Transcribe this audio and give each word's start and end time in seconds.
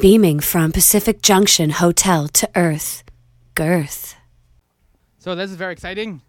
beaming 0.00 0.40
from 0.40 0.72
Pacific 0.72 1.22
Junction 1.22 1.70
Hotel 1.70 2.28
to 2.28 2.48
Earth. 2.54 3.02
Girth. 3.54 4.14
So 5.18 5.34
this 5.34 5.50
is 5.50 5.56
very 5.56 5.72
exciting. 5.72 6.22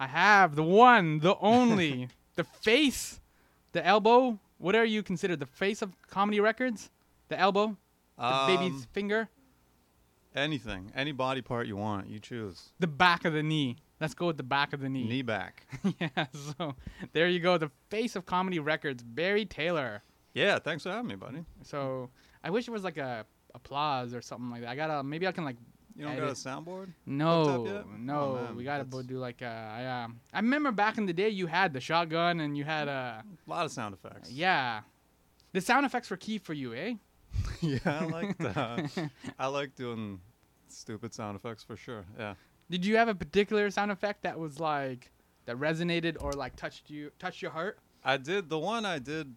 I 0.00 0.06
have 0.06 0.56
the 0.56 0.62
one, 0.62 1.20
the 1.20 1.36
only, 1.40 2.08
the 2.36 2.44
face, 2.44 3.20
the 3.72 3.84
elbow. 3.84 4.38
What 4.58 4.74
are 4.74 4.84
you 4.84 5.02
considered? 5.02 5.40
The 5.40 5.46
face 5.46 5.82
of 5.82 5.92
comedy 6.08 6.40
records? 6.40 6.90
The 7.28 7.38
elbow? 7.38 7.76
The 8.18 8.44
baby's 8.46 8.72
Um, 8.72 8.86
finger? 8.92 9.28
anything, 10.36 10.90
any 10.96 11.12
body 11.12 11.40
part 11.40 11.68
you 11.68 11.76
want, 11.76 12.08
you 12.08 12.18
choose. 12.18 12.70
The 12.80 12.88
back 12.88 13.24
of 13.24 13.32
the 13.34 13.42
knee. 13.42 13.76
Let's 14.00 14.14
go 14.14 14.26
with 14.26 14.36
the 14.36 14.42
back 14.42 14.72
of 14.72 14.80
the 14.80 14.88
knee. 14.88 15.06
Knee 15.08 15.22
back. 15.22 15.64
yeah, 16.00 16.26
so 16.58 16.74
there 17.12 17.28
you 17.28 17.38
go. 17.38 17.56
The 17.56 17.70
face 17.88 18.16
of 18.16 18.26
comedy 18.26 18.58
records, 18.58 19.02
Barry 19.04 19.44
Taylor. 19.44 20.02
yeah, 20.32 20.58
thanks 20.58 20.82
for 20.82 20.90
having 20.90 21.06
me, 21.06 21.14
buddy. 21.14 21.44
So 21.62 22.10
I 22.44 22.50
wish 22.50 22.68
it 22.68 22.70
was 22.70 22.84
like 22.84 22.98
a 22.98 23.24
applause 23.54 24.14
or 24.14 24.20
something 24.22 24.50
like 24.50 24.60
that. 24.62 24.68
I 24.70 24.76
gotta 24.76 25.02
maybe 25.02 25.26
I 25.26 25.32
can 25.32 25.44
like 25.44 25.56
You 25.96 26.04
don't 26.04 26.16
got 26.16 26.28
a 26.28 26.32
soundboard? 26.32 26.88
no 27.06 27.84
no 27.98 28.14
Oh, 28.50 28.54
we 28.56 28.64
gotta 28.64 28.84
that's- 28.84 29.06
do 29.06 29.18
like 29.18 29.40
uh 29.42 29.46
I 29.80 29.86
um 30.04 30.20
I 30.32 30.38
remember 30.40 30.70
back 30.72 30.98
in 30.98 31.06
the 31.06 31.12
day 31.12 31.28
you 31.30 31.46
had 31.46 31.72
the 31.72 31.80
shotgun 31.80 32.40
and 32.40 32.56
you 32.58 32.64
had 32.64 32.88
uh 32.88 33.22
A 33.22 33.50
lot 33.50 33.64
of 33.64 33.72
sound 33.72 33.94
effects. 33.94 34.30
yeah 34.30 34.80
the 35.52 35.60
sound 35.60 35.86
effects 35.86 36.10
were 36.10 36.16
key 36.16 36.38
for 36.38 36.52
you 36.52 36.74
eh 36.74 36.94
yeah, 37.60 37.78
I 37.84 38.04
like 38.06 38.36
uh, 38.56 38.82
I 39.38 39.46
like 39.48 39.74
doing 39.74 40.20
stupid 40.68 41.12
sound 41.14 41.34
effects 41.36 41.62
for 41.64 41.76
sure. 41.76 42.04
Yeah. 42.18 42.34
did 42.70 42.84
you 42.86 42.96
have 42.96 43.08
a 43.08 43.14
particular 43.14 43.70
sound 43.70 43.90
effect 43.90 44.22
that 44.22 44.38
was 44.38 44.58
like 44.60 45.10
that 45.46 45.56
resonated 45.56 46.16
or 46.20 46.32
like 46.32 46.56
touched 46.56 46.90
you 46.90 47.10
touched 47.18 47.40
your 47.42 47.50
heart 47.52 47.78
I 48.04 48.16
did 48.18 48.48
the 48.50 48.58
one 48.58 48.84
I 48.84 48.98
did. 48.98 49.34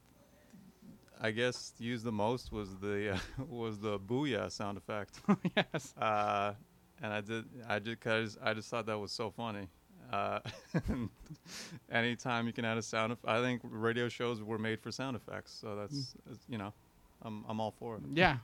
I 1.22 1.32
guess 1.32 1.74
used 1.80 2.04
the 2.06 2.12
most 2.12 2.52
was 2.52 2.76
the 2.78 3.14
uh, 3.16 3.44
was 3.50 3.80
the 3.80 4.00
booyah 4.00 4.52
sound 4.52 4.78
effect. 4.78 5.20
yes 5.56 5.94
Uh, 5.98 6.54
and 7.02 7.14
I 7.14 7.22
did 7.22 7.46
I 7.68 7.80
just 7.80 8.00
cause 8.00 8.38
I 8.42 8.54
just 8.54 8.70
thought 8.70 8.86
that 8.86 8.98
was 9.00 9.12
so 9.12 9.32
funny. 9.32 9.68
Uh, 10.12 10.40
anytime 11.92 12.48
you 12.48 12.54
can 12.54 12.66
add 12.66 12.78
a 12.78 12.82
sound, 12.82 13.12
eff- 13.12 13.26
I 13.26 13.42
think 13.42 13.62
radio 13.64 14.08
shows 14.10 14.42
were 14.42 14.58
made 14.58 14.80
for 14.80 14.92
sound 14.92 15.16
effects. 15.16 15.52
So 15.60 15.76
that's 15.76 16.16
it's- 16.26 16.46
you 16.48 16.58
know, 16.58 16.74
I'm 17.22 17.44
I'm 17.48 17.60
all 17.60 17.72
for 17.72 17.96
it. 17.98 18.04
yeah 18.14 18.38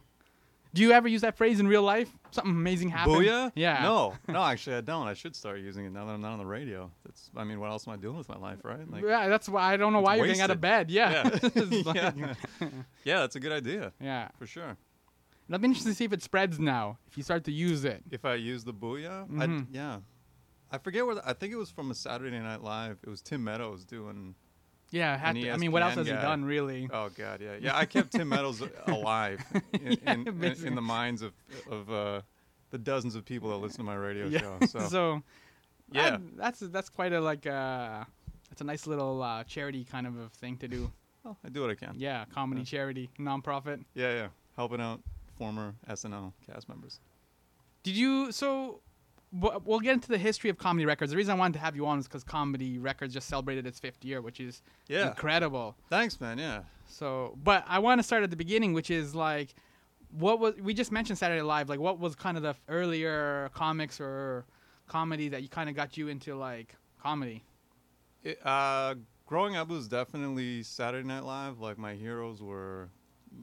do 0.73 0.81
you 0.81 0.91
ever 0.91 1.07
use 1.07 1.21
that 1.21 1.37
phrase 1.37 1.59
in 1.59 1.67
real 1.67 1.83
life 1.83 2.09
something 2.31 2.51
amazing 2.51 2.89
happened 2.89 3.15
Booyah? 3.17 3.51
yeah 3.55 3.83
No, 3.83 4.15
no, 4.27 4.43
actually 4.43 4.75
I 4.77 4.81
don't. 4.81 5.07
I 5.07 5.13
should 5.13 5.35
start 5.35 5.59
using 5.59 5.85
it 5.85 5.91
now 5.91 6.05
that 6.05 6.13
I'm 6.13 6.21
not 6.21 6.31
on 6.33 6.39
the 6.39 6.45
radio. 6.45 6.89
That's 7.05 7.29
I 7.35 7.43
mean, 7.43 7.59
what 7.59 7.69
else 7.69 7.87
am 7.87 7.93
I 7.93 7.97
doing 7.97 8.17
with 8.17 8.27
my 8.29 8.37
life, 8.37 8.59
right? 8.63 8.89
Like, 8.89 9.03
yeah, 9.03 9.27
that's 9.27 9.47
why 9.47 9.73
I 9.73 9.77
don't 9.77 9.93
know 9.93 10.01
why 10.01 10.15
you're 10.15 10.25
getting 10.27 10.41
out 10.41 10.51
of 10.51 10.59
bed. 10.61 10.89
Yeah, 10.89 11.29
like- 11.55 11.95
yeah. 11.95 12.11
yeah, 13.03 13.19
that's 13.19 13.35
a 13.35 13.39
good 13.39 13.51
idea 13.51 13.91
yeah. 14.01 14.29
for 14.37 14.47
sure. 14.47 14.75
It'll 15.49 15.59
be 15.59 15.65
interesting 15.65 15.91
to 15.91 15.95
see 15.95 16.05
if 16.05 16.13
it 16.13 16.23
spreads 16.23 16.57
now. 16.57 16.97
If 17.07 17.17
you 17.17 17.23
start 17.23 17.43
to 17.43 17.51
use 17.51 17.83
it. 17.83 18.01
If 18.09 18.23
I 18.25 18.35
use 18.35 18.63
the 18.63 18.73
booyah, 18.73 19.23
I, 19.39 19.45
Mhm. 19.45 19.67
yeah. 19.71 19.99
I 20.71 20.77
forget 20.79 21.05
where. 21.05 21.15
The, 21.15 21.29
I 21.29 21.33
think 21.33 21.53
it 21.53 21.57
was 21.57 21.69
from 21.69 21.91
a 21.91 21.93
Saturday 21.95 22.39
Night 22.39 22.63
Live. 22.63 22.97
It 23.03 23.09
was 23.09 23.21
Tim 23.21 23.43
Meadows 23.43 23.85
doing. 23.85 24.33
Yeah, 24.93 25.17
to, 25.17 25.51
I 25.51 25.57
mean, 25.57 25.71
what 25.71 25.81
else 25.81 25.95
has 25.95 26.05
he 26.07 26.13
done 26.13 26.45
really? 26.45 26.87
Oh 26.93 27.09
God, 27.17 27.41
yeah, 27.41 27.55
yeah. 27.59 27.75
I 27.75 27.85
kept 27.85 28.11
Tim 28.11 28.29
Meadows 28.29 28.61
alive 28.87 29.43
in, 29.73 29.97
Yeah, 30.05 30.13
in, 30.13 30.27
in, 30.43 30.67
in 30.67 30.75
the 30.75 30.81
minds 30.81 31.21
of 31.23 31.33
of 31.69 31.91
uh, 31.91 32.21
the 32.69 32.77
dozens 32.77 33.15
of 33.15 33.25
people 33.25 33.49
that 33.49 33.57
listen 33.57 33.77
to 33.79 33.83
my 33.83 33.95
radio 33.95 34.27
yeah. 34.27 34.39
show. 34.39 34.57
So, 34.67 34.79
So, 34.89 35.23
yeah, 35.91 36.11
that- 36.11 36.37
that's 36.37 36.59
that's 36.59 36.89
quite 36.89 37.11
a 37.11 37.19
like 37.19 37.47
uh, 37.47 38.03
that's 38.49 38.61
a 38.61 38.65
nice 38.65 38.85
little 38.85 39.23
uh, 39.23 39.43
charity 39.45 39.83
kind 39.83 40.05
of 40.05 40.15
a 40.17 40.29
thing 40.29 40.57
to 40.57 40.67
do. 40.67 40.91
well, 41.23 41.37
I 41.43 41.49
do 41.49 41.61
what 41.61 41.71
I 41.71 41.75
can. 41.75 41.95
Yeah, 41.97 42.25
comedy 42.33 42.61
Yeah. 42.61 42.65
charity, 42.65 43.09
nonprofit. 43.19 43.83
Yeah, 43.95 44.13
yeah. 44.13 44.27
Helping 44.55 44.79
out 44.79 45.01
former 45.39 45.73
SNL 45.89 46.33
cast 46.45 46.69
members. 46.69 46.99
Did 47.81 47.95
you 47.97 48.31
so? 48.31 48.81
We'll 49.35 49.79
get 49.79 49.93
into 49.93 50.09
the 50.09 50.17
history 50.19 50.49
of 50.51 50.57
comedy 50.59 50.85
records. 50.85 51.09
The 51.11 51.17
reason 51.17 51.31
I 51.35 51.39
wanted 51.39 51.53
to 51.53 51.59
have 51.59 51.75
you 51.75 51.87
on 51.87 51.97
is 51.97 52.07
because 52.07 52.23
comedy 52.23 52.77
records 52.77 53.13
just 53.15 53.27
celebrated 53.27 53.65
its 53.65 53.79
fifth 53.79 54.05
year, 54.05 54.21
which 54.21 54.39
is 54.39 54.61
Yeah. 54.87 55.07
incredible. 55.07 55.75
Thanks, 55.89 56.21
man. 56.21 56.37
Yeah. 56.37 56.63
So, 56.85 57.35
but 57.43 57.63
I 57.67 57.79
want 57.79 57.97
to 57.99 58.03
start 58.03 58.21
at 58.23 58.29
the 58.29 58.35
beginning, 58.35 58.73
which 58.73 58.91
is 58.91 59.15
like, 59.15 59.55
what 60.11 60.39
was 60.39 60.53
we 60.61 60.75
just 60.75 60.91
mentioned 60.91 61.17
Saturday 61.17 61.41
Live? 61.41 61.67
Like, 61.67 61.79
what 61.79 61.97
was 61.99 62.13
kind 62.15 62.37
of 62.37 62.43
the 62.43 62.55
earlier 62.69 63.49
comics 63.55 63.99
or 63.99 64.45
comedy 64.87 65.29
that 65.29 65.41
you 65.41 65.49
kind 65.49 65.67
of 65.69 65.75
got 65.75 65.97
you 65.97 66.09
into 66.09 66.35
like 66.35 66.75
comedy? 67.01 67.43
It, 68.21 68.39
uh, 68.45 68.95
growing 69.25 69.55
up 69.55 69.69
was 69.69 69.87
definitely 69.87 70.61
Saturday 70.61 71.07
Night 71.07 71.23
Live. 71.23 71.59
Like 71.59 71.79
my 71.79 71.95
heroes 71.95 72.39
were, 72.43 72.89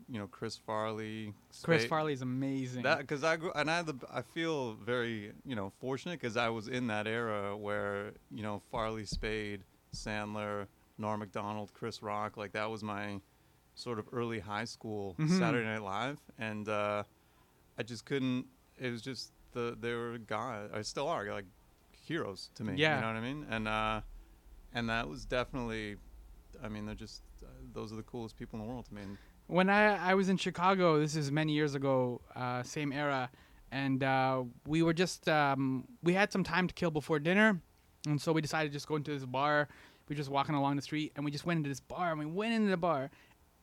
you 0.08 0.18
know, 0.18 0.26
Chris 0.26 0.56
Farley. 0.56 1.34
Chris 1.62 1.82
Spade- 1.82 1.88
Farley 1.88 2.12
is 2.12 2.22
amazing. 2.22 2.82
That 2.82 2.98
because 2.98 3.24
I 3.24 3.36
grew 3.36 3.52
and 3.54 3.70
I 3.70 3.82
the 3.82 3.94
I 4.12 4.22
feel 4.22 4.74
very 4.74 5.32
you 5.44 5.54
know 5.56 5.72
fortunate 5.80 6.20
because 6.20 6.36
I 6.36 6.48
was 6.48 6.68
in 6.68 6.86
that 6.88 7.06
era 7.06 7.56
where 7.56 8.12
you 8.30 8.42
know 8.42 8.62
Farley, 8.70 9.04
Spade, 9.04 9.62
Sandler, 9.94 10.66
Norm 10.98 11.20
Macdonald, 11.20 11.72
Chris 11.74 12.02
Rock 12.02 12.36
like 12.36 12.52
that 12.52 12.70
was 12.70 12.82
my 12.82 13.20
sort 13.74 13.98
of 13.98 14.06
early 14.12 14.40
high 14.40 14.64
school 14.64 15.14
Mhm. 15.18 15.38
Saturday 15.38 15.64
Night 15.66 15.82
Live 15.82 16.18
and 16.38 16.68
uh, 16.68 17.02
I 17.78 17.82
just 17.82 18.04
couldn't. 18.04 18.46
It 18.78 18.90
was 18.90 19.02
just 19.02 19.32
the 19.52 19.76
they 19.80 19.94
were 19.94 20.18
guys. 20.18 20.70
I 20.72 20.82
still 20.82 21.08
are 21.08 21.24
like 21.32 21.46
heroes 22.06 22.50
to 22.56 22.64
me. 22.64 22.74
Yeah. 22.76 22.96
you 22.96 23.00
know 23.02 23.06
what 23.08 23.16
I 23.16 23.20
mean. 23.20 23.46
And 23.50 23.68
uh, 23.68 24.00
and 24.74 24.88
that 24.88 25.08
was 25.08 25.24
definitely. 25.24 25.96
I 26.62 26.68
mean, 26.68 26.84
they're 26.84 26.94
just 26.94 27.22
uh, 27.42 27.46
those 27.72 27.92
are 27.92 27.96
the 27.96 28.02
coolest 28.02 28.36
people 28.38 28.58
in 28.60 28.66
the 28.66 28.70
world 28.70 28.84
to 28.86 28.94
me. 28.94 29.02
And 29.02 29.16
when 29.50 29.68
I 29.68 30.10
I 30.10 30.14
was 30.14 30.28
in 30.28 30.36
Chicago, 30.36 31.00
this 31.00 31.16
is 31.16 31.32
many 31.32 31.52
years 31.52 31.74
ago, 31.74 32.20
uh, 32.36 32.62
same 32.62 32.92
era, 32.92 33.30
and 33.72 34.02
uh, 34.02 34.44
we 34.66 34.82
were 34.82 34.94
just 34.94 35.28
um, 35.28 35.86
we 36.02 36.14
had 36.14 36.32
some 36.32 36.44
time 36.44 36.68
to 36.68 36.74
kill 36.74 36.90
before 36.90 37.18
dinner, 37.18 37.60
and 38.06 38.20
so 38.20 38.32
we 38.32 38.40
decided 38.40 38.70
to 38.70 38.72
just 38.72 38.86
go 38.86 38.96
into 38.96 39.12
this 39.12 39.24
bar. 39.26 39.68
We 40.08 40.14
were 40.14 40.18
just 40.18 40.30
walking 40.30 40.54
along 40.54 40.76
the 40.76 40.82
street, 40.82 41.12
and 41.16 41.24
we 41.24 41.30
just 41.30 41.44
went 41.44 41.58
into 41.58 41.68
this 41.68 41.80
bar, 41.80 42.10
and 42.10 42.18
we 42.18 42.26
went 42.26 42.54
into 42.54 42.70
the 42.70 42.76
bar. 42.76 43.10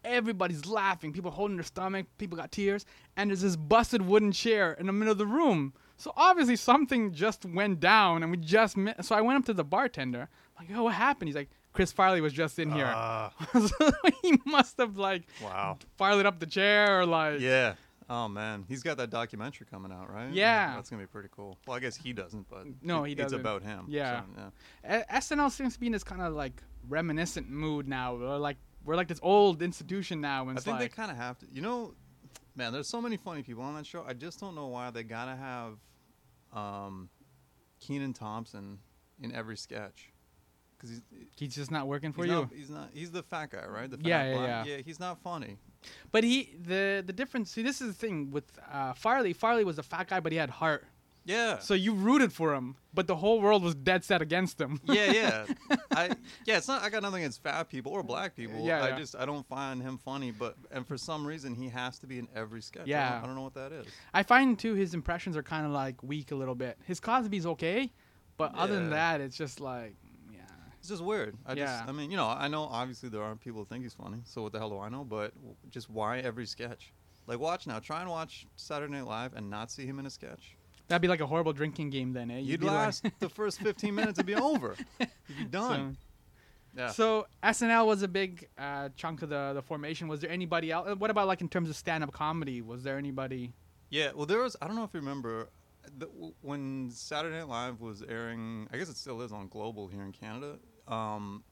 Everybody's 0.03 0.65
laughing, 0.65 1.11
people 1.11 1.31
holding 1.31 1.57
their 1.57 1.63
stomach, 1.63 2.05
people 2.17 2.37
got 2.37 2.51
tears, 2.51 2.85
and 3.15 3.29
there's 3.29 3.41
this 3.41 3.55
busted 3.55 4.01
wooden 4.01 4.31
chair 4.31 4.73
in 4.73 4.85
the 4.85 4.93
middle 4.93 5.11
of 5.11 5.17
the 5.17 5.25
room. 5.25 5.73
So 5.97 6.13
obviously 6.15 6.55
something 6.55 7.13
just 7.13 7.45
went 7.45 7.79
down, 7.79 8.23
and 8.23 8.31
we 8.31 8.37
just 8.37 8.77
so 9.01 9.15
I 9.15 9.21
went 9.21 9.39
up 9.39 9.45
to 9.45 9.53
the 9.53 9.63
bartender, 9.63 10.29
like, 10.59 10.69
"Oh, 10.73 10.83
what 10.83 10.95
happened?" 10.95 11.29
He's 11.29 11.35
like, 11.35 11.49
"Chris 11.77 11.91
Farley 11.91 12.21
was 12.21 12.33
just 12.33 12.59
in 12.59 12.71
here." 12.71 12.93
So 13.53 13.91
he 14.21 14.39
must 14.45 14.77
have 14.77 14.97
like 14.97 15.23
wow. 15.41 15.77
fired 15.97 16.25
up 16.25 16.39
the 16.39 16.45
chair 16.45 16.99
or 16.99 17.05
like 17.05 17.39
Yeah. 17.39 17.75
Oh 18.09 18.27
man, 18.27 18.65
he's 18.67 18.83
got 18.83 18.97
that 18.97 19.09
documentary 19.09 19.67
coming 19.69 19.91
out, 19.91 20.11
right? 20.11 20.31
Yeah. 20.31 20.75
That's 20.75 20.89
gonna 20.89 21.03
be 21.03 21.07
pretty 21.07 21.29
cool. 21.31 21.57
Well, 21.67 21.77
I 21.77 21.79
guess 21.79 21.95
he 21.95 22.13
doesn't, 22.13 22.49
but 22.49 22.65
No, 22.81 23.03
he 23.03 23.13
It's 23.13 23.21
doesn't. 23.21 23.39
It's 23.39 23.41
about 23.41 23.63
him. 23.63 23.85
Yeah. 23.89 24.21
so, 24.21 24.51
yeah. 24.83 25.01
A- 25.09 25.17
SNL 25.17 25.51
seems 25.51 25.73
to 25.73 25.79
be 25.79 25.87
in 25.87 25.91
this 25.91 26.03
kind 26.03 26.21
of 26.21 26.33
like 26.33 26.63
reminiscent 26.87 27.49
mood 27.49 27.87
now. 27.87 28.15
We're 28.15 28.37
like 28.37 28.57
we're 28.85 28.95
like 28.95 29.09
this 29.09 29.19
old 29.21 29.61
institution 29.61 30.21
now, 30.21 30.47
and 30.47 30.57
I 30.57 30.61
think 30.61 30.79
like 30.79 30.89
they 30.91 30.95
kind 30.95 31.11
of 31.11 31.17
have 31.17 31.37
to. 31.39 31.45
You 31.51 31.61
know, 31.61 31.93
man, 32.55 32.71
there's 32.71 32.87
so 32.87 33.01
many 33.01 33.17
funny 33.17 33.43
people 33.43 33.63
on 33.63 33.75
that 33.75 33.85
show. 33.85 34.03
I 34.07 34.13
just 34.13 34.39
don't 34.39 34.55
know 34.55 34.67
why 34.67 34.89
they 34.89 35.03
gotta 35.03 35.35
have 35.35 35.73
um, 36.53 37.09
Kenan 37.81 38.13
Thompson 38.13 38.79
in 39.21 39.33
every 39.35 39.57
sketch. 39.57 40.11
Because 40.77 40.91
he's, 40.91 41.01
he's 41.35 41.55
just 41.55 41.71
not 41.71 41.87
working 41.87 42.13
for 42.13 42.23
he's 42.23 42.31
you. 42.31 42.39
Not, 42.39 42.53
he's 42.55 42.69
not. 42.69 42.89
He's 42.93 43.11
the 43.11 43.23
fat 43.23 43.49
guy, 43.51 43.65
right? 43.65 43.89
The 43.89 43.97
fat 43.97 44.05
Yeah, 44.05 44.23
yeah, 44.29 44.41
yeah. 44.41 44.63
Yeah, 44.65 44.77
he's 44.85 44.99
not 44.99 45.19
funny. 45.21 45.57
But 46.11 46.23
he 46.23 46.55
the 46.61 47.03
the 47.05 47.13
difference. 47.13 47.51
See, 47.51 47.63
this 47.63 47.81
is 47.81 47.87
the 47.87 47.93
thing 47.93 48.31
with 48.31 48.45
uh, 48.71 48.93
Farley. 48.93 49.33
Farley 49.33 49.63
was 49.63 49.77
a 49.79 49.83
fat 49.83 50.09
guy, 50.09 50.19
but 50.19 50.31
he 50.31 50.37
had 50.37 50.49
heart. 50.49 50.85
Yeah. 51.27 51.59
So 51.59 51.73
you 51.73 51.93
rooted 51.93 52.31
for 52.31 52.53
him, 52.55 52.77
but 52.93 53.05
the 53.05 53.17
whole 53.17 53.41
world 53.41 53.61
was 53.61 53.75
dead 53.75 54.05
set 54.05 54.21
against 54.21 54.61
him. 54.61 54.79
yeah, 54.85 55.11
yeah. 55.11 55.45
I 55.91 56.11
yeah, 56.45 56.57
it's 56.57 56.69
not. 56.69 56.83
I 56.83 56.89
got 56.89 57.03
nothing 57.03 57.19
against 57.21 57.43
fat 57.43 57.69
people 57.69 57.91
or 57.91 58.01
black 58.01 58.33
people. 58.33 58.61
Yeah, 58.63 58.81
I 58.81 58.89
yeah. 58.89 58.97
just 58.97 59.13
I 59.13 59.25
don't 59.25 59.45
find 59.45 59.81
him 59.81 59.97
funny. 59.97 60.31
But 60.31 60.55
and 60.71 60.87
for 60.87 60.97
some 60.97 61.27
reason 61.27 61.53
he 61.53 61.67
has 61.67 61.99
to 61.99 62.07
be 62.07 62.17
in 62.17 62.29
every 62.33 62.61
sketch. 62.61 62.83
I 62.83 62.89
Yeah. 62.89 63.09
don't, 63.11 63.23
I 63.23 63.25
don't 63.25 63.35
know 63.35 63.41
what 63.41 63.55
that 63.55 63.73
is. 63.73 63.87
I 64.13 64.23
find 64.23 64.57
too 64.57 64.73
his 64.73 64.93
impressions 64.93 65.35
are 65.35 65.43
kind 65.43 65.65
of 65.65 65.73
like 65.73 66.01
weak 66.01 66.31
a 66.31 66.35
little 66.35 66.55
bit. 66.55 66.77
His 66.85 67.01
Cosby's 67.01 67.45
okay, 67.45 67.91
but 68.37 68.55
other 68.55 68.75
than 68.75 68.91
that, 68.91 69.19
it's 69.19 69.35
just 69.35 69.59
like 69.59 69.95
yeah. 70.05 70.06
It's 70.87 70.91
just 70.99 71.03
weird. 71.03 71.35
I 71.45 71.51
Yeah. 71.53 71.65
just 71.79 71.89
I 71.89 71.91
mean 71.91 72.09
you 72.11 72.15
know 72.17 72.27
I 72.27 72.47
know 72.47 72.63
obviously 72.63 73.09
there 73.09 73.21
are 73.21 73.35
people 73.35 73.59
who 73.61 73.65
think 73.65 73.83
he's 73.83 73.93
funny. 73.93 74.19
So 74.23 74.41
what 74.43 74.53
the 74.53 74.59
hell 74.59 74.69
do 74.69 74.79
I 74.79 74.87
know? 74.87 75.03
But 75.03 75.33
just 75.69 75.89
why 75.89 76.19
every 76.19 76.45
sketch? 76.45 76.93
Like 77.27 77.39
watch 77.39 77.67
now. 77.67 77.79
Try 77.79 77.99
and 78.01 78.09
watch 78.09 78.47
Saturday 78.55 78.93
Night 78.93 79.05
Live 79.05 79.33
and 79.35 79.49
not 79.49 79.69
see 79.69 79.85
him 79.85 79.99
in 79.99 80.05
a 80.05 80.09
sketch. 80.09 80.55
That'd 80.87 81.01
be 81.01 81.09
like 81.09 81.19
a 81.19 81.25
horrible 81.27 81.51
drinking 81.51 81.89
game 81.89 82.13
then, 82.13 82.31
eh? 82.31 82.37
You'd 82.39 82.63
like- 82.63 82.73
last 82.73 83.05
the 83.19 83.27
first 83.27 83.59
15 83.69 83.93
minutes. 83.93 84.17
It'd 84.17 84.25
be 84.25 84.35
over. 84.35 84.75
You'd 84.99 85.37
be 85.37 85.43
done. 85.51 85.97
yeah. 86.73 86.91
So 86.91 87.27
SNL 87.43 87.85
was 87.85 88.01
a 88.03 88.07
big 88.07 88.47
uh, 88.57 88.87
chunk 88.95 89.21
of 89.23 89.27
the 89.29 89.51
the 89.55 89.61
formation. 89.61 90.07
Was 90.07 90.21
there 90.21 90.31
anybody 90.31 90.71
else? 90.71 90.97
What 90.97 91.09
about 91.11 91.27
like 91.27 91.41
in 91.41 91.49
terms 91.49 91.69
of 91.69 91.75
stand 91.75 92.01
up 92.05 92.13
comedy? 92.13 92.61
Was 92.61 92.83
there 92.83 92.97
anybody? 92.97 93.51
Yeah, 93.89 94.11
well, 94.15 94.25
there 94.25 94.39
was. 94.41 94.55
I 94.61 94.67
don't 94.67 94.77
know 94.77 94.85
if 94.85 94.93
you 94.93 95.01
remember 95.01 95.49
the, 95.97 96.05
when 96.41 96.89
Saturday 96.91 97.37
Night 97.37 97.47
Live 97.49 97.81
was 97.81 98.01
airing. 98.03 98.67
I 98.71 98.77
guess 98.77 98.87
it 98.89 98.95
still 98.97 99.21
is 99.21 99.31
on 99.33 99.47
Global 99.49 99.87
here 99.89 100.03
in 100.03 100.11
Canada. 100.13 100.57
Um, 100.87 101.43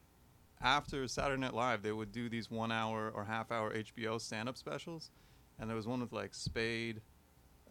after 0.60 1.06
Saturday 1.06 1.40
Night 1.40 1.54
Live, 1.54 1.82
they 1.82 1.92
would 1.92 2.12
do 2.12 2.28
these 2.28 2.50
one-hour 2.50 3.12
or 3.14 3.24
half-hour 3.24 3.74
HBO 3.74 4.20
stand-up 4.20 4.56
specials, 4.56 5.10
and 5.58 5.68
there 5.68 5.76
was 5.76 5.86
one 5.86 6.00
with 6.00 6.12
like 6.12 6.34
Spade, 6.34 7.00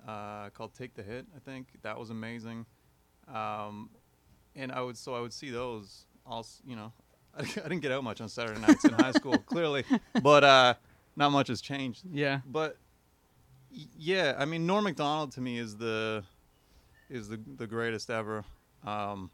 uh, 0.08 0.50
called 0.52 0.74
Take 0.76 0.94
the 0.94 1.04
Hit. 1.04 1.26
I 1.36 1.40
think 1.40 1.68
that 1.82 1.98
was 2.00 2.10
amazing. 2.10 2.66
Um, 3.34 3.90
and 4.56 4.72
I 4.72 4.82
would 4.82 4.98
so 4.98 5.16
I 5.16 5.20
would 5.20 5.34
see 5.34 5.50
those. 5.50 6.06
Also, 6.26 6.64
you 6.66 6.76
know, 6.76 6.92
I, 7.38 7.44
didn't 7.44 7.80
get 7.80 7.92
out 7.92 8.04
much 8.04 8.22
on 8.22 8.30
Saturday 8.30 8.60
nights 8.60 8.86
in 8.86 8.94
high 8.94 9.12
school, 9.12 9.38
clearly, 9.46 9.84
but 10.22 10.44
uh, 10.44 10.74
not 11.16 11.32
much 11.32 11.48
has 11.48 11.62
changed. 11.62 12.04
Yeah. 12.12 12.42
But 12.46 12.78
y- 13.72 13.88
yeah, 13.98 14.36
I 14.38 14.46
mean, 14.46 14.66
Norm 14.66 14.84
Macdonald 14.84 15.32
to 15.34 15.42
me 15.42 15.58
is 15.58 15.76
the 15.78 16.24
is 17.10 17.28
the 17.30 17.40
the 17.58 17.68
greatest 17.68 18.10
ever. 18.10 18.44
Um, 18.86 19.32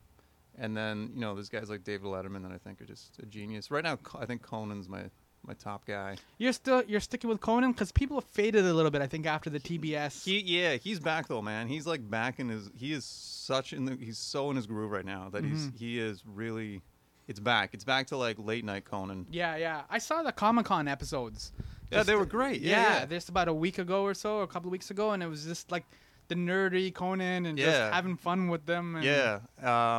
and 0.62 0.78
then 0.78 1.12
you 1.14 1.20
know, 1.20 1.34
there's 1.36 1.50
guys 1.50 1.70
like 1.70 1.84
David 1.84 2.06
Letterman 2.08 2.44
that 2.44 2.52
I 2.54 2.58
think 2.58 2.80
are 2.82 2.86
just 2.86 3.20
a 3.20 3.26
genius. 3.26 3.70
Right 3.70 3.84
now, 3.84 3.98
I 4.18 4.26
think 4.26 4.42
Conan's 4.42 4.88
my 4.88 5.04
my 5.46 5.54
top 5.56 5.86
guy. 5.86 6.18
You're 6.38 6.54
still 6.54 6.84
you're 6.88 7.00
sticking 7.02 7.30
with 7.30 7.42
Conan 7.42 7.72
because 7.74 7.92
people 7.92 8.16
have 8.18 8.30
faded 8.30 8.64
a 8.66 8.74
little 8.74 8.92
bit. 8.92 9.02
I 9.02 9.08
think 9.08 9.26
after 9.26 9.50
the 9.50 9.60
TBS. 9.60 10.24
He 10.24 10.40
yeah, 10.40 10.76
he's 10.76 11.00
back 11.00 11.28
though, 11.28 11.42
man. 11.42 11.68
He's 11.68 11.86
like 11.88 12.08
back 12.10 12.40
in 12.40 12.48
his. 12.48 12.70
He 12.78 12.94
is 12.94 13.04
such 13.04 13.74
in 13.74 13.86
the. 13.86 13.96
He's 14.00 14.18
so 14.20 14.50
in 14.52 14.56
his 14.56 14.68
groove 14.68 14.92
right 14.92 15.06
now 15.06 15.30
that 15.32 15.44
he's 15.44 15.68
Mhm. 15.68 15.78
he 15.78 16.00
is 16.00 16.24
really. 16.26 16.82
It's 17.28 17.40
back. 17.40 17.74
It's 17.74 17.84
back 17.86 18.08
to 18.08 18.18
like 18.18 18.38
late 18.40 18.66
night 18.66 18.84
Conan. 18.86 19.26
yeah, 19.32 19.56
yeah. 19.56 19.84
I 19.90 20.00
saw 20.00 20.22
the 20.22 20.32
Comic 20.32 20.66
Con 20.66 20.88
episodes. 20.88 21.54
Yeah, 21.90 22.00
Just- 22.00 22.08
they 22.08 22.16
were 22.16 22.26
great. 22.26 22.62
Yeah, 22.62 22.70
Yeah, 22.82 23.00
yeah. 23.00 23.06
just 23.06 23.30
about 23.30 23.48
a 23.48 23.54
week 23.54 23.78
ago 23.80 24.04
or 24.04 24.14
so, 24.14 24.38
or 24.38 24.44
a 24.44 24.48
couple 24.48 24.68
of 24.68 24.72
weeks 24.72 24.92
ago, 24.92 25.12
and 25.12 25.24
it 25.24 25.28
was 25.28 25.46
just 25.46 25.72
like 25.72 25.86
the 26.28 26.36
nerdy 26.36 26.94
Conan 26.94 27.46
and 27.46 27.58
just 27.58 27.94
having 27.94 28.16
fun 28.18 28.48
with 28.50 28.66
them. 28.66 28.96
And 28.96 29.06
Yeah. 29.06 29.40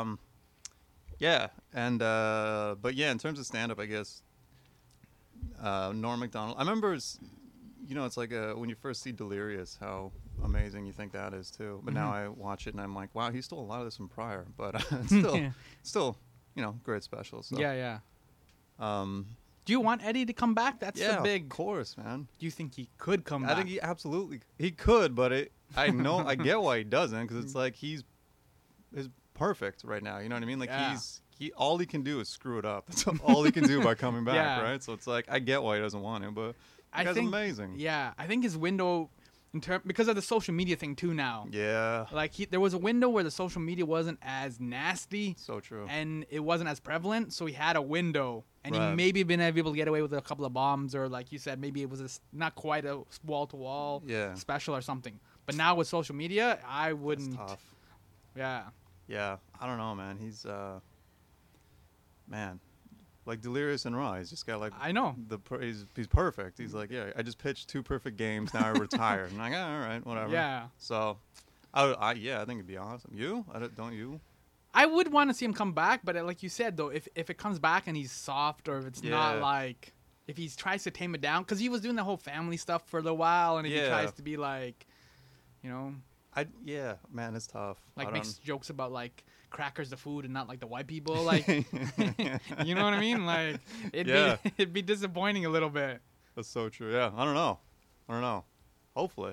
Um, 0.00 0.19
yeah. 1.22 1.48
And 1.72 2.02
uh, 2.02 2.74
but 2.82 2.94
yeah, 2.94 3.10
in 3.12 3.19
terms 3.19 3.38
of 3.38 3.46
stand 3.46 3.70
up, 3.72 3.78
I 3.80 3.86
guess 3.86 4.22
uh, 5.62 5.92
Norm 5.94 6.20
Macdonald. 6.20 6.56
I 6.58 6.62
remember, 6.62 6.98
you 7.86 7.94
know, 7.94 8.04
it's 8.04 8.16
like 8.16 8.32
uh 8.32 8.52
when 8.54 8.69
you 8.69 8.74
first 8.74 9.02
see 9.02 9.12
Delirious, 9.12 9.78
how 9.80 10.12
amazing 10.44 10.84
you 10.86 10.92
think 10.92 11.12
that 11.12 11.32
is 11.32 11.50
too. 11.50 11.80
But 11.84 11.94
now 11.94 12.12
I 12.12 12.28
watch 12.28 12.66
it 12.66 12.74
and 12.74 12.80
I'm 12.80 12.94
like, 12.94 13.14
wow, 13.14 13.30
he 13.30 13.40
stole 13.40 13.60
a 13.60 13.69
lot 13.72 13.78
of 13.78 13.84
this 13.86 13.96
from 13.96 14.08
Pryor, 14.08 14.46
but 14.56 14.74
uh, 14.74 14.96
it's 15.02 15.06
still, 15.19 15.36
Yeah. 15.36 15.50
still, 15.82 16.16
you 16.56 16.62
know, 16.62 16.78
great 16.82 17.02
special. 17.04 17.42
So. 17.42 17.58
yeah, 17.58 17.72
yeah. 17.74 17.98
Um, 18.78 19.26
Do 19.64 19.72
you 19.72 19.80
want 19.80 20.04
Eddie 20.04 20.26
to 20.26 20.32
come 20.32 20.54
back? 20.54 20.80
That's 20.80 20.98
yeah, 21.00 21.16
the 21.16 21.22
big. 21.22 21.44
of 21.44 21.48
course, 21.50 21.96
man. 21.96 22.26
Do 22.38 22.44
you 22.46 22.50
think 22.50 22.74
he 22.74 22.88
could 22.98 23.24
come 23.24 23.44
I 23.44 23.48
back? 23.48 23.56
I 23.56 23.58
think 23.60 23.69
he 23.70 23.80
absolutely 23.80 24.40
he 24.58 24.72
could, 24.72 25.14
but 25.14 25.30
it 25.32 25.52
I 25.76 25.88
know 25.88 26.19
I 26.19 26.34
get 26.34 26.60
why 26.60 26.78
he 26.78 26.84
doesn't 26.84 27.22
because 27.22 27.44
it's 27.44 27.54
like 27.54 27.76
he's 27.76 28.02
is 28.94 29.08
perfect 29.34 29.82
right 29.84 30.02
now. 30.02 30.19
You 30.19 30.29
know 30.29 30.37
what 30.37 30.43
I 30.43 30.46
mean? 30.46 30.58
Like 30.58 30.69
Yeah. 30.70 30.90
he's 30.93 31.20
he 31.38 31.52
all 31.52 31.79
he 31.79 31.87
can 31.87 32.02
do 32.02 32.20
is 32.20 32.29
screw 32.29 32.58
it 32.58 32.64
up. 32.64 32.87
That's 32.88 33.06
all 33.25 33.43
he 33.43 33.52
can 33.52 33.64
do 33.64 33.82
by 33.82 33.94
coming 33.94 34.25
back, 34.25 34.34
Yeah. 34.34 34.61
right? 34.62 34.82
So 34.82 34.93
it's 34.93 35.06
like 35.06 35.26
I 35.29 35.38
get 35.38 35.62
why 35.62 35.76
he 35.76 35.82
doesn't 35.82 36.02
want 36.02 36.25
him, 36.25 36.34
but 36.34 36.55
I 36.93 37.05
guy's 37.05 37.14
think- 37.14 37.29
amazing. 37.29 37.75
Yeah, 37.79 38.12
I 38.19 38.26
think 38.26 38.44
his 38.44 38.56
window, 38.56 39.08
in 39.55 39.61
term 39.61 39.81
because 39.87 40.08
of 40.08 40.14
the 40.17 40.23
social 40.23 40.52
media 40.55 40.76
thing 40.76 40.94
too 40.94 41.12
now. 41.14 41.46
Yeah, 41.50 42.06
Like 42.12 42.32
he, 42.34 42.44
there 42.46 42.61
was 42.61 42.75
a 42.75 42.79
window 42.79 43.08
where 43.08 43.25
the 43.25 43.31
social 43.31 43.61
media 43.62 43.84
wasn't 43.87 44.19
as 44.23 44.61
nasty 44.61 45.34
so 45.38 45.61
true. 45.61 45.87
and 45.88 46.25
it 46.31 46.40
wasn't 46.40 46.69
as 46.70 46.81
prevalent, 46.81 47.32
so 47.32 47.44
he 47.46 47.52
had 47.55 47.76
a 47.76 47.82
window, 47.82 48.44
and 48.64 48.75
he 48.75 48.81
maybe 48.94 49.23
been 49.25 49.40
able 49.40 49.70
to 49.73 49.76
get 49.76 49.88
away 49.88 50.00
with 50.02 50.12
a 50.12 50.20
couple 50.23 50.44
of 50.44 50.52
bombs, 50.52 50.94
or 50.94 51.08
like 51.08 51.32
you 51.32 51.38
said, 51.38 51.58
maybe 51.61 51.81
it 51.82 51.90
was 51.90 52.00
a 52.00 52.08
not 52.37 52.55
quite 52.55 52.84
a 52.84 53.02
wall 53.26 53.46
to 53.49 53.56
wall 53.56 54.02
Yeah. 54.06 54.34
special 54.34 54.75
or 54.76 54.81
something. 54.82 55.19
But 55.46 55.55
now 55.56 55.75
with 55.75 55.88
social 55.88 56.14
media, 56.14 56.58
I 56.69 56.93
wouldn't. 56.93 57.38
Yeah, 58.37 58.64
Yeah, 59.08 59.37
I 59.60 59.66
don't 59.66 59.78
know, 59.78 59.94
man. 59.94 60.16
He's 60.20 60.46
uh, 60.46 60.81
man, 62.28 62.60
like 63.26 63.40
delirious 63.40 63.84
and 63.84 63.96
raw. 63.96 64.14
He's 64.14 64.31
just 64.31 64.46
got 64.46 64.60
like 64.60 64.72
I 64.81 64.93
know. 64.93 65.14
the 65.28 65.38
per- 65.38 65.60
he's 65.60 65.87
he's 65.94 66.06
perfect. 66.06 66.58
He's 66.58 66.75
like, 66.75 66.90
yeah, 66.90 67.10
I 67.16 67.22
just 67.22 67.38
pitched 67.38 67.69
two 67.69 67.82
perfect 67.82 68.16
games. 68.16 68.52
Now 68.54 68.66
I 68.66 68.70
retire. 68.70 69.25
and 69.25 69.40
I'm 69.40 69.50
like, 69.50 69.60
ah, 69.60 69.75
all 69.75 69.81
right, 69.81 70.06
whatever. 70.06 70.32
Yeah, 70.32 70.66
So, 70.78 71.19
I, 71.75 71.93
I 71.93 72.12
yeah, 72.14 72.40
I 72.40 72.44
think 72.44 72.58
it'd 72.58 72.66
be 72.66 72.76
awesome. 72.76 73.12
You? 73.14 73.44
I 73.52 73.58
don't, 73.58 73.76
don't 73.76 73.93
you? 73.94 74.20
I 74.75 74.87
would 74.87 75.12
want 75.12 75.28
to 75.31 75.34
see 75.34 75.44
him 75.44 75.52
come 75.52 75.72
back, 75.72 76.00
but 76.05 76.16
like 76.25 76.43
you 76.43 76.48
said 76.48 76.76
though, 76.76 76.88
if 76.88 77.06
if 77.14 77.28
it 77.28 77.37
comes 77.38 77.58
back 77.58 77.87
and 77.87 77.96
he's 77.96 78.10
soft, 78.12 78.69
or 78.69 78.78
if 78.78 78.87
it's 78.87 79.02
not 79.02 79.40
like 79.40 79.93
if 80.26 80.37
he 80.37 80.48
tries 80.48 80.84
to 80.84 80.90
tame 80.90 81.14
it 81.14 81.20
down, 81.20 81.43
because 81.43 81.58
he 81.58 81.69
was 81.69 81.81
doing 81.82 81.96
the 81.96 82.05
whole 82.05 82.16
family 82.16 82.56
stuff 82.56 82.88
for 82.88 82.98
a 82.98 83.02
little 83.02 83.19
while, 83.19 83.58
and 83.58 83.66
if 83.66 83.72
he 83.72 83.78
tries 83.88 84.12
to 84.12 84.22
be 84.22 84.37
like, 84.38 84.87
you 85.62 85.69
know, 85.69 85.94
I 86.34 86.46
yeah, 86.64 86.94
man, 87.12 87.34
it's 87.37 87.46
tough. 87.46 87.79
Like 87.96 88.12
makes 88.12 88.34
jokes 88.34 88.70
about 88.70 88.90
like 88.93 89.25
crackers 89.50 89.90
the 89.90 89.96
food 89.99 90.25
and 90.25 90.32
not 90.32 90.49
like 90.49 90.61
the 90.61 90.67
white 90.67 90.87
people, 90.87 91.23
like. 91.23 91.46
you 92.64 92.75
know 92.75 92.84
what 92.84 92.94
I 92.94 93.00
mean? 93.00 93.26
Like 93.26 93.61
it'd 93.93 94.06
Yeah. 94.06 94.37
be 94.43 94.52
it'd 94.58 94.73
be 94.73 94.82
disappointing 94.82 95.44
a 95.44 95.50
little 95.50 95.70
bit. 95.70 96.00
That's 96.34 96.49
so 96.49 96.69
true. 96.69 96.93
Yeah, 96.93 97.11
I 97.14 97.25
don't 97.25 97.34
know. 97.34 97.58
I 98.08 98.12
don't 98.14 98.23
know. 98.23 98.44
Hopefully, 98.96 99.32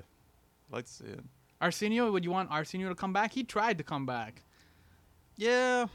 I'd 0.68 0.74
like 0.76 0.84
to 0.86 0.92
see 0.92 1.04
it. 1.06 1.20
Arsenio, 1.60 2.10
would 2.12 2.24
you 2.24 2.30
want 2.30 2.50
Arsenio 2.50 2.88
to 2.88 2.94
come 2.94 3.12
back? 3.12 3.32
He 3.32 3.44
tried 3.44 3.78
to 3.78 3.84
come 3.84 4.04
back. 4.06 4.42
Yeah, 5.36 5.86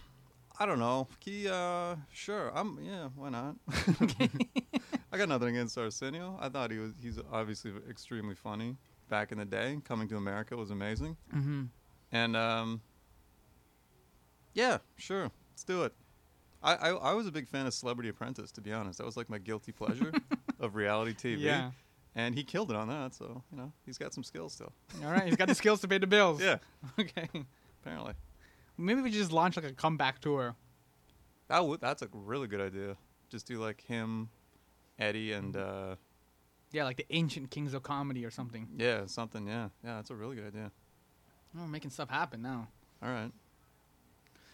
I 0.60 0.66
don't 0.66 0.80
know. 0.80 1.08
He 1.20 1.48
uh, 1.48 1.96
sure. 2.12 2.52
I'm 2.56 2.80
yeah. 2.84 3.10
Why 3.16 3.30
not? 3.30 3.56
I 5.12 5.18
got 5.18 5.30
nothing 5.30 5.50
against 5.50 5.78
Arsenio. 5.78 6.38
I 6.42 6.50
thought 6.50 6.72
he 6.72 6.78
was. 6.80 6.94
He's 7.02 7.20
obviously 7.32 7.72
extremely 7.90 8.36
funny. 8.36 8.78
Back 9.10 9.32
in 9.32 9.38
the 9.38 9.46
day, 9.46 9.78
coming 9.84 10.08
to 10.10 10.18
America 10.18 10.58
was 10.58 10.72
amazing. 10.72 11.16
Mm-hmm. 11.34 11.64
And 12.12 12.36
um, 12.36 12.82
yeah, 14.54 14.80
sure, 14.98 15.32
let's 15.52 15.64
do 15.64 15.84
it. 15.84 15.94
I, 16.64 16.74
I 16.76 16.90
I 16.90 17.14
was 17.14 17.28
a 17.28 17.32
big 17.32 17.48
fan 17.48 17.68
of 17.68 17.74
Celebrity 17.74 18.10
Apprentice, 18.10 18.52
to 18.54 18.62
be 18.62 18.72
honest. 18.74 18.98
That 18.98 19.06
was 19.06 19.16
like 19.18 19.30
my 19.30 19.38
guilty 19.38 19.72
pleasure 19.72 20.12
of 20.60 20.76
reality 20.76 21.14
TV. 21.14 21.42
Yeah. 21.42 21.72
And 22.18 22.34
he 22.34 22.44
killed 22.46 22.72
it 22.72 22.78
on 22.78 22.88
that, 22.88 23.14
so 23.14 23.44
you 23.52 23.58
know 23.58 23.72
he's 23.86 23.98
got 23.98 24.14
some 24.14 24.24
skills 24.24 24.54
still. 24.54 24.72
All 25.04 25.12
right. 25.12 25.26
He's 25.26 25.36
got 25.36 25.50
the 25.50 25.56
skills 25.56 25.82
to 25.82 25.88
pay 25.88 25.98
the 25.98 26.08
bills. 26.08 26.42
Yeah, 26.42 26.58
Okay. 27.00 27.28
apparently. 27.84 28.14
Maybe 28.78 29.02
we 29.02 29.12
just 29.12 29.32
launch 29.32 29.56
like 29.58 29.66
a 29.66 29.74
comeback 29.74 30.20
tour. 30.20 30.56
That 31.50 31.66
would 31.68 31.82
that's 31.82 32.02
a 32.02 32.08
really 32.12 32.48
good 32.48 32.62
idea. 32.62 32.96
Just 33.30 33.46
do 33.48 33.60
like 33.60 33.82
him, 33.82 34.30
Eddie, 34.98 35.34
and 35.34 35.56
uh, 35.58 35.96
Yeah, 36.76 36.84
like 36.84 36.98
the 36.98 37.06
ancient 37.10 37.52
kings 37.52 37.74
of 37.74 37.84
comedy 37.84 38.26
or 38.26 38.32
something. 38.32 38.68
yeah, 38.78 39.06
something. 39.06 39.48
Yeah, 39.48 39.70
yeah, 39.84 39.96
that's 39.96 40.10
a 40.10 40.16
really 40.16 40.36
good 40.36 40.48
idea. 40.48 40.72
Oh, 41.58 41.68
making 41.68 41.92
stuff 41.92 42.10
happen 42.10 42.42
now. 42.42 42.68
All 43.02 43.10
right. 43.10 43.32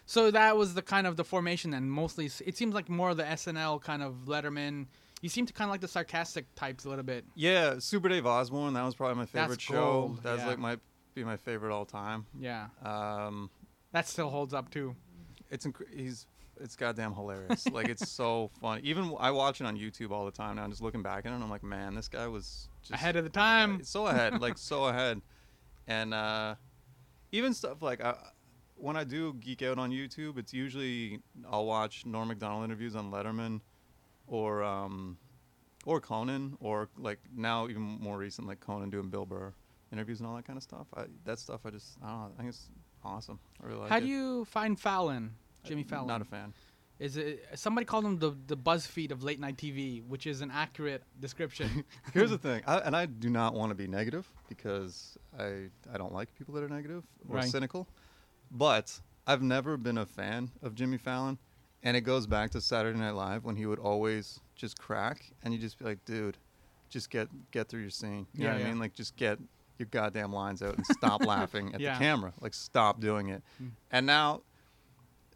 So 0.06 0.30
that 0.30 0.56
was 0.56 0.74
the 0.74 0.82
kind 0.82 1.06
of 1.06 1.16
the 1.16 1.24
formation 1.24 1.74
and 1.74 1.90
Mostly, 1.90 2.26
it 2.26 2.56
seems 2.56 2.74
like 2.74 2.88
more 2.88 3.10
of 3.10 3.16
the 3.16 3.22
SNL 3.24 3.82
kind 3.82 4.02
of 4.02 4.14
Letterman. 4.26 4.86
You 5.20 5.28
seem 5.28 5.46
to 5.46 5.52
kind 5.52 5.68
of 5.68 5.72
like 5.72 5.80
the 5.80 5.88
sarcastic 5.88 6.52
types 6.54 6.84
a 6.84 6.88
little 6.88 7.04
bit. 7.04 7.24
Yeah, 7.34 7.78
Super 7.78 8.08
Dave 8.08 8.26
Osborne. 8.26 8.74
That 8.74 8.84
was 8.84 8.94
probably 8.94 9.16
my 9.16 9.26
favorite 9.26 9.50
That's 9.50 9.62
show. 9.62 10.16
That's 10.22 10.42
yeah. 10.42 10.48
like 10.48 10.58
my 10.58 10.76
be 11.14 11.24
my 11.24 11.36
favorite 11.36 11.72
all 11.74 11.84
time. 11.84 12.26
Yeah, 12.38 12.68
Um, 12.84 13.50
that 13.92 14.06
still 14.08 14.30
holds 14.30 14.54
up 14.54 14.70
too. 14.70 14.94
it's 15.50 15.66
inc- 15.66 15.92
he's 15.94 16.26
it's 16.60 16.76
goddamn 16.76 17.14
hilarious. 17.14 17.66
like 17.68 17.88
it's 17.88 18.08
so 18.08 18.50
funny. 18.60 18.82
Even 18.82 19.14
I 19.18 19.30
watch 19.30 19.60
it 19.60 19.66
on 19.66 19.76
YouTube 19.76 20.10
all 20.10 20.24
the 20.24 20.30
time 20.30 20.56
now. 20.56 20.64
I'm 20.64 20.70
Just 20.70 20.82
looking 20.82 21.02
back 21.02 21.24
at 21.26 21.32
it, 21.32 21.34
and 21.34 21.42
I'm 21.42 21.50
like, 21.50 21.62
man, 21.62 21.94
this 21.94 22.08
guy 22.08 22.26
was 22.26 22.68
just 22.82 22.92
Ahead 22.92 23.16
of 23.16 23.24
the 23.24 23.30
time. 23.30 23.82
so 23.84 24.06
ahead, 24.06 24.40
like 24.40 24.58
so 24.58 24.84
ahead. 24.88 25.20
And 25.86 26.14
uh, 26.14 26.54
even 27.32 27.54
stuff 27.54 27.82
like 27.82 28.02
I, 28.02 28.14
when 28.76 28.96
I 28.96 29.04
do 29.04 29.34
geek 29.34 29.62
out 29.62 29.78
on 29.78 29.90
YouTube, 29.90 30.38
it's 30.38 30.52
usually 30.52 31.20
I'll 31.50 31.66
watch 31.66 32.06
Norm 32.06 32.28
Macdonald 32.28 32.64
interviews 32.64 32.94
on 32.96 33.10
Letterman, 33.10 33.60
or 34.26 34.62
um, 34.62 35.18
or 35.84 36.00
Conan, 36.00 36.56
or 36.60 36.88
like 36.96 37.18
now 37.34 37.68
even 37.68 37.82
more 37.82 38.16
recent, 38.18 38.46
like 38.46 38.60
Conan 38.60 38.90
doing 38.90 39.08
Bill 39.08 39.26
Burr 39.26 39.52
interviews 39.92 40.20
and 40.20 40.26
all 40.28 40.34
that 40.36 40.46
kind 40.46 40.56
of 40.56 40.62
stuff. 40.62 40.86
I, 40.96 41.04
that 41.24 41.38
stuff 41.38 41.60
I 41.66 41.70
just 41.70 41.96
I 42.02 42.08
don't 42.08 42.18
know. 42.20 42.30
I 42.34 42.36
think 42.38 42.48
it's 42.50 42.70
awesome. 43.04 43.38
I 43.62 43.66
really 43.66 43.78
like 43.80 43.86
it. 43.88 43.90
How 43.90 43.98
it. 43.98 44.02
do 44.02 44.06
you 44.06 44.44
find 44.46 44.78
Fallon, 44.78 45.34
Jimmy 45.64 45.82
Fallon? 45.82 46.06
Not 46.08 46.20
a 46.22 46.24
fan. 46.24 46.52
Is 46.98 47.16
it 47.16 47.44
somebody 47.54 47.84
called 47.84 48.04
him 48.04 48.18
the 48.18 48.36
the 48.46 48.56
BuzzFeed 48.56 49.10
of 49.10 49.22
late 49.24 49.40
night 49.40 49.56
TV, 49.56 50.06
which 50.06 50.26
is 50.26 50.40
an 50.40 50.50
accurate 50.52 51.02
description. 51.20 51.84
Here's 52.14 52.30
the 52.30 52.38
thing, 52.38 52.62
I, 52.66 52.78
and 52.78 52.94
I 52.94 53.06
do 53.06 53.28
not 53.28 53.54
want 53.54 53.70
to 53.70 53.74
be 53.74 53.88
negative 53.88 54.30
because 54.48 55.16
I 55.36 55.68
I 55.92 55.98
don't 55.98 56.12
like 56.12 56.32
people 56.36 56.54
that 56.54 56.62
are 56.62 56.68
negative 56.68 57.02
or 57.28 57.36
Right. 57.36 57.48
cynical, 57.48 57.88
but 58.50 59.00
I've 59.26 59.42
never 59.42 59.76
been 59.76 59.98
a 59.98 60.06
fan 60.06 60.50
of 60.62 60.74
Jimmy 60.74 60.98
Fallon, 60.98 61.38
and 61.82 61.96
it 61.96 62.02
goes 62.02 62.26
back 62.26 62.50
to 62.50 62.60
Saturday 62.60 62.98
Night 62.98 63.12
Live 63.14 63.44
when 63.44 63.56
he 63.56 63.66
would 63.66 63.78
always 63.80 64.38
just 64.54 64.78
crack, 64.78 65.32
and 65.42 65.52
you 65.52 65.58
just 65.58 65.78
be 65.78 65.84
like, 65.84 66.04
dude, 66.04 66.36
just 66.88 67.10
get 67.10 67.28
get 67.50 67.68
through 67.68 67.80
your 67.80 67.90
scene. 67.90 68.26
You 68.34 68.44
know 68.44 68.50
what 68.52 68.60
yeah. 68.60 68.66
I 68.66 68.68
mean? 68.68 68.78
Like 68.78 68.94
just 68.94 69.16
get 69.16 69.38
your 69.78 69.88
goddamn 69.90 70.32
lines 70.32 70.62
out 70.62 70.76
and 70.76 70.86
stop 70.86 71.24
laughing 71.26 71.74
at 71.74 71.80
Yeah. 71.80 71.94
the 71.94 72.04
camera. 72.04 72.32
Like 72.40 72.54
stop 72.54 73.00
doing 73.00 73.30
it. 73.30 73.42
Mm. 73.60 73.70
And 73.90 74.06
now 74.06 74.42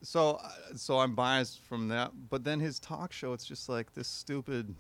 so 0.07 0.39
uh, 0.43 0.49
so 0.77 1.01
I'm 1.01 1.15
biased 1.15 1.61
from 1.63 1.89
that, 1.89 2.13
but 2.31 2.45
then 2.45 2.61
his 2.61 2.79
talk 2.79 3.13
show 3.13 3.33
it's 3.33 3.45
just 3.45 3.69
like 3.69 3.93
this 3.95 4.07
stupid 4.07 4.75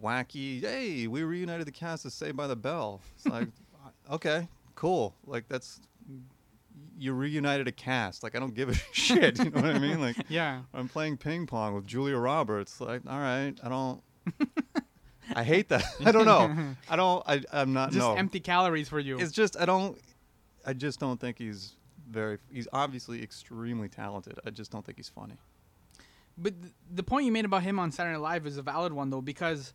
wacky, 0.00 0.62
hey, 0.62 1.08
we 1.08 1.24
reunited 1.24 1.66
the 1.66 1.72
cast 1.72 2.04
of 2.04 2.12
Saved 2.12 2.36
by 2.36 2.46
the 2.46 2.56
Bell. 2.56 3.00
It's 3.16 3.26
like 3.26 3.48
okay, 4.10 4.46
cool. 4.76 5.14
Like 5.26 5.48
that's 5.48 5.80
you 6.96 7.12
reunited 7.12 7.66
a 7.66 7.72
cast. 7.72 8.22
Like 8.22 8.36
I 8.36 8.38
don't 8.38 8.54
give 8.54 8.68
a 8.68 8.74
shit, 8.92 9.38
you 9.38 9.50
know 9.50 9.62
what 9.62 9.70
I 9.70 9.78
mean? 9.78 10.00
Like 10.00 10.16
yeah, 10.28 10.60
I'm 10.72 10.88
playing 10.88 11.16
ping 11.16 11.46
pong 11.46 11.74
with 11.74 11.86
Julia 11.86 12.16
Roberts. 12.16 12.80
Like, 12.80 13.02
all 13.08 13.18
right, 13.18 13.54
I 13.64 13.68
don't 13.68 14.00
I 15.34 15.42
hate 15.42 15.68
that. 15.70 15.84
I 16.04 16.12
don't 16.12 16.24
know. 16.24 16.74
I 16.88 16.96
don't. 16.96 17.22
I, 17.26 17.42
I'm 17.52 17.72
not. 17.72 17.90
Just 17.90 18.00
no. 18.00 18.14
empty 18.14 18.40
calories 18.40 18.88
for 18.88 19.00
you. 19.00 19.18
It's 19.18 19.32
just 19.32 19.58
I 19.58 19.64
don't. 19.64 19.98
I 20.64 20.72
just 20.72 21.00
don't 21.00 21.20
think 21.20 21.38
he's 21.38 21.74
very. 22.10 22.38
He's 22.52 22.68
obviously 22.72 23.22
extremely 23.22 23.88
talented. 23.88 24.38
I 24.46 24.50
just 24.50 24.70
don't 24.70 24.84
think 24.84 24.98
he's 24.98 25.08
funny. 25.08 25.34
But 26.38 26.60
th- 26.60 26.72
the 26.94 27.02
point 27.02 27.26
you 27.26 27.32
made 27.32 27.44
about 27.44 27.62
him 27.62 27.78
on 27.78 27.90
Saturday 27.92 28.14
Night 28.14 28.22
Live 28.22 28.46
is 28.46 28.56
a 28.56 28.62
valid 28.62 28.92
one 28.92 29.10
though, 29.10 29.20
because 29.20 29.72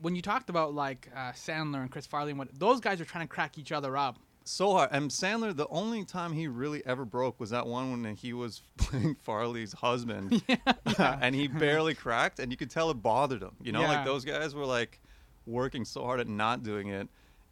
when 0.00 0.16
you 0.16 0.22
talked 0.22 0.50
about 0.50 0.74
like 0.74 1.08
uh, 1.14 1.32
Sandler 1.32 1.80
and 1.82 1.90
Chris 1.90 2.06
Farley 2.06 2.30
and 2.30 2.38
what 2.38 2.48
those 2.58 2.80
guys 2.80 3.00
are 3.00 3.04
trying 3.04 3.26
to 3.26 3.32
crack 3.32 3.58
each 3.58 3.72
other 3.72 3.96
up. 3.96 4.18
So 4.44 4.72
hard. 4.72 4.88
And 4.90 5.08
Sandler, 5.10 5.54
the 5.54 5.68
only 5.68 6.04
time 6.04 6.32
he 6.32 6.48
really 6.48 6.84
ever 6.84 7.04
broke 7.04 7.38
was 7.38 7.50
that 7.50 7.64
one 7.66 8.02
when 8.02 8.16
he 8.16 8.32
was 8.32 8.62
playing 8.76 9.14
Farley's 9.22 9.72
husband, 9.72 10.42
and 10.98 11.34
he 11.34 11.46
barely 11.46 11.94
cracked, 11.94 12.40
and 12.40 12.50
you 12.50 12.56
could 12.56 12.70
tell 12.70 12.90
it 12.90 12.94
bothered 12.94 13.42
him. 13.42 13.52
You 13.62 13.70
know, 13.70 13.82
Yeah. 13.82 13.88
like 13.88 14.04
those 14.04 14.24
guys 14.24 14.54
were 14.54 14.66
like 14.66 14.98
working 15.46 15.84
so 15.84 16.02
hard 16.04 16.18
at 16.18 16.26
not 16.26 16.64
doing 16.64 16.88
it, 16.88 17.08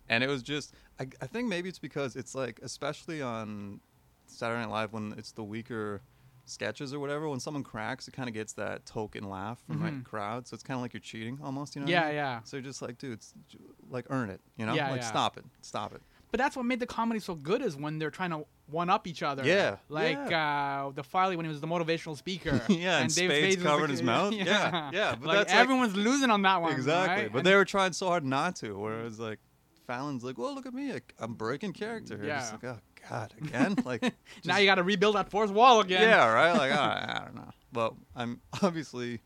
and 0.08 0.24
it 0.24 0.28
was 0.28 0.42
just. 0.42 0.74
I, 0.98 1.06
I 1.22 1.26
think 1.26 1.48
maybe 1.48 1.68
it's 1.68 1.78
because 1.78 2.14
it's 2.16 2.34
like, 2.34 2.58
especially 2.62 3.22
on 3.22 3.80
Saturday 4.30 4.60
Night 4.60 4.70
Live 4.70 4.92
when 4.92 5.14
it's 5.18 5.32
the 5.32 5.44
weaker 5.44 6.00
sketches 6.46 6.92
or 6.92 6.98
whatever. 6.98 7.28
When 7.28 7.38
someone 7.40 7.62
cracks, 7.62 8.08
it 8.08 8.12
kind 8.14 8.28
of 8.28 8.34
gets 8.34 8.52
that 8.54 8.84
token 8.86 9.28
laugh 9.28 9.60
from 9.66 9.80
Mhm. 9.80 10.02
the 10.02 10.08
crowd. 10.08 10.48
So 10.48 10.54
it's 10.54 10.62
kind 10.64 10.76
of 10.76 10.82
like 10.82 10.92
you're 10.92 11.00
cheating 11.00 11.38
almost. 11.42 11.76
You 11.76 11.80
know? 11.82 11.86
what 11.86 11.94
I 11.94 12.00
Yeah, 12.00 12.06
mean? 12.06 12.14
yeah. 12.16 12.40
So 12.44 12.56
you're 12.56 12.64
just 12.64 12.82
like, 12.82 12.98
dude, 12.98 13.12
it's, 13.12 13.32
like 13.88 14.06
earn 14.10 14.30
it. 14.30 14.40
You 14.56 14.66
know, 14.66 14.74
Yeah, 14.74 14.90
like 14.90 15.00
yeah. 15.02 15.06
stop 15.08 15.36
it, 15.36 15.44
stop 15.60 15.94
it. 15.94 16.02
But 16.32 16.38
that's 16.38 16.56
what 16.56 16.64
made 16.64 16.78
the 16.80 16.86
comedy 16.86 17.18
so 17.20 17.34
good 17.34 17.60
is 17.60 17.76
when 17.76 17.98
they're 17.98 18.10
trying 18.10 18.30
to 18.30 18.46
one 18.66 18.88
up 18.88 19.08
each 19.08 19.20
other. 19.22 19.44
Yeah, 19.44 19.78
Like 19.88 20.16
uh, 20.16 20.90
the 20.90 21.02
Farley 21.02 21.34
when 21.36 21.44
he 21.44 21.50
was 21.50 21.60
the 21.60 21.66
motivational 21.66 22.16
speaker. 22.16 22.60
Yeah, 22.68 22.98
and 22.98 23.12
Dave 23.14 23.30
Spades 23.30 23.62
covered 23.62 23.88
the- 23.88 23.92
his 23.94 24.02
mouth. 24.12 24.32
Yeah, 24.32 24.90
yeah, 24.92 25.16
but 25.16 25.26
like 25.26 25.38
that's 25.38 25.52
like- 25.52 25.60
everyone's 25.60 25.96
losing 25.96 26.30
on 26.30 26.42
that 26.42 26.62
one. 26.62 26.72
Exactly. 26.72 27.24
right? 27.24 27.32
But 27.32 27.38
And- 27.38 27.46
they 27.46 27.54
were 27.56 27.64
trying 27.64 27.92
so 27.92 28.06
hard 28.06 28.24
not 28.24 28.54
to. 28.56 28.78
Whereas 28.78 29.18
like 29.18 29.40
Fallon's 29.88 30.22
like, 30.22 30.38
well, 30.38 30.54
look 30.54 30.66
at 30.66 30.74
me, 30.74 30.92
I, 30.92 31.00
I'm 31.18 31.34
breaking 31.34 31.72
character. 31.72 32.16
here." 32.16 32.26
Just 32.26 32.52
Yeah. 32.62 32.70
like, 32.70 32.76
oh 32.76 32.80
God, 33.08 33.34
again. 33.40 33.76
Like 33.84 34.14
now 34.44 34.58
you 34.58 34.66
got 34.66 34.76
to 34.76 34.82
rebuild 34.82 35.16
that 35.16 35.30
fourth 35.30 35.50
wall 35.50 35.80
again. 35.80 36.02
Yeah, 36.02 36.32
right. 36.32 36.52
Like 36.52 36.72
I, 36.78 37.20
I 37.20 37.24
don't 37.24 37.34
know. 37.34 37.50
But 37.72 37.94
I'm 38.16 38.40
obviously 38.62 39.20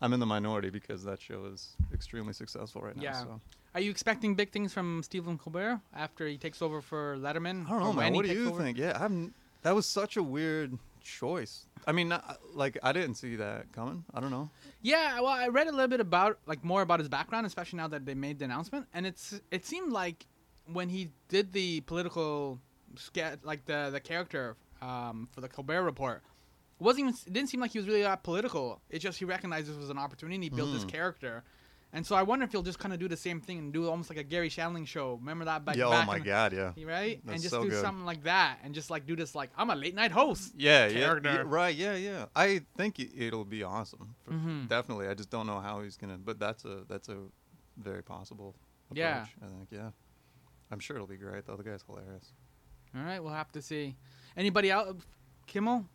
I'm 0.00 0.12
in 0.12 0.20
the 0.20 0.26
minority 0.26 0.70
because 0.70 1.04
that 1.04 1.20
show 1.20 1.44
is 1.46 1.76
extremely 1.92 2.32
successful 2.32 2.82
right 2.82 2.96
now. 2.96 3.02
Yeah. 3.02 3.20
So. 3.20 3.40
Are 3.74 3.80
you 3.80 3.90
expecting 3.90 4.34
big 4.34 4.50
things 4.50 4.72
from 4.72 5.02
Stephen 5.02 5.38
Colbert 5.38 5.80
after 5.94 6.26
he 6.26 6.36
takes 6.36 6.60
over 6.60 6.80
for 6.80 7.16
Letterman? 7.16 7.66
I 7.66 7.70
don't 7.70 7.80
know, 7.80 7.92
man. 7.92 8.14
What 8.14 8.26
do 8.26 8.32
you 8.32 8.48
over? 8.48 8.62
think? 8.62 8.78
Yeah, 8.78 8.98
I'm. 9.00 9.32
That 9.62 9.74
was 9.74 9.86
such 9.86 10.16
a 10.16 10.22
weird 10.22 10.76
choice. 11.02 11.66
I 11.86 11.92
mean, 11.92 12.08
not, 12.08 12.40
like 12.54 12.78
I 12.82 12.92
didn't 12.92 13.14
see 13.14 13.36
that 13.36 13.72
coming. 13.72 14.04
I 14.14 14.20
don't 14.20 14.30
know. 14.30 14.50
Yeah, 14.82 15.20
well, 15.20 15.28
I 15.28 15.48
read 15.48 15.66
a 15.66 15.70
little 15.70 15.88
bit 15.88 16.00
about 16.00 16.38
like 16.46 16.64
more 16.64 16.82
about 16.82 16.98
his 16.98 17.08
background, 17.08 17.46
especially 17.46 17.76
now 17.76 17.88
that 17.88 18.06
they 18.06 18.14
made 18.14 18.38
the 18.38 18.44
announcement, 18.46 18.86
and 18.92 19.06
it's 19.06 19.40
it 19.50 19.64
seemed 19.66 19.92
like 19.92 20.26
when 20.66 20.88
he 20.88 21.10
did 21.28 21.52
the 21.52 21.80
political 21.82 22.58
sketch, 22.96 23.38
like 23.42 23.64
the 23.66 23.90
the 23.92 24.00
character 24.00 24.56
um, 24.82 25.28
for 25.32 25.40
the 25.40 25.48
Colbert 25.48 25.82
Report, 25.82 26.22
it 26.80 26.82
wasn't 26.82 27.00
even 27.00 27.14
it 27.26 27.32
didn't 27.32 27.48
seem 27.50 27.60
like 27.60 27.72
he 27.72 27.78
was 27.78 27.86
really 27.88 28.02
that 28.02 28.22
political. 28.22 28.80
It 28.90 29.00
just 29.00 29.18
he 29.18 29.24
recognized 29.24 29.68
this 29.68 29.76
was 29.76 29.90
an 29.90 29.98
opportunity, 29.98 30.42
he 30.44 30.50
built 30.50 30.72
this 30.72 30.82
Hmm. 30.82 30.88
character, 30.88 31.44
and 31.92 32.06
so 32.06 32.14
I 32.16 32.22
wonder 32.22 32.44
if 32.44 32.52
he'll 32.52 32.62
just 32.62 32.78
kind 32.78 32.94
of 32.94 33.00
do 33.00 33.08
the 33.08 33.16
same 33.16 33.40
thing 33.40 33.58
and 33.58 33.72
do 33.72 33.88
almost 33.88 34.08
like 34.10 34.18
a 34.18 34.22
Garry 34.22 34.48
Shandling 34.48 34.86
show. 34.86 35.14
Remember 35.20 35.44
that 35.44 35.64
back? 35.64 35.76
yeah. 35.76 35.86
Oh 35.86 36.04
my 36.06 36.16
in- 36.16 36.22
God. 36.22 36.52
Yeah. 36.52 36.72
Right, 36.84 37.20
That's 37.24 37.34
and 37.34 37.42
just 37.42 37.54
so 37.54 37.62
do 37.62 37.70
good. 37.70 37.80
something 37.82 38.04
like 38.06 38.22
that, 38.24 38.58
and 38.62 38.74
just 38.74 38.90
like 38.90 39.06
do 39.06 39.16
this 39.16 39.34
like 39.34 39.50
I'm 39.56 39.70
a 39.70 39.76
late 39.76 39.94
night 39.94 40.12
host. 40.12 40.52
Yeah, 40.56 40.86
yeah, 40.86 40.98
character. 41.00 41.30
yeah, 41.32 41.42
right. 41.46 41.74
Yeah, 41.74 41.94
yeah. 41.96 42.26
I 42.34 42.62
think 42.76 42.98
it- 42.98 43.12
it'll 43.16 43.44
be 43.44 43.62
awesome. 43.62 44.14
For, 44.24 44.32
Mhm. 44.32 44.68
Definitely. 44.68 45.08
I 45.08 45.14
just 45.14 45.30
don't 45.30 45.46
know 45.46 45.60
how 45.60 45.82
he's 45.82 45.96
gonna. 45.96 46.16
But 46.18 46.38
that's 46.38 46.64
a 46.64 46.84
that's 46.88 47.08
a 47.08 47.18
very 47.76 48.02
possible. 48.02 48.54
Approach, 48.90 48.98
Yeah. 48.98 49.26
I 49.42 49.46
think. 49.46 49.68
Yeah. 49.70 49.90
I'm 50.72 50.78
sure 50.80 50.96
it'll 50.96 51.06
be 51.06 51.16
great 51.16 51.44
though. 51.46 51.56
The 51.56 51.62
guy's 51.64 51.82
hilarious. 51.82 52.32
All 52.96 53.02
right, 53.04 53.22
we'll 53.22 53.32
have 53.32 53.52
to 53.52 53.62
see. 53.62 53.96
Anybody 54.36 54.70
out? 54.72 54.96
Kimmel? 55.46 55.86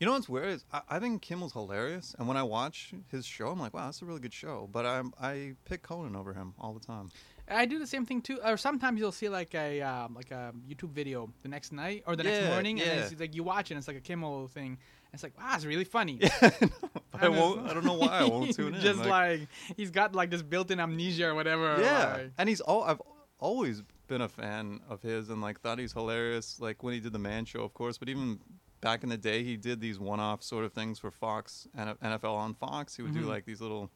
You 0.00 0.06
know 0.06 0.12
what's 0.12 0.28
weird 0.28 0.48
is 0.50 0.64
I, 0.72 0.80
I 0.88 0.98
think 1.00 1.22
Kimmel's 1.22 1.52
hilarious, 1.52 2.14
and 2.18 2.28
when 2.28 2.36
I 2.36 2.44
watch 2.44 2.92
his 3.10 3.26
show, 3.26 3.48
I'm 3.48 3.58
like, 3.58 3.74
wow, 3.74 3.86
that's 3.86 4.00
a 4.00 4.04
really 4.04 4.20
good 4.20 4.32
show. 4.32 4.68
But 4.72 4.86
I'm 4.86 5.12
I 5.20 5.54
pick 5.64 5.82
Conan 5.82 6.14
over 6.14 6.32
him 6.32 6.54
all 6.60 6.72
the 6.72 6.78
time. 6.84 7.10
I 7.50 7.64
do 7.64 7.78
the 7.80 7.86
same 7.86 8.06
thing 8.06 8.20
too. 8.22 8.38
Or 8.44 8.56
sometimes 8.56 9.00
you'll 9.00 9.10
see 9.10 9.28
like 9.28 9.54
a 9.56 9.80
um, 9.82 10.14
like 10.14 10.30
a 10.30 10.52
YouTube 10.68 10.90
video 10.90 11.30
the 11.42 11.48
next 11.48 11.72
night 11.72 12.04
or 12.06 12.14
the 12.14 12.22
next 12.22 12.42
Yeah, 12.42 12.50
morning, 12.50 12.80
and 12.80 13.00
it's 13.00 13.18
like 13.18 13.34
you 13.34 13.42
watch 13.42 13.70
it. 13.70 13.74
and 13.74 13.78
It's 13.78 13.88
like 13.88 13.96
a 13.96 14.00
Kimmel 14.00 14.46
thing. 14.48 14.78
It's 15.12 15.22
like 15.24 15.36
wow, 15.36 15.52
it's 15.56 15.64
really 15.64 15.84
funny. 15.84 16.20
I 16.42 16.46
And 16.46 16.62
it's- 17.34 17.36
won't. 17.40 17.68
I 17.68 17.74
don't 17.74 17.84
know 17.84 17.94
why 17.94 18.18
I 18.20 18.24
won't 18.24 18.54
tune 18.54 18.74
in. 18.76 18.80
Just 18.80 19.00
like- 19.00 19.08
like, 19.08 19.48
he's 19.76 19.90
got 19.90 20.14
like 20.14 20.30
this 20.30 20.42
built-in 20.42 20.78
amnesia 20.78 21.26
or 21.28 21.34
whatever. 21.34 21.76
Yeah, 21.80 22.12
like- 22.18 22.30
and 22.38 22.48
he's 22.48 22.60
all 22.60 22.84
I've 22.84 23.02
always 23.40 23.82
been 24.08 24.22
a 24.22 24.28
fan 24.28 24.80
of 24.88 25.02
his, 25.02 25.28
and 25.30 25.40
like 25.40 25.60
thought 25.60 25.78
he's 25.78 25.92
hilarious. 25.92 26.58
Like 26.60 26.82
when 26.82 26.94
he 26.94 27.00
did 27.00 27.12
the 27.12 27.18
Man 27.18 27.44
Show, 27.44 27.60
of 27.62 27.74
course, 27.74 27.98
but 27.98 28.08
even 28.08 28.40
back 28.80 29.02
in 29.02 29.08
the 29.08 29.16
day, 29.16 29.42
he 29.44 29.56
did 29.56 29.80
these 29.80 29.98
one-off 29.98 30.42
sort 30.42 30.64
of 30.64 30.72
things 30.72 30.98
for 30.98 31.10
Fox 31.10 31.66
and 31.76 31.98
NFL 32.00 32.34
on 32.34 32.54
Fox. 32.54 32.96
He 32.96 33.02
would 33.02 33.12
Mhm. 33.12 33.20
do 33.20 33.26
like 33.26 33.44
these 33.44 33.60
little, 33.60 33.90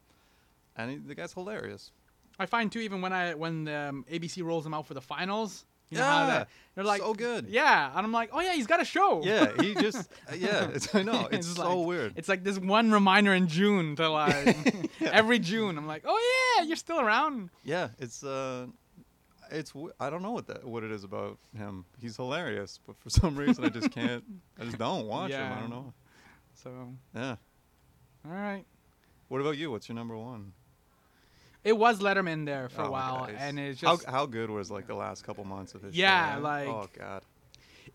and 0.77 0.91
he, 0.91 0.97
the 0.97 1.15
guy's 1.15 1.33
hilarious. 1.33 1.91
I 2.39 2.45
find 2.45 2.71
too 2.71 2.79
even 2.79 3.01
when 3.01 3.13
I 3.13 3.33
when 3.33 3.67
um, 3.67 4.05
ABC 4.11 4.43
rolls 4.43 4.65
him 4.65 4.73
out 4.73 4.85
for 4.87 4.93
the 4.93 5.01
finals. 5.01 5.65
You 5.89 5.99
know 5.99 6.05
how 6.05 6.21
Yeah, 6.21 6.27
that, 6.27 6.49
they're 6.73 6.83
like 6.83 7.01
so 7.01 7.13
good. 7.13 7.45
Yeah, 7.49 7.91
and 7.95 8.03
I'm 8.03 8.11
like, 8.11 8.29
oh 8.33 8.39
yeah, 8.39 8.53
he's 8.53 8.65
got 8.65 8.81
a 8.81 8.85
show. 8.85 9.21
Yeah, 9.23 9.51
he 9.61 9.75
just 9.75 10.09
yeah. 10.35 10.69
It's, 10.73 10.95
I 10.95 11.03
know 11.03 11.27
it's, 11.31 11.45
so 11.55 11.77
like- 11.77 11.87
weird. 11.87 12.13
It's 12.15 12.27
like 12.27 12.43
this 12.43 12.57
one 12.57 12.91
reminder 12.91 13.31
in 13.33 13.47
June 13.47 13.95
to 13.97 14.09
like 14.09 14.57
every 15.01 15.37
June. 15.37 15.77
I'm 15.77 15.85
like, 15.85 16.03
oh 16.05 16.55
yeah, 16.57 16.63
you're 16.65 16.77
still 16.77 16.99
around. 16.99 17.51
Yeah, 17.63 17.89
it's 17.99 18.23
uh, 18.23 18.65
it's 19.53 19.71
w- 19.71 19.93
I 19.99 20.09
don't 20.09 20.21
know 20.21 20.31
what 20.31 20.47
that 20.47 20.63
what 20.65 20.83
it 20.83 20.91
is 20.91 21.03
about 21.03 21.37
him. 21.57 21.85
He's 22.01 22.15
hilarious, 22.17 22.79
but 22.85 22.97
for 22.97 23.09
some 23.21 23.35
reason 23.35 23.63
I 23.65 23.69
just 23.69 23.91
can't. 23.91 24.23
I 24.59 24.65
just 24.65 24.77
don't 24.77 25.05
watch 25.15 25.31
him. 25.31 25.51
I 25.51 25.59
don't 25.59 25.69
know. 25.69 25.93
So 26.55 26.71
Yeah. 27.15 27.35
all 28.25 28.31
right. 28.31 28.65
What 29.29 29.41
about 29.41 29.57
you? 29.57 29.71
What's 29.71 29.87
your 29.87 29.95
number 29.95 30.17
one? 30.17 30.53
It 31.63 31.77
was 31.77 31.99
Letterman 32.01 32.45
there 32.45 32.67
for 32.67 32.81
Oh 32.81 32.87
a 32.87 32.91
while, 32.91 33.29
and 33.37 33.57
it's 33.57 33.79
just 33.79 34.05
how 34.05 34.25
good 34.25 34.49
was 34.49 34.69
like 34.69 34.85
the 34.85 34.95
last 34.95 35.23
couple 35.23 35.45
months 35.45 35.73
of 35.73 35.81
his 35.81 35.95
Yeah, 35.95 36.35
show? 36.35 36.41
like- 36.41 36.67
oh 36.67 36.89
god, 36.97 37.23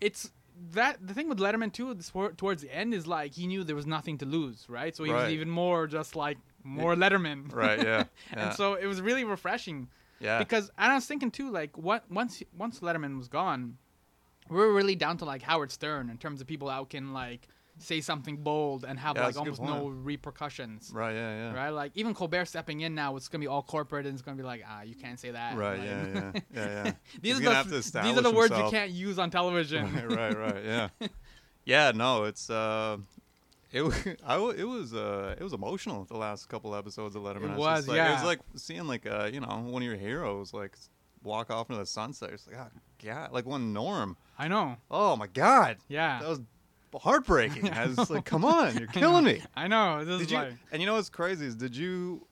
it's 0.01 0.31
that 0.73 0.97
the 1.07 1.13
thing 1.13 1.29
with 1.29 1.37
Letterman 1.39 1.71
too. 1.71 1.93
this- 1.93 2.11
Towards 2.35 2.63
the 2.63 2.75
end 2.75 2.93
is 2.95 3.05
like 3.05 3.33
he 3.33 3.45
knew 3.47 3.63
there 3.63 3.75
was 3.75 3.85
nothing 3.85 4.17
to 4.17 4.25
lose, 4.25 4.65
right? 4.67 4.95
So 4.95 5.03
he 5.03 5.11
was 5.11 5.29
even 5.29 5.49
more 5.51 5.85
just 5.87 6.15
like 6.15 6.37
more 6.63 6.95
Letterman, 6.95 7.53
right? 7.53 7.77
Yeah, 7.77 8.03
yeah, 8.33 8.47
and 8.47 8.55
so 8.55 8.73
it 8.73 8.87
was 8.87 9.01
really 9.01 9.23
refreshing 9.23 9.87
yeah. 10.19 10.39
because 10.39 10.69
and 10.77 10.91
I 10.91 10.95
was 10.95 11.05
thinking 11.05 11.31
too, 11.31 11.49
like 11.51 11.77
what 11.77 12.09
once 12.11 12.43
once 12.57 12.79
Letterman 12.79 13.17
was 13.17 13.27
gone, 13.27 13.77
we 14.49 14.57
were 14.57 14.73
really 14.73 14.95
down 14.95 15.17
to 15.17 15.25
like 15.25 15.41
Howard 15.41 15.71
Stern 15.71 16.09
in 16.09 16.17
terms 16.17 16.41
of 16.41 16.47
people 16.47 16.69
out 16.69 16.89
can 16.89 17.13
like 17.13 17.47
say 17.81 18.01
something 18.01 18.37
bold 18.37 18.83
and 18.83 18.99
have 18.99 19.15
Yeah, 19.15 19.23
like 19.27 19.35
that's 19.35 19.47
a 19.47 19.49
good 19.51 19.59
almost 19.59 19.83
no 19.83 19.87
repercussions. 19.87 20.91
right, 20.93 21.13
yeah, 21.13 21.51
yeah. 21.51 21.53
Right, 21.53 21.69
like 21.69 21.91
even 21.95 22.13
Colbert 22.13 22.45
stepping 22.45 22.81
in 22.81 22.93
now, 22.93 23.15
it's 23.15 23.27
gonna 23.29 23.41
be 23.41 23.47
all 23.47 23.63
corporate, 23.63 24.05
and 24.05 24.13
it's 24.13 24.21
gonna 24.21 24.37
be 24.37 24.43
like, 24.43 24.63
ah, 24.67 24.81
you 24.81 24.95
can't 24.95 25.19
say 25.19 25.31
that. 25.31 25.55
Right, 25.57 25.79
Like- 25.79 25.87
yeah, 25.87 26.05
yeah, 26.13 26.31
yeah, 26.53 26.83
yeah. 26.85 26.91
these 27.21 27.37
He's 27.37 27.47
are 27.47 27.63
the 27.63 28.01
these 28.03 28.17
are 28.17 28.21
the 28.21 28.31
words 28.31 28.55
you 28.57 28.69
can't 28.69 28.91
use 28.91 29.17
on 29.17 29.29
television. 29.29 29.93
right, 29.93 30.11
right, 30.35 30.37
right. 30.37 30.65
Yeah, 30.65 30.89
yeah. 31.65 31.91
No, 31.95 32.25
it's 32.25 32.49
uh, 32.49 32.97
it 33.71 33.81
I 34.25 34.37
it 34.57 34.67
was 34.67 34.93
uh, 34.93 35.35
it 35.37 35.43
was 35.43 35.53
emotional 35.53 36.05
the 36.05 36.17
last 36.17 36.47
couple 36.49 36.75
episodes 36.75 37.15
of 37.15 37.23
Letterman. 37.23 37.51
It 37.51 37.51
I 37.51 37.57
was, 37.57 37.87
like, 37.87 37.99
It 37.99 38.13
was 38.13 38.23
like 38.23 38.39
seeing 38.55 38.87
like 38.87 39.05
uh, 39.05 39.29
you 39.31 39.39
know, 39.39 39.47
one 39.47 39.81
of 39.81 39.87
your 39.87 39.97
heroes 39.97 40.53
like 40.53 40.77
walk 41.23 41.51
off 41.51 41.69
into 41.69 41.79
the 41.79 41.85
sunset. 41.85 42.31
It's 42.33 42.47
like, 42.47 42.57
oh 42.59 42.67
god, 43.03 43.31
like 43.31 43.45
one 43.45 43.73
Norm. 43.73 44.17
I 44.37 44.47
know. 44.47 44.77
Oh 44.89 45.15
my 45.15 45.27
god, 45.27 45.77
Yeah. 45.87 46.19
that 46.19 46.29
was 46.29 46.41
heartbreaking. 46.95 47.69
I 47.73 47.85
was 47.87 48.09
like, 48.09 48.25
come 48.25 48.43
on, 48.45 48.77
you're 48.77 48.87
killing 49.01 49.25
me. 49.25 49.43
I 49.55 49.67
know. 49.67 50.03
This 50.03 50.17
Did 50.19 50.25
is 50.25 50.31
you? 50.31 50.37
like 50.37 50.53
And 50.71 50.81
you 50.81 50.85
know 50.87 50.95
what's 50.95 51.09
crazy 51.09 51.45
is 51.45 51.55
did 51.55 51.75
you? 51.75 52.25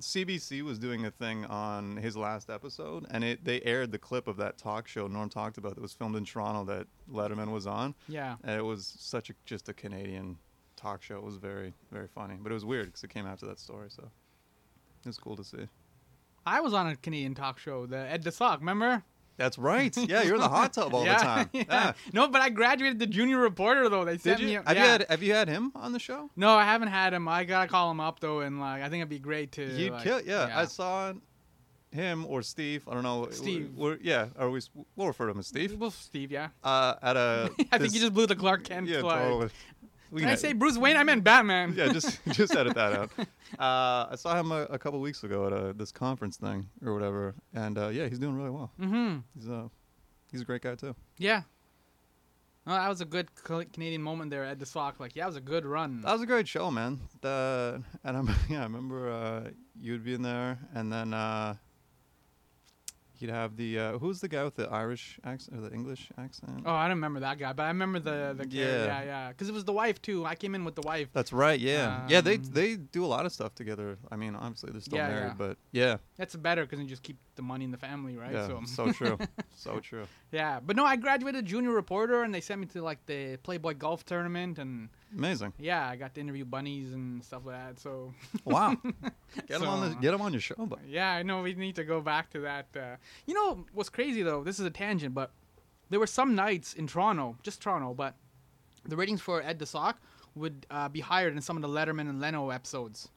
CBC 0.00 0.62
was 0.62 0.80
doing 0.80 1.06
a 1.06 1.12
thing 1.12 1.44
on 1.44 1.96
his 1.96 2.16
last 2.16 2.50
episode, 2.50 3.06
and 3.10 3.22
it 3.22 3.44
they 3.44 3.60
aired 3.60 3.92
the 3.92 3.98
clip 3.98 4.26
of 4.26 4.36
that 4.38 4.58
talk 4.58 4.88
show 4.88 5.06
Norm 5.06 5.28
talked 5.28 5.58
about 5.58 5.76
that 5.76 5.80
was 5.80 5.92
filmed 5.92 6.16
in 6.16 6.24
Toronto 6.24 6.64
that 6.64 6.88
Letterman 7.08 7.52
was 7.52 7.68
on, 7.68 7.94
yeah. 8.08 8.34
and 8.42 8.58
it 8.58 8.64
was 8.64 8.92
such 8.98 9.30
a 9.30 9.34
just 9.44 9.68
a 9.68 9.72
Canadian 9.72 10.38
talk 10.82 11.02
show. 11.02 11.16
It 11.16 11.22
was 11.22 11.36
very 11.36 11.72
very 11.90 12.08
funny, 12.08 12.36
but 12.40 12.50
it 12.50 12.54
was 12.54 12.64
weird 12.64 12.86
because 12.86 13.04
it 13.04 13.10
came 13.10 13.26
after 13.26 13.46
that 13.46 13.58
story, 13.58 13.88
so 13.90 14.02
it 14.02 15.08
was 15.08 15.18
cool 15.18 15.36
to 15.36 15.44
see. 15.44 15.68
I 16.44 16.60
was 16.60 16.74
on 16.74 16.88
a 16.88 16.96
Canadian 16.96 17.34
talk 17.34 17.58
show, 17.58 17.86
the 17.86 17.98
Ed 17.98 18.24
the 18.24 18.32
Sock, 18.32 18.60
remember? 18.60 19.04
That's 19.36 19.58
right. 19.58 19.96
Yeah, 19.96 20.22
you're 20.22 20.34
in 20.34 20.40
the 20.40 20.48
hot 20.48 20.72
tub 20.74 20.94
all 20.94 21.04
yeah, 21.06 21.16
the 21.18 21.24
time. 21.24 21.50
yeah. 21.52 21.64
Yeah. 21.68 21.92
No, 22.12 22.28
but 22.28 22.42
I 22.42 22.50
graduated 22.50 22.98
the 22.98 23.06
junior 23.06 23.38
reporter 23.38 23.88
though. 23.88 24.04
They 24.04 24.16
Did 24.16 24.40
you? 24.40 24.46
me. 24.46 24.52
Have 24.54 24.64
yeah. 24.68 24.84
you 24.84 24.90
had 24.90 25.06
Have 25.08 25.22
you 25.22 25.32
had 25.32 25.48
him 25.48 25.72
on 25.74 25.92
the 25.92 25.98
show? 25.98 26.30
No, 26.36 26.50
I 26.50 26.64
haven't 26.64 26.88
had 26.88 27.14
him. 27.14 27.26
I 27.28 27.44
gotta 27.44 27.68
call 27.68 27.90
him 27.90 28.00
up 28.00 28.20
though, 28.20 28.40
and 28.40 28.60
like 28.60 28.82
I 28.82 28.88
think 28.88 29.00
it'd 29.00 29.08
be 29.08 29.18
great 29.18 29.52
to. 29.52 29.66
He'd 29.66 29.90
like, 29.90 30.02
kill. 30.02 30.20
Yeah, 30.20 30.50
I 30.54 30.66
saw 30.66 31.14
him 31.92 32.26
or 32.26 32.42
Steve. 32.42 32.86
I 32.88 32.94
don't 32.94 33.02
know. 33.02 33.28
Steve. 33.30 33.72
We're, 33.76 33.98
yeah, 34.02 34.28
or 34.38 34.50
we 34.50 34.60
we'll 34.96 35.08
refer 35.08 35.26
to 35.26 35.32
him 35.32 35.38
as 35.38 35.46
Steve. 35.46 35.78
Well, 35.78 35.90
Steve, 35.90 36.30
yeah. 36.30 36.48
Uh, 36.62 36.94
at 37.02 37.16
a. 37.16 37.50
I 37.72 37.78
think 37.78 37.82
this- 37.82 37.94
you 37.94 38.00
just 38.00 38.14
blew 38.14 38.26
the 38.26 38.36
Clark 38.36 38.64
Kent. 38.64 38.88
Yeah, 38.88 39.00
like, 39.00 39.22
totally. 39.22 39.50
Did 40.14 40.28
I 40.28 40.34
say 40.34 40.52
Bruce 40.52 40.76
Wayne? 40.76 40.96
I 40.96 41.04
meant 41.04 41.24
Batman. 41.24 41.74
yeah, 41.76 41.92
just 41.92 42.20
just 42.28 42.54
edit 42.54 42.74
that 42.74 42.92
out. 42.92 43.10
Uh, 43.58 44.12
I 44.12 44.16
saw 44.16 44.38
him 44.38 44.52
a, 44.52 44.62
a 44.64 44.78
couple 44.78 45.00
weeks 45.00 45.24
ago 45.24 45.46
at 45.46 45.52
a, 45.52 45.72
this 45.72 45.92
conference 45.92 46.36
thing 46.36 46.68
or 46.84 46.92
whatever, 46.92 47.34
and 47.54 47.78
uh, 47.78 47.88
yeah, 47.88 48.08
he's 48.08 48.18
doing 48.18 48.36
really 48.36 48.50
well. 48.50 48.70
Mm-hmm. 48.80 49.18
He's 49.34 49.48
uh, 49.48 49.68
he's 50.30 50.42
a 50.42 50.44
great 50.44 50.62
guy 50.62 50.74
too. 50.74 50.94
Yeah. 51.18 51.42
Well, 52.66 52.76
that 52.76 52.88
was 52.88 53.00
a 53.00 53.04
good 53.04 53.28
Canadian 53.44 54.02
moment 54.02 54.30
there 54.30 54.44
at 54.44 54.60
the 54.60 54.66
Sock. 54.66 55.00
Like, 55.00 55.16
yeah, 55.16 55.24
it 55.24 55.26
was 55.26 55.36
a 55.36 55.40
good 55.40 55.66
run. 55.66 56.00
That 56.02 56.12
was 56.12 56.22
a 56.22 56.26
great 56.26 56.46
show, 56.46 56.70
man. 56.70 57.00
The 57.20 57.82
and 58.04 58.16
I'm 58.16 58.30
yeah, 58.48 58.60
I 58.60 58.64
remember 58.64 59.10
uh, 59.10 59.50
you'd 59.80 60.04
be 60.04 60.14
in 60.14 60.22
there, 60.22 60.58
and 60.74 60.92
then 60.92 61.12
uh, 61.12 61.56
he'd 63.22 63.30
have 63.30 63.56
the 63.56 63.70
uh, 63.78 63.98
who's 63.98 64.20
the 64.20 64.28
guy 64.28 64.42
with 64.44 64.56
the 64.56 64.68
Irish 64.82 65.18
accent 65.24 65.52
or 65.58 65.62
the 65.68 65.72
English 65.74 66.02
accent? 66.18 66.62
Oh, 66.66 66.74
I 66.74 66.84
don't 66.88 66.96
remember 67.00 67.20
that 67.20 67.38
guy, 67.38 67.52
but 67.58 67.62
I 67.64 67.68
remember 67.76 67.98
the 68.00 68.18
the 68.40 68.46
yeah 68.50 68.64
Yeah. 68.64 68.84
yeah 68.90 69.02
yeah 69.12 69.28
because 69.30 69.48
it 69.48 69.54
was 69.54 69.64
the 69.64 69.72
wife 69.82 69.98
too. 70.02 70.18
I 70.32 70.34
came 70.34 70.54
in 70.56 70.64
with 70.68 70.74
the 70.80 70.82
wife. 70.92 71.08
That's 71.12 71.32
right. 71.32 71.58
Yeah, 71.58 72.06
yeah. 72.12 72.20
They 72.20 72.36
Um, 72.36 72.44
they 72.58 72.76
do 72.76 73.04
a 73.04 73.10
lot 73.16 73.24
of 73.26 73.32
stuff 73.32 73.54
together. 73.54 73.88
I 74.12 74.16
mean, 74.16 74.34
obviously 74.34 74.70
they're 74.72 74.80
still 74.88 74.98
Yeah, 74.98 75.08
married, 75.14 75.34
yeah. 75.38 75.44
but 75.44 75.54
yeah, 75.80 75.96
That's 76.18 76.34
better 76.36 76.62
because 76.66 76.80
you 76.82 76.86
just 76.94 77.02
keep 77.08 77.18
the 77.34 77.42
money 77.42 77.64
in 77.64 77.70
the 77.70 77.78
family, 77.78 78.16
right? 78.16 78.32
yeah, 78.32 78.46
So 78.46 78.60
so 78.66 78.92
true, 78.92 79.18
so 79.56 79.80
true. 79.80 80.06
yeah, 80.32 80.60
but 80.64 80.76
no, 80.76 80.84
I 80.84 80.96
graduated 80.96 81.44
junior 81.46 81.70
reporter, 81.70 82.22
and 82.22 82.34
they 82.34 82.40
sent 82.40 82.60
me 82.60 82.66
to 82.68 82.82
like 82.82 83.04
the 83.06 83.36
Playboy 83.42 83.74
golf 83.74 84.04
tournament, 84.04 84.58
and 84.58 84.88
Amazing. 85.16 85.52
yeah, 85.58 85.88
I 85.88 85.96
got 85.96 86.14
to 86.14 86.20
interview 86.20 86.44
bunnies 86.44 86.92
and 86.92 87.22
stuff 87.24 87.42
like 87.46 87.56
that. 87.56 87.80
So 87.80 88.12
Wow. 88.44 88.76
Get 89.48 89.60
them 89.60 89.68
on 89.68 89.88
the 89.88 89.96
get 89.96 90.12
him 90.14 90.20
on 90.20 90.32
your 90.32 90.40
show, 90.42 90.66
but 90.66 90.80
yeah, 90.86 91.10
I 91.12 91.22
know 91.22 91.42
we 91.42 91.54
need 91.54 91.76
to 91.76 91.84
go 91.84 92.00
back 92.00 92.30
to 92.30 92.40
that. 92.40 92.66
Uh, 92.76 92.96
you 93.26 93.34
know 93.34 93.64
what's 93.72 93.88
crazy 93.88 94.22
though? 94.22 94.44
This 94.44 94.60
is 94.60 94.66
a 94.66 94.70
tangent, 94.70 95.14
but 95.14 95.30
there 95.90 95.98
were 96.00 96.06
some 96.06 96.34
nights 96.34 96.74
in 96.74 96.86
Toronto, 96.86 97.36
just 97.42 97.60
Toronto, 97.62 97.94
but 97.94 98.14
the 98.86 98.96
ratings 98.96 99.20
for 99.22 99.42
Ed 99.42 99.58
the 99.58 99.66
Sock 99.66 100.00
would 100.34 100.66
uh, 100.70 100.88
be 100.88 101.00
higher 101.00 101.30
than 101.30 101.40
some 101.42 101.56
of 101.56 101.62
the 101.62 101.68
Letterman 101.68 102.08
and 102.10 102.20
Leno 102.20 102.50
episodes. 102.50 103.08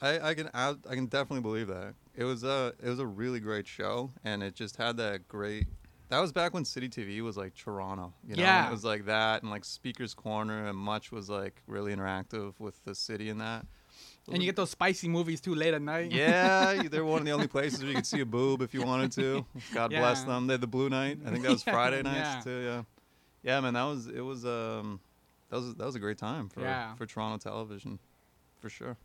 I, 0.00 0.30
I 0.30 0.34
can 0.34 0.50
I, 0.54 0.74
I 0.88 0.94
can 0.94 1.06
definitely 1.06 1.42
believe 1.42 1.68
that. 1.68 1.94
It 2.14 2.24
was 2.24 2.44
a 2.44 2.74
it 2.82 2.88
was 2.88 2.98
a 2.98 3.06
really 3.06 3.40
great 3.40 3.66
show, 3.66 4.10
and 4.24 4.42
it 4.42 4.54
just 4.54 4.76
had 4.76 4.96
that 4.98 5.28
great. 5.28 5.66
That 6.10 6.18
was 6.20 6.30
back 6.30 6.52
when 6.52 6.64
City 6.66 6.90
TV 6.90 7.22
was 7.22 7.38
like 7.38 7.54
Toronto. 7.54 8.12
You 8.28 8.36
know? 8.36 8.42
Yeah. 8.42 8.68
it 8.68 8.70
was 8.70 8.84
like 8.84 9.06
that, 9.06 9.42
and 9.42 9.50
like 9.50 9.64
Speaker's 9.64 10.12
Corner, 10.12 10.66
and 10.66 10.76
much 10.76 11.10
was 11.10 11.30
like 11.30 11.62
really 11.66 11.94
interactive 11.94 12.52
with 12.58 12.82
the 12.84 12.94
city 12.94 13.30
and 13.30 13.40
that. 13.40 13.64
And 14.30 14.40
you 14.42 14.46
get 14.46 14.54
those 14.56 14.70
spicy 14.70 15.08
movies 15.08 15.40
too 15.40 15.54
late 15.54 15.74
at 15.74 15.82
night. 15.82 16.12
yeah, 16.12 16.82
they're 16.90 17.04
one 17.04 17.20
of 17.20 17.24
the 17.24 17.32
only 17.32 17.48
places 17.48 17.80
where 17.80 17.88
you 17.88 17.96
could 17.96 18.06
see 18.06 18.20
a 18.20 18.26
boob 18.26 18.62
if 18.62 18.72
you 18.72 18.82
wanted 18.82 19.10
to. 19.12 19.44
God 19.74 19.90
bless 19.90 20.22
them. 20.22 20.46
They 20.46 20.52
had 20.54 20.60
the 20.60 20.66
Blue 20.68 20.88
Night. 20.88 21.18
I 21.26 21.30
think 21.30 21.42
that 21.42 21.50
was 21.50 21.64
Yeah, 21.66 21.72
Friday 21.72 22.02
nights 22.02 22.18
yeah. 22.36 22.40
too. 22.44 22.60
Yeah, 22.62 22.82
yeah, 23.42 23.60
man. 23.60 23.74
That 23.74 23.84
was 23.84 24.06
it. 24.06 24.20
Was 24.20 24.44
um, 24.44 25.00
that 25.48 25.56
was 25.56 25.74
that 25.74 25.84
was 25.86 25.94
a 25.96 25.98
great 25.98 26.18
time 26.18 26.48
for 26.50 26.60
Yeah. 26.60 26.94
for 26.94 27.04
Toronto 27.06 27.38
television, 27.38 27.98
for 28.60 28.68
sure. 28.68 28.96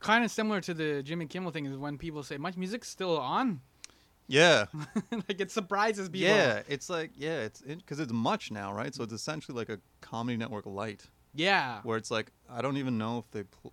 Kind 0.00 0.24
of 0.24 0.30
similar 0.30 0.60
to 0.62 0.74
the 0.74 1.02
Jimmy 1.02 1.26
Kimmel 1.26 1.52
thing 1.52 1.66
is 1.66 1.76
when 1.76 1.98
people 1.98 2.22
say, 2.22 2.36
"Much 2.36 2.56
music's 2.56 2.88
still 2.88 3.18
on," 3.18 3.60
Yeah, 4.30 4.66
like 5.10 5.40
it 5.40 5.50
surprises 5.50 6.08
people. 6.08 6.28
Yeah, 6.28 6.62
it's 6.68 6.88
like 6.88 7.10
yeah, 7.16 7.40
it's 7.40 7.62
because 7.62 7.98
it's 7.98 8.12
much 8.12 8.52
now, 8.52 8.72
right? 8.72 8.94
So 8.94 9.02
it's 9.02 9.12
essentially 9.12 9.56
like 9.56 9.68
a 9.68 9.80
comedy 10.00 10.36
network 10.36 10.66
light, 10.66 11.04
yeah. 11.34 11.80
where 11.82 11.96
it's 11.96 12.12
like 12.12 12.30
I 12.48 12.62
don't 12.62 12.76
even 12.76 12.96
know 12.96 13.18
if 13.18 13.30
they. 13.32 13.42
Pl- 13.42 13.72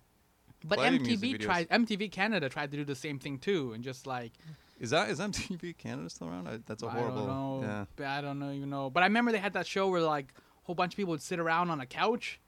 But 0.64 0.80
MTV 0.80 1.38
tried. 1.38 1.68
MTV 1.68 2.10
Canada 2.10 2.48
tried 2.48 2.72
to 2.72 2.76
do 2.76 2.84
the 2.84 2.96
same 2.96 3.20
thing 3.20 3.38
too, 3.38 3.72
and 3.72 3.84
just 3.84 4.04
like 4.04 4.32
is 4.80 4.90
that 4.90 5.10
is 5.10 5.20
MTV 5.20 5.78
Canada 5.78 6.10
still 6.10 6.28
around? 6.28 6.48
I, 6.48 6.58
that's 6.66 6.82
a 6.82 6.88
horrible. 6.88 7.22
I 7.22 7.26
don't 7.26 7.60
know. 7.62 7.86
Yeah, 8.00 8.18
I 8.18 8.20
don't 8.20 8.38
know 8.40 8.50
even 8.50 8.70
know. 8.70 8.90
But 8.90 9.04
I 9.04 9.06
remember 9.06 9.30
they 9.30 9.38
had 9.38 9.52
that 9.52 9.66
show 9.66 9.88
where 9.88 10.00
like 10.00 10.32
a 10.36 10.40
whole 10.64 10.74
bunch 10.74 10.94
of 10.94 10.96
people 10.96 11.12
would 11.12 11.22
sit 11.22 11.38
around 11.38 11.70
on 11.70 11.80
a 11.80 11.86
couch, 11.86 12.40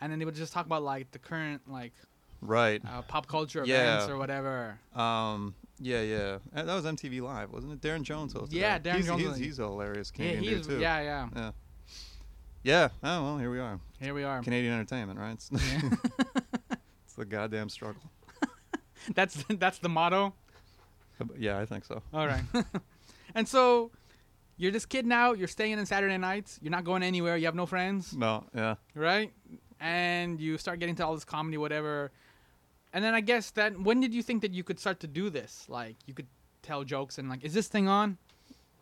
and 0.00 0.12
then 0.12 0.20
they 0.20 0.24
would 0.24 0.36
just 0.36 0.52
talk 0.52 0.66
about 0.66 0.84
like 0.84 1.10
the 1.10 1.18
current 1.18 1.62
like 1.66 1.94
right. 2.40 2.82
uh, 2.84 3.02
pop 3.02 3.26
culture 3.26 3.62
Yeah. 3.64 3.94
events 3.94 4.10
or 4.10 4.16
whatever. 4.18 4.78
Um. 4.94 5.54
Yeah, 5.80 6.00
yeah. 6.02 6.38
And 6.52 6.68
that 6.68 6.74
was 6.74 6.84
MTV 6.84 7.20
Live, 7.22 7.52
wasn't 7.52 7.72
it? 7.72 7.80
Daryn 7.80 8.02
Jones 8.02 8.34
hosted. 8.34 8.48
Yeah, 8.52 8.78
that. 8.78 8.82
Daryn 8.82 8.96
he's, 8.96 9.06
Jones 9.06 9.22
He's, 9.22 9.36
he's 9.46 9.58
a 9.60 9.62
hilarious 9.62 10.12
Yeah, 10.16 10.30
Canadian 10.30 10.54
dude 10.54 10.64
too. 10.64 10.80
yeah 10.80 11.00
yeah. 11.00 11.28
Yeah. 11.36 11.50
Yeah. 12.64 12.88
Oh 13.04 13.22
well, 13.24 13.38
here 13.38 13.50
we 13.50 13.60
are. 13.60 13.78
Here 14.00 14.12
we 14.14 14.24
are. 14.24 14.42
Canadian 14.42 14.74
entertainment, 14.74 15.18
right? 15.18 15.32
It's, 15.32 15.50
Yeah. 15.52 15.90
it's 17.04 17.14
the 17.16 17.24
goddamn 17.24 17.68
struggle. 17.68 18.02
that's 19.14 19.44
that's 19.50 19.78
the 19.78 19.88
motto. 19.88 20.34
Yeah, 21.36 21.58
I 21.58 21.66
think 21.66 21.84
so. 21.84 22.02
All 22.12 22.26
right. 22.26 22.42
and 23.34 23.46
so 23.48 23.90
you're 24.56 24.72
this 24.72 24.86
kid 24.86 25.06
now. 25.06 25.32
You're 25.32 25.48
staying 25.48 25.78
in 25.78 25.86
Saturday 25.86 26.18
nights. 26.18 26.58
You're 26.62 26.70
not 26.72 26.84
going 26.84 27.02
anywhere. 27.02 27.36
You 27.36 27.46
have 27.46 27.54
no 27.54 27.66
friends. 27.66 28.12
No, 28.14 28.44
yeah. 28.54 28.74
right? 28.94 29.32
And 29.80 30.40
you 30.40 30.58
start 30.58 30.80
getting 30.80 30.96
to 30.96 31.06
all 31.06 31.14
this 31.14 31.24
comedy, 31.24 31.56
whatever. 31.56 32.10
And 32.92 33.04
then 33.04 33.14
I 33.14 33.20
guess 33.20 33.50
that 33.52 33.78
when 33.80 34.00
did 34.00 34.14
you 34.14 34.22
think 34.22 34.42
that 34.42 34.52
you 34.52 34.64
could 34.64 34.78
start 34.80 35.00
to 35.00 35.06
do 35.06 35.30
this? 35.30 35.66
Like 35.68 35.96
you 36.06 36.14
could 36.14 36.28
tell 36.62 36.84
jokes 36.84 37.18
and 37.18 37.28
like, 37.28 37.44
is 37.44 37.54
this 37.54 37.68
thing 37.68 37.88
on? 37.88 38.18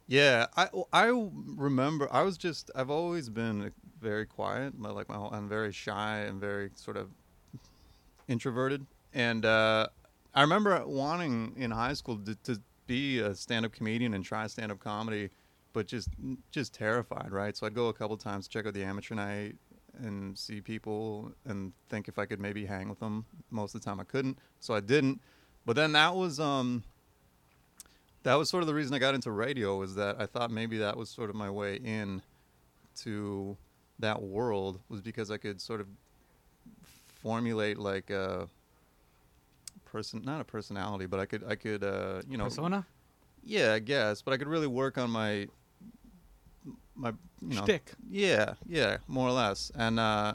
Yeah, 0.07 0.47
I 0.57 0.69
I 0.92 1.31
remember 1.57 2.09
I 2.12 2.23
was 2.23 2.38
just 2.38 2.71
I've 2.77 2.90
always 2.90 3.29
been 3.29 3.73
very 4.01 4.25
quiet, 4.25 4.81
like 4.81 5.09
my 5.09 5.16
whole, 5.16 5.31
I'm 5.33 5.49
very 5.49 5.73
shy 5.73 6.19
and 6.21 6.40
very 6.40 6.71
sort 6.77 6.97
of 6.97 7.11
introverted, 8.29 8.87
and 9.12 9.45
uh, 9.45 9.88
I 10.33 10.42
remember 10.42 10.87
wanting 10.87 11.55
in 11.57 11.73
high 11.73 11.95
school 11.95 12.19
to, 12.19 12.37
to 12.45 12.61
be 12.87 13.19
a 13.19 13.35
stand-up 13.35 13.73
comedian 13.73 14.14
and 14.14 14.25
try 14.25 14.47
stand-up 14.47 14.79
comedy, 14.79 15.31
but 15.73 15.88
just 15.88 16.11
just 16.53 16.73
terrified, 16.73 17.33
right? 17.33 17.57
So 17.57 17.66
I'd 17.66 17.75
go 17.75 17.88
a 17.88 17.92
couple 17.92 18.16
times 18.16 18.47
check 18.47 18.64
out 18.64 18.75
the 18.75 18.85
amateur 18.85 19.16
night 19.16 19.57
and 19.99 20.37
see 20.37 20.61
people 20.61 21.33
and 21.45 21.73
think 21.89 22.09
if 22.09 22.19
I 22.19 22.27
could 22.27 22.41
maybe 22.41 22.67
hang 22.67 22.89
with 22.89 23.01
them. 23.01 23.25
Most 23.51 23.75
of 23.75 23.81
the 23.81 23.85
time 23.85 24.01
I 24.01 24.05
couldn't, 24.05 24.39
so 24.61 24.75
I 24.75 24.81
didn't. 24.81 25.21
But 25.65 25.77
then 25.77 25.93
that 25.93 26.15
was 26.15 26.39
um 26.39 26.85
that 28.23 28.35
was 28.35 28.49
sort 28.51 28.63
of 28.63 28.67
the 28.67 28.75
reason 28.75 28.95
I 28.95 28.99
got 28.99 29.15
into 29.15 29.31
radio 29.31 29.79
was 29.79 29.95
that 29.95 30.21
I 30.21 30.27
thought 30.27 30.51
maybe 30.51 30.79
that 30.79 30.97
was 30.97 31.09
sort 31.09 31.31
of 31.31 31.37
my 31.37 31.49
way 31.49 31.77
in 31.77 32.23
to 33.03 33.57
that 33.99 34.21
world 34.23 34.81
was 34.89 35.01
because 35.01 35.31
I 35.31 35.37
could 35.37 35.61
sort 35.61 35.81
of 35.81 35.87
formulate 37.23 37.79
like 37.79 38.11
a 38.11 38.49
person 39.85 40.23
not 40.25 40.41
a 40.41 40.45
personality 40.45 41.07
but 41.07 41.21
I 41.21 41.27
could 41.27 41.45
I 41.45 41.55
could 41.55 41.83
uh 41.83 42.23
you 42.29 42.37
know 42.37 42.45
Persona? 42.45 42.85
yeah 43.45 43.73
I 43.73 43.79
guess 43.79 44.23
but 44.23 44.35
I 44.35 44.37
could 44.37 44.49
really 44.49 44.67
work 44.67 44.99
on 44.99 45.11
my 45.11 45.47
my 46.94 47.11
you 47.42 47.55
know 47.57 47.62
Shtick. 47.64 47.92
yeah 48.11 48.55
yeah 48.66 48.96
more 49.09 49.29
or 49.29 49.33
less 49.33 49.70
and 49.74 50.00
uh 50.00 50.35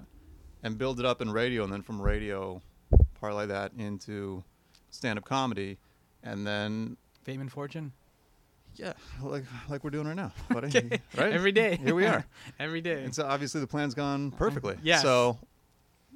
and 0.63 0.77
build 0.77 0.99
it 0.99 1.05
up 1.05 1.21
in 1.21 1.31
radio 1.31 1.63
and 1.63 1.73
then 1.73 1.81
from 1.81 1.99
radio 2.01 2.61
parlay 3.19 3.45
that 3.47 3.71
into 3.77 4.43
stand-up 4.91 5.25
comedy 5.25 5.77
and 6.23 6.45
then 6.45 6.97
Fame 7.23 7.41
and 7.41 7.51
fortune? 7.51 7.91
yeah, 8.75 8.93
like 9.21 9.43
like 9.69 9.83
we're 9.83 9.89
doing 9.91 10.07
right 10.07 10.15
now, 10.15 10.31
buddy. 10.49 10.69
Right? 11.17 11.33
Every 11.33 11.51
day. 11.51 11.75
Here 11.75 11.93
we 11.93 12.05
are. 12.05 12.25
Every 12.59 12.79
day. 12.81 13.03
And 13.03 13.13
so 13.13 13.25
obviously 13.25 13.59
the 13.61 13.67
plan's 13.67 13.93
gone 13.93 14.31
perfectly. 14.31 14.77
Yeah. 14.81 14.99
So 14.99 15.37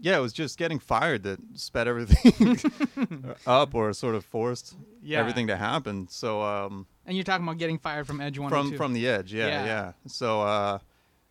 yeah, 0.02 0.18
it 0.18 0.22
was 0.22 0.34
just 0.34 0.58
getting 0.58 0.80
fired 0.80 1.24
that 1.24 1.40
sped 1.56 1.88
everything 1.88 3.36
up 3.48 3.76
or 3.76 3.92
sort 3.94 4.16
of 4.16 4.24
forced 4.26 4.76
Yeah. 5.04 5.20
everything 5.20 5.48
to 5.48 5.58
happen. 5.58 6.08
So 6.10 6.42
um 6.42 6.88
And 7.06 7.16
you're 7.16 7.24
talking 7.24 7.46
about 7.46 7.58
getting 7.58 7.78
fired 7.78 8.08
from 8.08 8.20
Edge 8.22 8.40
102. 8.40 8.70
from 8.72 8.78
from 8.78 8.94
the 8.94 9.08
edge, 9.08 9.34
yeah, 9.34 9.48
Yeah. 9.48 9.66
yeah. 9.66 9.92
So 10.08 10.42
uh 10.42 10.80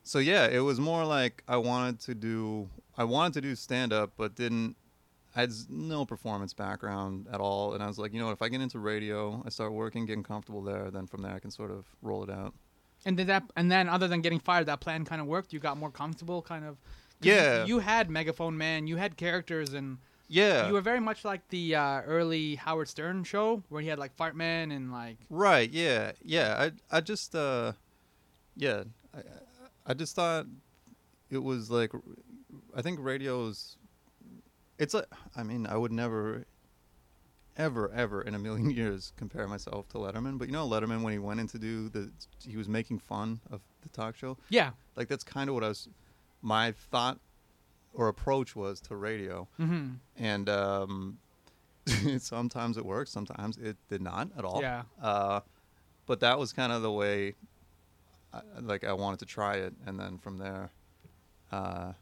so 0.03 0.19
yeah, 0.19 0.47
it 0.47 0.61
was 0.61 0.79
more 0.81 1.05
like 1.05 1.43
I 1.49 1.57
wanted 1.57 2.01
to 2.01 2.15
do 2.15 2.69
I 2.97 3.05
wanted 3.05 3.35
to 3.35 3.41
do 3.41 3.55
stand 3.55 3.93
up 3.93 4.13
but 4.17 4.35
didn't 4.35 4.77
I 5.37 5.41
had 5.41 5.53
no 5.69 6.05
performance 6.07 6.55
background 6.55 7.27
at 7.33 7.41
all 7.41 7.75
and 7.75 7.83
I 7.83 7.89
was 7.89 7.99
like, 7.99 8.13
you 8.13 8.21
know 8.21 8.27
what, 8.27 8.33
if 8.33 8.43
I 8.43 8.49
get 8.49 8.61
into 8.61 8.79
radio, 8.79 9.43
I 9.45 9.49
start 9.49 9.73
working, 9.73 10.07
getting 10.07 10.23
comfortable 10.23 10.63
there, 10.63 10.91
then 10.93 11.07
from 11.09 11.23
there 11.23 11.33
I 11.33 11.41
can 11.41 11.51
sort 11.51 11.71
of 11.73 11.87
roll 12.03 12.23
it 12.23 12.31
out. 12.31 12.55
And 13.07 13.17
did 13.17 13.27
that? 13.27 13.43
And 13.57 13.71
then, 13.71 13.89
other 13.89 14.09
than 14.09 14.23
getting 14.23 14.39
fired, 14.39 14.65
that 14.67 14.81
plan 14.81 15.05
kind 15.05 15.21
of 15.21 15.27
worked. 15.27 15.53
You 15.53 15.59
got 15.59 15.77
more 15.77 15.91
comfortable, 15.91 16.41
kind 16.41 16.65
of. 16.65 16.79
Yeah. 17.21 17.65
You, 17.65 17.75
you 17.75 17.79
had 17.81 18.09
Megaphone 18.09 18.57
Man. 18.57 18.87
You 18.87 18.97
had 18.97 19.19
characters, 19.19 19.75
and 19.75 19.99
Yeah. 20.35 20.67
you 20.69 20.73
were 20.75 20.81
very 20.81 21.01
much 21.01 21.25
like 21.25 21.47
the 21.49 21.75
uh, 21.77 22.01
early 22.03 22.57
Howard 22.57 22.89
Stern 22.89 23.25
show, 23.25 23.63
where 23.69 23.81
he 23.83 23.89
had 23.89 23.99
like 23.99 24.15
Fart 24.17 24.35
Man 24.37 24.73
and 24.73 24.91
like. 24.93 25.19
Right. 25.31 25.71
Yeah. 25.71 26.13
Yeah. 26.23 26.71
I 26.91 26.97
I 26.97 27.01
just 27.01 27.35
uh, 27.35 27.73
yeah. 28.57 28.85
I 29.15 29.19
I- 29.19 29.23
I 29.87 29.93
just 29.93 30.17
thought 30.17 30.47
it 31.31 31.43
was 31.43 31.71
like 31.71 31.93
I 32.75 32.81
think 32.81 32.99
radio's. 33.01 33.77
It's 34.79 34.95
like 34.95 35.05
I 35.37 35.43
mean 35.43 35.67
I 35.67 35.77
would 35.77 35.93
never, 35.93 36.47
ever 37.57 37.91
ever 37.93 38.23
in 38.23 38.35
a 38.35 38.39
million 38.39 38.71
years 38.81 39.13
compare 39.17 39.47
myself 39.47 39.89
to 39.91 39.99
Letterman. 39.99 40.39
But 40.39 40.49
you 40.49 40.53
know 40.53 40.67
Letterman 40.67 41.03
when 41.03 41.13
he 41.13 41.19
went 41.19 41.39
in 41.41 41.47
to 41.49 41.59
do 41.59 41.89
the 41.91 42.11
he 42.49 42.57
was 42.57 42.69
making 42.69 42.99
fun 42.99 43.41
of 43.51 43.61
the 43.83 43.89
talk 43.91 44.17
show. 44.17 44.39
Yeah. 44.49 44.71
Like 44.97 45.09
that's 45.09 45.23
kind 45.25 45.49
of 45.51 45.55
what 45.55 45.65
I 45.65 45.69
was. 45.69 45.89
My 46.41 46.73
thought 46.73 47.19
or 47.95 48.09
approach 48.09 48.55
was 48.57 48.81
to 48.83 48.97
radio 48.97 49.47
Mm-hmm. 49.61 49.93
and 50.19 50.49
um, 50.49 51.19
sometimes 52.19 52.77
it 52.77 52.85
worked, 52.85 53.11
sometimes 53.11 53.57
it 53.59 53.77
did 53.89 54.03
not 54.03 54.29
at 54.37 54.45
all. 54.45 54.61
Yeah. 54.63 54.83
Uh, 55.03 55.41
but 56.07 56.21
that 56.21 56.39
was 56.39 56.53
kind 56.53 56.73
of 56.73 56.83
the 56.83 56.93
way, 56.93 57.35
I, 58.33 58.41
like 58.61 58.85
I 58.85 58.93
wanted 58.93 59.21
to 59.21 59.27
try 59.27 59.57
it, 59.57 59.75
and 59.87 59.99
then 59.99 60.19
from 60.19 60.39
there, 60.39 60.71
uh, 61.53 61.93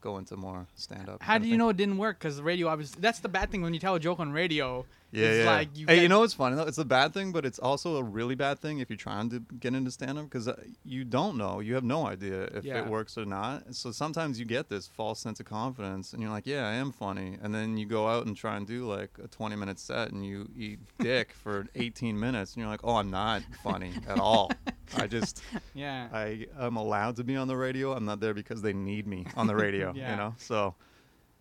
go 0.00 0.18
into 0.18 0.36
more 0.36 0.66
stand 0.74 1.08
up. 1.08 1.22
How 1.22 1.38
do 1.38 1.48
you 1.48 1.56
know 1.56 1.68
it 1.70 1.76
didn't 1.76 1.98
work? 1.98 2.18
Because 2.18 2.36
the 2.36 2.42
radio, 2.42 2.68
obviously, 2.68 3.00
that's 3.00 3.20
the 3.20 3.28
bad 3.28 3.50
thing 3.50 3.62
when 3.62 3.72
you 3.74 3.80
tell 3.80 3.94
a 3.94 4.00
joke 4.00 4.20
on 4.20 4.32
radio. 4.32 4.84
Yeah, 5.16 5.26
it's 5.28 5.44
yeah. 5.44 5.50
like 5.50 5.68
you 5.76 5.86
hey, 5.86 6.02
you 6.02 6.08
know 6.08 6.20
what's 6.20 6.34
funny 6.34 6.56
though? 6.56 6.64
It's 6.64 6.78
a 6.78 6.84
bad 6.84 7.14
thing, 7.14 7.32
but 7.32 7.46
it's 7.46 7.58
also 7.58 7.96
a 7.96 8.02
really 8.02 8.34
bad 8.34 8.58
thing 8.58 8.80
if 8.80 8.90
you're 8.90 8.96
trying 8.96 9.30
to 9.30 9.40
get 9.58 9.74
into 9.74 9.90
stand 9.90 10.18
up 10.18 10.24
because 10.24 10.46
uh, 10.46 10.60
you 10.84 11.04
don't 11.04 11.36
know. 11.38 11.60
You 11.60 11.74
have 11.74 11.84
no 11.84 12.06
idea 12.06 12.42
if 12.54 12.64
Yeah. 12.64 12.78
it 12.80 12.86
works 12.88 13.16
or 13.16 13.24
not. 13.24 13.74
So 13.74 13.92
sometimes 13.92 14.38
you 14.38 14.44
get 14.44 14.68
this 14.68 14.86
false 14.86 15.18
sense 15.20 15.40
of 15.40 15.46
confidence 15.46 16.12
and 16.12 16.20
you're 16.20 16.30
like, 16.30 16.46
yeah, 16.46 16.66
I 16.68 16.72
am 16.74 16.92
funny. 16.92 17.38
And 17.42 17.54
then 17.54 17.76
you 17.78 17.86
go 17.86 18.06
out 18.08 18.26
and 18.26 18.36
try 18.36 18.56
and 18.56 18.66
do 18.66 18.86
like 18.86 19.10
a 19.22 19.28
20 19.28 19.56
minute 19.56 19.78
set 19.78 20.10
and 20.12 20.24
you 20.24 20.48
eat 20.56 20.80
dick 20.98 21.32
for 21.32 21.66
18 21.74 22.18
minutes 22.20 22.54
and 22.54 22.60
you're 22.60 22.70
like, 22.70 22.80
oh, 22.84 22.96
I'm 22.96 23.10
not 23.10 23.42
funny 23.62 23.92
at 24.08 24.18
all. 24.18 24.50
I 24.96 25.06
just, 25.06 25.42
Yeah. 25.74 26.08
I 26.12 26.46
am 26.58 26.76
allowed 26.76 27.16
to 27.16 27.24
be 27.24 27.36
on 27.36 27.48
the 27.48 27.56
radio. 27.56 27.92
I'm 27.94 28.04
not 28.04 28.20
there 28.20 28.34
because 28.34 28.60
they 28.62 28.72
need 28.74 29.06
me 29.06 29.26
on 29.36 29.46
the 29.46 29.56
radio, 29.56 29.92
Yeah. 29.96 30.10
you 30.10 30.16
know? 30.16 30.34
So, 30.38 30.74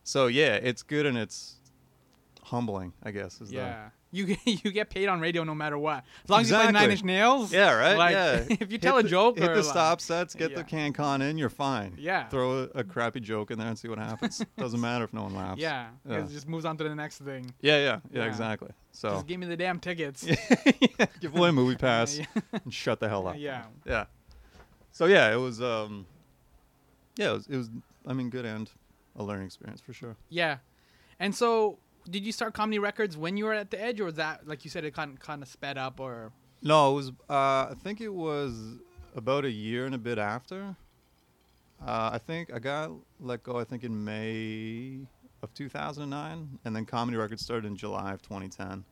so 0.04 0.28
yeah, 0.28 0.56
it's 0.56 0.82
good 0.84 1.06
and 1.06 1.18
it's 1.18 1.56
humbling, 2.46 2.94
I 3.04 3.12
guess. 3.12 3.42
Is 3.42 3.50
the, 3.50 3.56
yeah. 3.58 3.90
You 4.12 4.26
get, 4.28 4.40
you 4.46 4.72
get 4.72 4.90
paid 4.90 5.08
on 5.10 5.20
radio 5.20 5.44
no 5.44 5.54
matter 5.54 5.78
what. 5.78 6.06
As 6.24 6.30
long 6.30 6.42
as 6.42 6.50
you 6.50 6.56
play 6.56 6.72
Nine 6.72 6.92
Inch 6.92 7.04
Nails. 7.04 7.52
Yeah, 7.52 7.74
right. 7.74 7.98
Like, 7.98 8.14
yeah. 8.14 8.36
if 8.50 8.62
you 8.62 8.68
Hit 8.76 8.82
tell 8.82 8.98
a 8.98 9.04
the- 9.04 9.10
joke 9.10 9.38
hit 9.38 9.50
the 9.50 9.56
like- 9.56 9.64
stop 9.66 10.00
sets, 10.00 10.36
get 10.36 10.52
Yeah. 10.52 10.58
the 10.58 10.64
can 10.64 10.94
con 10.94 11.22
in, 11.22 11.38
you're 11.38 11.50
fine. 11.50 11.96
Yeah. 11.98 12.28
Throw 12.30 12.64
a, 12.74 12.80
a 12.80 12.84
crappy 12.84 13.20
joke 13.20 13.52
in 13.52 13.58
there 13.60 13.68
and 13.68 13.78
see 13.78 13.88
what 13.90 13.98
happens. 13.98 14.46
Doesn't 14.58 14.80
matter 14.80 15.04
if 15.04 15.12
no 15.14 15.24
one 15.24 15.36
laughs. 15.36 15.60
Yeah. 15.60 15.88
Yeah. 16.08 16.20
It 16.20 16.30
just 16.30 16.48
moves 16.48 16.64
on 16.66 16.78
to 16.78 16.84
the 16.86 16.96
next 16.96 17.18
thing. 17.18 17.52
Yeah, 17.62 17.78
yeah, 17.78 17.84
yeah, 18.12 18.22
Yeah. 18.22 18.26
exactly. 18.28 18.70
So 18.94 19.10
Just 19.10 19.28
give 19.28 19.40
me 19.40 19.48
the 19.48 19.58
damn 19.58 19.80
tickets. 19.80 20.24
give 21.20 21.36
away 21.36 21.50
a 21.50 21.52
movie 21.52 21.76
pass 21.76 22.20
and 22.64 22.74
shut 22.74 23.00
the 23.02 23.10
hell 23.10 23.28
up. 23.28 23.36
Yeah. 23.38 23.64
Yeah. 23.86 24.06
So 24.92 25.08
yeah, 25.08 25.34
it 25.34 25.38
was 25.38 25.62
um 25.62 26.06
yeah, 27.18 27.32
it 27.32 27.34
was, 27.34 27.48
it 27.48 27.58
was 27.58 27.70
I 28.08 28.14
mean 28.14 28.30
good 28.30 28.46
and 28.46 28.70
a 29.18 29.24
learning 29.24 29.48
experience 29.48 29.82
for 29.82 29.92
sure. 29.94 30.16
Yeah. 30.30 30.58
And 31.20 31.34
so, 31.34 31.78
did 32.10 32.26
you 32.26 32.32
start 32.32 32.54
comedy 32.54 32.80
records 32.80 33.18
when 33.18 33.38
you 33.38 33.46
were 33.46 33.54
at 33.54 33.72
the 33.72 33.82
edge, 33.82 34.00
or 34.00 34.06
was 34.06 34.16
that 34.16 34.48
like 34.48 34.64
you 34.64 34.70
said 34.70 34.84
it 34.86 34.94
kind 34.94 35.20
kind 35.20 35.42
of 35.42 35.48
sped 35.50 35.78
up, 35.78 36.00
or 36.00 36.32
No, 36.62 36.92
it 36.92 36.96
was. 36.96 37.10
Uh, 37.30 37.72
I 37.72 37.74
think 37.84 38.02
it 38.02 38.14
was 38.14 38.78
about 39.16 39.46
a 39.46 39.52
year 39.52 39.86
and 39.86 39.96
a 39.96 40.00
bit 40.00 40.18
after. 40.18 40.76
Uh, 41.86 42.12
I 42.14 42.18
think 42.18 42.54
I 42.54 42.60
got 42.60 42.92
let 43.20 43.44
go. 43.44 43.60
I 43.60 43.64
think 43.64 43.84
in 43.84 44.04
May 44.04 45.00
of 45.44 45.54
2009, 45.54 46.60
and 46.64 46.76
then 46.76 46.86
Comedy 46.86 47.18
Records 47.18 47.44
started 47.44 47.68
in 47.68 47.76
July 47.76 48.14
of 48.14 48.22
2010. 48.22 48.84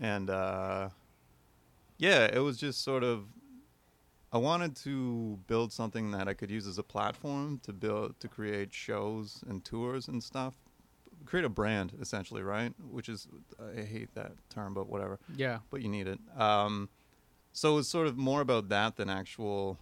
And 0.00 0.30
uh, 0.30 0.88
yeah, 1.98 2.26
it 2.32 2.40
was 2.40 2.56
just 2.56 2.82
sort 2.82 3.04
of. 3.04 3.24
I 4.32 4.38
wanted 4.38 4.76
to 4.76 5.40
build 5.48 5.72
something 5.72 6.12
that 6.12 6.28
I 6.28 6.34
could 6.34 6.52
use 6.52 6.68
as 6.68 6.78
a 6.78 6.84
platform 6.84 7.60
to 7.64 7.72
build 7.72 8.20
to 8.20 8.28
create 8.28 8.72
shows 8.72 9.42
and 9.48 9.64
tours 9.64 10.06
and 10.06 10.22
stuff. 10.22 10.54
Create 11.26 11.44
a 11.44 11.48
brand 11.48 11.92
essentially, 12.00 12.42
right? 12.42 12.72
Which 12.90 13.08
is 13.08 13.28
I 13.60 13.82
hate 13.82 14.14
that 14.14 14.32
term, 14.48 14.74
but 14.74 14.88
whatever 14.88 15.18
yeah, 15.36 15.58
but 15.70 15.82
you 15.82 15.88
need 15.88 16.06
it. 16.08 16.18
Um, 16.36 16.88
so 17.52 17.78
it's 17.78 17.88
sort 17.88 18.06
of 18.06 18.16
more 18.16 18.40
about 18.40 18.68
that 18.68 18.96
than 18.96 19.10
actual 19.10 19.78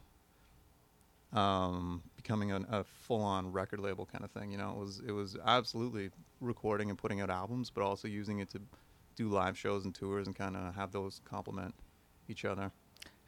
um, 1.33 2.03
becoming 2.17 2.53
an, 2.53 2.67
a 2.71 2.85
full-on 2.85 3.53
record 3.53 3.81
label 3.81 4.07
kind 4.07 4.25
of 4.25 4.31
thing. 4.31 4.51
You 4.51 4.59
know, 4.59 4.71
it 4.71 4.79
was 4.79 5.03
it 5.09 5.13
was 5.13 5.37
absolutely 5.45 6.11
recording 6.41 6.91
and 6.91 6.99
putting 6.99 7.21
out 7.21 7.31
albums, 7.31 7.71
but 7.71 7.83
also 7.83 8.09
using 8.09 8.41
it 8.41 8.51
to 8.51 8.61
do 9.17 9.29
live 9.29 9.59
shows 9.59 9.85
and 9.85 9.95
tours 9.95 10.27
and 10.27 10.37
kind 10.37 10.57
of 10.57 10.75
have 10.75 10.93
those 10.93 11.21
complement 11.25 11.75
each 12.29 12.45
other. 12.45 12.71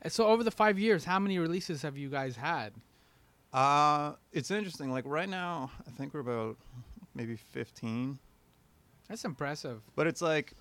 And 0.02 0.12
so 0.12 0.26
over 0.26 0.42
the 0.42 0.50
five 0.50 0.78
years, 0.78 1.04
how 1.04 1.18
many 1.18 1.38
releases 1.38 1.82
have 1.82 1.98
you 1.98 2.08
guys 2.08 2.36
had? 2.36 2.72
Uh, 3.52 4.14
it's 4.32 4.50
interesting. 4.50 4.90
Like 4.90 5.04
right 5.06 5.28
now, 5.28 5.70
I 5.86 5.90
think 5.90 6.14
we're 6.14 6.20
about 6.20 6.56
maybe 7.20 7.36
15. 7.36 8.18
That's 9.08 9.24
impressive. 9.26 9.82
but 9.94 10.06
it's 10.06 10.22
like 10.22 10.54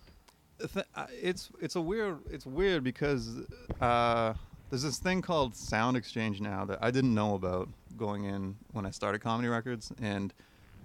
uh, 0.61 1.05
it's 1.09 1.49
it's 1.61 1.77
a 1.77 1.81
weird 1.81 2.17
it's 2.29 2.45
weird 2.45 2.83
because 2.83 3.39
uh, 3.79 4.33
there's 4.69 4.83
this 4.83 4.97
thing 4.97 5.21
called 5.21 5.55
sound 5.55 5.95
exchange 5.95 6.41
now 6.41 6.65
that 6.65 6.79
I 6.81 6.91
didn't 6.91 7.13
know 7.13 7.35
about 7.35 7.69
going 7.95 8.25
in 8.25 8.57
when 8.73 8.85
I 8.85 8.89
started 8.89 9.21
comedy 9.21 9.47
records 9.47 9.93
and 10.01 10.33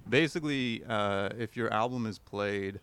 basically 0.09 0.85
uh, 0.89 1.31
if 1.37 1.57
your 1.57 1.73
album 1.73 2.07
is 2.07 2.21
played 2.21 2.79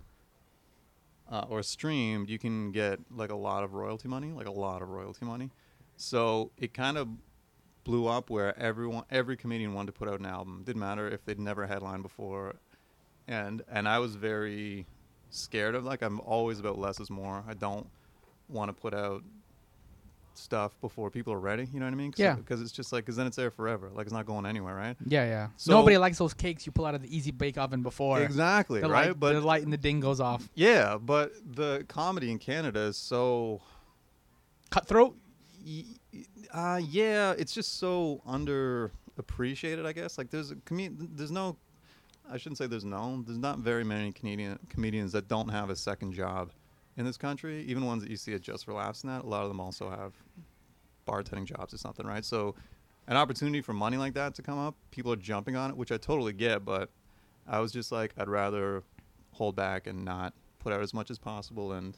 uh, 1.31 1.45
or 1.47 1.63
streamed 1.63 2.29
you 2.29 2.39
can 2.39 2.71
get 2.73 2.99
like 3.09 3.31
a 3.31 3.35
lot 3.35 3.63
of 3.63 3.73
royalty 3.73 4.09
money 4.09 4.33
like 4.33 4.47
a 4.47 4.51
lot 4.51 4.81
of 4.81 4.89
royalty 4.89 5.25
money 5.25 5.49
so 5.95 6.51
it 6.57 6.73
kind 6.73 6.97
of 6.97 7.07
blew 7.85 8.07
up 8.07 8.29
where 8.29 8.57
everyone 8.59 9.03
every 9.09 9.37
comedian 9.37 9.73
wanted 9.73 9.93
to 9.93 9.97
put 9.97 10.09
out 10.09 10.19
an 10.19 10.25
album 10.25 10.63
didn't 10.65 10.81
matter 10.81 11.07
if 11.07 11.23
they'd 11.23 11.39
never 11.39 11.67
headlined 11.67 12.03
before 12.03 12.55
and 13.27 13.61
and 13.69 13.87
I 13.87 13.99
was 13.99 14.15
very 14.15 14.85
scared 15.29 15.75
of 15.75 15.85
like 15.85 16.01
I'm 16.01 16.19
always 16.21 16.59
about 16.59 16.77
less 16.77 16.99
is 16.99 17.09
more. 17.09 17.43
I 17.47 17.53
don't 17.53 17.87
want 18.49 18.69
to 18.69 18.73
put 18.73 18.93
out 18.93 19.23
stuff 20.33 20.79
before 20.81 21.09
people 21.09 21.33
are 21.33 21.39
ready. 21.39 21.67
You 21.71 21.79
know 21.79 21.85
what 21.85 21.93
I 21.93 21.95
mean? 21.95 22.11
Cause, 22.11 22.19
Yeah. 22.19 22.35
Because 22.35 22.61
it's 22.61 22.71
just 22.71 22.91
like 22.91 23.05
because 23.05 23.15
then 23.15 23.27
it's 23.27 23.35
there 23.35 23.51
forever. 23.51 23.89
Like 23.93 24.05
it's 24.05 24.13
not 24.13 24.25
going 24.25 24.45
anywhere, 24.45 24.75
right? 24.75 24.95
Yeah, 25.05 25.25
yeah. 25.25 25.47
So- 25.57 25.71
Nobody 25.71 25.97
likes 25.97 26.17
those 26.17 26.33
cakes 26.33 26.65
you 26.65 26.71
pull 26.71 26.85
out 26.85 26.95
of 26.95 27.01
the 27.01 27.15
easy 27.15 27.31
bake 27.31 27.57
oven 27.57 27.83
before. 27.83 28.21
exactly. 28.21 28.81
The 28.81 28.89
right. 28.89 29.07
light, 29.07 29.19
but 29.19 29.33
the 29.33 29.41
light 29.41 29.63
and 29.63 29.71
the 29.71 29.77
ding 29.77 29.99
goes 29.99 30.19
off. 30.19 30.49
yeah, 30.55 30.97
but 30.97 31.31
the 31.45 31.85
comedy 31.87 32.31
in 32.31 32.39
Canada 32.39 32.81
is 32.81 32.97
so. 32.97 33.61
Cutthroat. 34.69 35.15
Uh, 36.53 36.79
yeah, 36.89 37.33
it's 37.37 37.53
just 37.53 37.77
so 37.77 38.21
underappreciated. 38.27 39.85
I 39.85 39.91
guess 39.91 40.17
like 40.17 40.29
there's 40.29 40.51
a 40.51 40.57
there's 40.69 41.31
no. 41.31 41.57
I 42.29 42.37
shouldn't 42.37 42.57
say 42.57 42.67
there's 42.67 42.85
no. 42.85 43.23
There's 43.25 43.37
not 43.37 43.59
very 43.59 43.83
many 43.83 44.11
Canadian 44.11 44.59
comedians 44.69 45.11
that 45.11 45.27
don't 45.27 45.49
have 45.49 45.69
a 45.69 45.75
second 45.75 46.13
job 46.13 46.51
in 46.97 47.05
this 47.05 47.17
country. 47.17 47.63
Even 47.67 47.85
ones 47.85 48.01
that 48.03 48.09
you 48.09 48.17
see 48.17 48.33
at 48.33 48.41
Just 48.41 48.65
for 48.65 48.73
Laughs 48.73 49.03
and 49.03 49.11
that, 49.11 49.23
a 49.23 49.27
lot 49.27 49.43
of 49.43 49.49
them 49.49 49.59
also 49.59 49.89
have 49.89 50.13
bartending 51.07 51.45
jobs 51.45 51.73
or 51.73 51.77
something, 51.77 52.05
right? 52.05 52.23
So, 52.23 52.55
an 53.07 53.17
opportunity 53.17 53.61
for 53.61 53.73
money 53.73 53.97
like 53.97 54.13
that 54.13 54.35
to 54.35 54.41
come 54.41 54.57
up, 54.57 54.75
people 54.91 55.11
are 55.11 55.17
jumping 55.17 55.55
on 55.55 55.71
it, 55.71 55.77
which 55.77 55.91
I 55.91 55.97
totally 55.97 56.33
get. 56.33 56.63
But 56.63 56.89
I 57.47 57.59
was 57.59 57.71
just 57.71 57.91
like, 57.91 58.13
I'd 58.17 58.29
rather 58.29 58.83
hold 59.31 59.55
back 59.55 59.87
and 59.87 60.05
not 60.05 60.33
put 60.59 60.71
out 60.71 60.81
as 60.81 60.93
much 60.93 61.09
as 61.09 61.17
possible, 61.17 61.73
and 61.73 61.97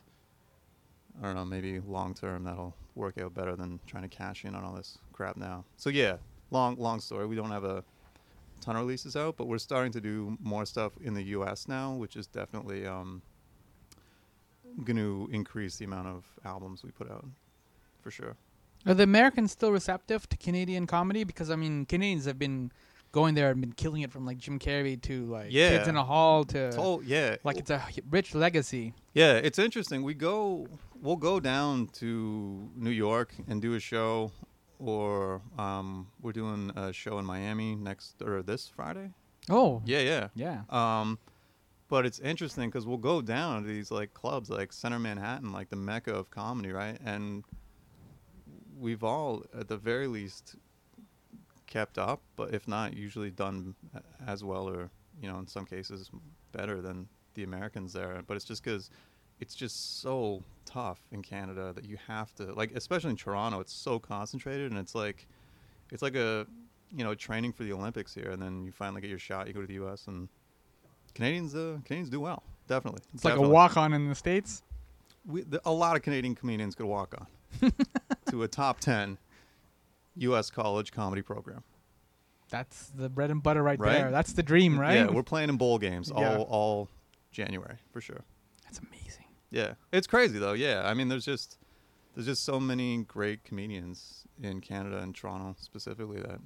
I 1.21 1.25
don't 1.25 1.35
know, 1.35 1.45
maybe 1.45 1.79
long 1.79 2.13
term 2.13 2.43
that'll 2.43 2.75
work 2.95 3.19
out 3.19 3.33
better 3.33 3.55
than 3.55 3.79
trying 3.85 4.03
to 4.03 4.09
cash 4.09 4.45
in 4.45 4.55
on 4.55 4.63
all 4.63 4.73
this 4.73 4.97
crap 5.11 5.37
now. 5.37 5.65
So 5.77 5.89
yeah, 5.89 6.17
long 6.51 6.75
long 6.77 6.99
story. 6.99 7.27
We 7.27 7.35
don't 7.35 7.51
have 7.51 7.63
a 7.63 7.83
ton 8.63 8.75
of 8.75 8.81
releases 8.81 9.15
out, 9.15 9.35
but 9.37 9.47
we're 9.47 9.57
starting 9.57 9.91
to 9.93 10.01
do 10.01 10.37
more 10.41 10.65
stuff 10.65 10.93
in 11.01 11.13
the 11.13 11.23
U.S. 11.37 11.67
now, 11.67 11.93
which 11.93 12.15
is 12.15 12.27
definitely 12.27 12.85
um, 12.87 13.21
going 14.83 14.97
to 14.97 15.29
increase 15.31 15.77
the 15.77 15.85
amount 15.85 16.07
of 16.07 16.25
albums 16.45 16.83
we 16.83 16.91
put 16.91 17.09
out, 17.11 17.25
for 18.01 18.11
sure. 18.11 18.35
Are 18.85 18.93
the 18.93 19.03
Americans 19.03 19.51
still 19.51 19.71
receptive 19.71 20.27
to 20.29 20.37
Canadian 20.37 20.87
comedy? 20.87 21.23
Because 21.23 21.49
I 21.49 21.55
mean, 21.55 21.85
Canadians 21.85 22.25
have 22.25 22.37
been 22.37 22.71
going 23.13 23.35
there 23.35 23.51
and 23.51 23.61
been 23.61 23.71
killing 23.73 24.01
it 24.01 24.11
from 24.11 24.25
like 24.25 24.37
Jim 24.39 24.59
Carrey 24.59 25.01
to 25.03 25.25
like 25.27 25.47
Yeah. 25.51 25.69
Kids 25.69 25.87
in 25.87 25.95
a 25.95 26.03
Hall 26.03 26.43
to 26.45 26.75
Oh 26.77 26.99
yeah, 27.01 27.37
like 27.43 27.57
it's 27.57 27.69
a 27.69 27.81
rich 28.09 28.35
legacy. 28.35 28.93
Yeah, 29.13 29.33
it's 29.35 29.59
interesting. 29.59 30.03
We 30.03 30.15
go, 30.15 30.67
we'll 31.01 31.15
go 31.15 31.39
down 31.39 31.87
to 31.99 32.69
New 32.75 32.89
York 32.89 33.33
and 33.47 33.61
do 33.61 33.75
a 33.75 33.79
show, 33.79 34.31
or 34.83 35.41
um, 35.57 36.07
we're 36.21 36.31
doing 36.33 36.71
a 36.75 36.91
show 36.93 37.17
in 37.19 37.25
Miami 37.25 37.75
next 37.75 38.21
or 38.21 38.41
this 38.43 38.67
Friday. 38.67 39.11
Oh, 39.49 39.81
Yeah, 39.85 39.99
yeah. 39.99 40.27
yeah. 40.35 40.61
Um, 40.69 41.19
but 41.89 42.05
it's 42.05 42.19
interesting 42.19 42.69
because 42.69 42.85
we'll 42.85 42.97
go 42.97 43.21
down 43.21 43.61
to 43.63 43.67
these 43.67 43.91
like 43.91 44.13
clubs 44.13 44.49
like 44.49 44.73
Center 44.73 44.99
Manhattan, 44.99 45.51
like 45.51 45.69
the 45.69 45.75
mecca 45.75 46.13
of 46.13 46.31
comedy, 46.31 46.71
right? 46.71 46.97
And 47.03 47.43
we've 48.79 49.03
all, 49.03 49.43
at 49.57 49.67
the 49.67 49.77
very 49.77 50.07
least, 50.07 50.55
kept 51.67 51.97
up, 51.97 52.21
but 52.35 52.53
if 52.53 52.67
not, 52.67 52.95
usually 52.95 53.31
done 53.31 53.75
as 54.25 54.43
well, 54.43 54.67
or 54.67 54.89
you 55.21 55.29
know, 55.29 55.37
in 55.39 55.47
some 55.47 55.65
cases, 55.65 56.09
better 56.51 56.81
than 56.81 57.07
the 57.35 57.43
Americans 57.43 57.93
there. 57.93 58.21
But 58.25 58.35
it's 58.37 58.45
just 58.45 58.63
because 58.63 58.89
it's 59.39 59.55
just 59.55 60.01
so 60.01 60.43
tough 60.65 60.99
in 61.11 61.21
Canada 61.21 61.73
that 61.73 61.85
you 61.85 61.97
have 62.07 62.33
to 62.35 62.53
like, 62.53 62.71
especially 62.75 63.11
in 63.11 63.15
Toronto, 63.17 63.59
it's 63.59 63.73
so 63.73 63.99
concentrated, 63.99 64.71
and 64.71 64.79
it's 64.79 64.95
like, 64.95 65.27
it's 65.91 66.01
like 66.01 66.15
a 66.15 66.45
you 66.95 67.03
know 67.03 67.13
training 67.15 67.53
for 67.53 67.63
the 67.63 67.73
Olympics 67.73 68.13
here, 68.13 68.31
and 68.31 68.41
then 68.41 68.63
you 68.63 68.71
finally 68.71 69.01
get 69.01 69.09
your 69.09 69.19
shot. 69.19 69.47
You 69.47 69.53
go 69.53 69.61
to 69.61 69.67
the 69.67 69.73
U.S. 69.75 70.07
and 70.07 70.29
Canadians, 71.15 71.55
uh, 71.55 71.77
Canadians 71.85 72.09
do 72.09 72.19
well, 72.19 72.43
definitely. 72.67 73.01
It's 73.13 73.25
like 73.25 73.35
a 73.35 73.41
walk 73.41 73.77
on 73.77 73.93
in 73.93 74.09
the 74.09 74.15
states. 74.15 74.63
We, 75.25 75.41
the, 75.43 75.61
a 75.65 75.71
lot 75.71 75.95
of 75.95 76.01
Canadian 76.01 76.35
comedians 76.35 76.75
could 76.75 76.85
walk 76.85 77.15
on 77.61 77.71
to 78.29 78.43
a 78.43 78.47
top 78.47 78.79
ten 78.79 79.17
U.S. 80.17 80.49
college 80.49 80.91
comedy 80.91 81.21
program. 81.21 81.63
That's 82.49 82.91
the 82.95 83.09
bread 83.09 83.31
and 83.31 83.41
butter 83.41 83.63
right, 83.63 83.79
Right? 83.79 83.93
there. 83.93 84.11
That's 84.11 84.33
the 84.33 84.43
dream, 84.43 84.79
right? 84.79 84.95
Yeah, 84.95 85.07
we're 85.11 85.23
playing 85.23 85.49
in 85.49 85.57
bowl 85.57 85.79
games 85.79 86.11
Yeah. 86.15 86.37
all 86.37 86.43
all 86.43 86.89
January 87.31 87.77
for 87.91 87.99
sure. 88.01 88.21
That's 88.63 88.79
amazing. 88.79 89.22
Yeah, 89.53 89.73
it's 89.91 90.07
crazy 90.07 90.39
though. 90.39 90.53
Yeah, 90.53 90.81
I 90.85 90.93
mean, 90.95 91.07
there's 91.09 91.25
just 91.25 91.57
there's 92.15 92.25
just 92.25 92.43
so 92.43 92.59
many 92.59 93.03
great 93.03 93.43
comedians 93.43 94.23
in 94.41 94.61
Canada 94.61 94.97
and 94.97 95.13
Toronto 95.15 95.55
specifically 95.61 96.19
that 96.21 96.39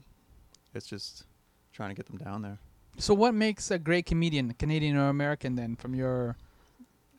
it's 0.75 0.85
just 0.87 1.23
trying 1.71 1.89
to 1.89 1.95
get 1.95 2.05
them 2.07 2.17
down 2.17 2.41
there. 2.41 2.59
So 2.97 3.13
what 3.13 3.33
makes 3.33 3.71
a 3.71 3.79
great 3.79 4.05
comedian, 4.05 4.53
Canadian 4.55 4.97
or 4.97 5.07
American? 5.09 5.55
Then 5.55 5.75
from 5.75 5.95
your, 5.95 6.35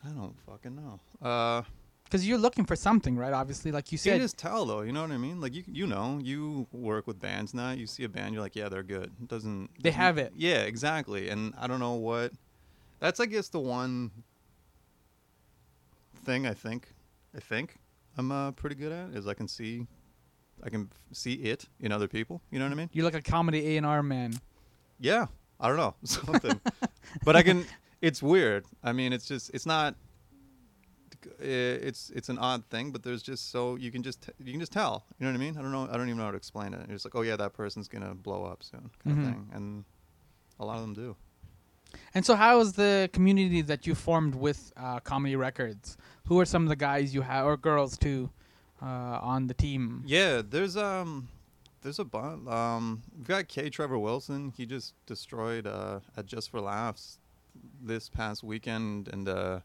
I 0.04 0.08
don't 0.08 0.34
fucking 0.44 0.76
know. 0.76 1.00
Uh, 1.26 1.62
because 2.04 2.26
you're 2.26 2.38
looking 2.38 2.64
for 2.64 2.74
something, 2.74 3.16
right? 3.16 3.32
Obviously, 3.32 3.70
like 3.70 3.90
you 3.92 3.96
you 3.96 3.98
said. 3.98 4.20
just 4.20 4.36
tell 4.38 4.64
though. 4.66 4.80
You 4.82 4.92
know 4.92 5.02
what 5.02 5.10
I 5.10 5.18
mean? 5.18 5.40
Like 5.40 5.54
you, 5.54 5.62
you 5.66 5.86
know, 5.86 6.18
you 6.22 6.66
work 6.72 7.06
with 7.06 7.20
bands 7.20 7.54
now. 7.54 7.70
You 7.72 7.86
see 7.86 8.04
a 8.04 8.08
band, 8.08 8.34
you're 8.34 8.42
like, 8.42 8.56
yeah, 8.56 8.68
they're 8.68 8.82
good. 8.82 9.10
It 9.22 9.28
doesn't 9.28 9.70
They 9.82 9.90
doesn't- 9.90 10.00
have 10.00 10.18
it. 10.18 10.32
Yeah, 10.36 10.60
exactly. 10.62 11.28
And 11.30 11.54
I 11.58 11.66
don't 11.66 11.80
know 11.80 11.94
what. 11.94 12.32
That's 13.00 13.20
I 13.20 13.26
guess 13.26 13.48
the 13.48 13.60
one 13.60 14.10
thing 16.28 16.46
I 16.46 16.54
think, 16.54 16.88
I 17.34 17.40
think 17.40 17.76
I'm 18.18 18.30
uh, 18.30 18.50
pretty 18.52 18.76
good 18.76 18.92
at 18.92 19.10
is 19.16 19.26
I 19.26 19.34
can 19.34 19.48
see, 19.48 19.86
I 20.62 20.68
can 20.68 20.88
f- 20.92 21.16
see 21.16 21.34
it 21.52 21.66
in 21.80 21.90
other 21.92 22.08
people. 22.08 22.40
You 22.50 22.58
know 22.58 22.66
what 22.66 22.72
I 22.72 22.76
mean? 22.76 22.90
You're 22.92 23.04
like 23.04 23.14
a 23.14 23.22
comedy 23.22 23.60
A 23.74 23.76
and 23.78 23.86
R 23.86 24.02
man. 24.02 24.32
Yeah, 25.00 25.26
I 25.58 25.68
don't 25.68 25.76
know 25.78 25.94
something, 26.04 26.60
but 27.24 27.34
I 27.36 27.42
can. 27.42 27.64
It's 28.02 28.22
weird. 28.22 28.64
I 28.84 28.92
mean, 28.92 29.12
it's 29.12 29.26
just 29.26 29.50
it's 29.54 29.66
not. 29.66 29.94
It's 31.40 32.10
it's 32.10 32.28
an 32.28 32.38
odd 32.38 32.64
thing, 32.70 32.92
but 32.92 33.02
there's 33.02 33.22
just 33.22 33.50
so 33.50 33.76
you 33.76 33.90
can 33.90 34.02
just 34.02 34.30
you 34.38 34.52
can 34.52 34.60
just 34.60 34.72
tell. 34.72 35.04
You 35.18 35.26
know 35.26 35.32
what 35.32 35.38
I 35.40 35.44
mean? 35.44 35.56
I 35.58 35.62
don't 35.62 35.72
know. 35.72 35.88
I 35.90 35.96
don't 35.96 36.06
even 36.08 36.18
know 36.18 36.24
how 36.24 36.30
to 36.30 36.36
explain 36.36 36.74
it. 36.74 36.88
It's 36.90 37.04
like, 37.04 37.14
oh 37.14 37.22
yeah, 37.22 37.36
that 37.36 37.52
person's 37.54 37.88
gonna 37.88 38.14
blow 38.14 38.44
up 38.44 38.62
soon, 38.62 38.90
kind 39.04 39.16
Mhm. 39.16 39.20
of 39.20 39.24
thing, 39.26 39.50
and 39.52 39.84
a 40.60 40.64
lot 40.64 40.76
of 40.76 40.82
them 40.82 40.94
do. 40.94 41.16
And 42.14 42.24
so, 42.24 42.34
how 42.34 42.60
is 42.60 42.72
the 42.72 43.10
community 43.12 43.62
that 43.62 43.86
you 43.86 43.94
formed 43.94 44.34
with 44.34 44.72
uh, 44.76 45.00
Comedy 45.00 45.36
Records? 45.36 45.96
Who 46.26 46.40
are 46.40 46.44
some 46.44 46.62
of 46.62 46.68
the 46.68 46.76
guys 46.76 47.14
you 47.14 47.22
have, 47.22 47.46
or 47.46 47.56
girls 47.56 47.96
too, 47.96 48.30
uh, 48.82 48.86
on 49.22 49.46
the 49.46 49.54
team? 49.54 50.02
Yeah, 50.06 50.42
there's 50.48 50.76
um, 50.76 51.28
there's 51.82 51.98
a 51.98 52.04
bunch. 52.04 52.46
Um, 52.48 53.02
we've 53.16 53.26
got 53.26 53.48
K. 53.48 53.70
Trevor 53.70 53.98
Wilson. 53.98 54.52
He 54.56 54.66
just 54.66 54.94
destroyed 55.06 55.66
uh, 55.66 56.00
at 56.16 56.26
Just 56.26 56.50
for 56.50 56.60
Laughs 56.60 57.18
this 57.80 58.08
past 58.08 58.42
weekend, 58.42 59.08
and 59.08 59.28
uh, 59.28 59.60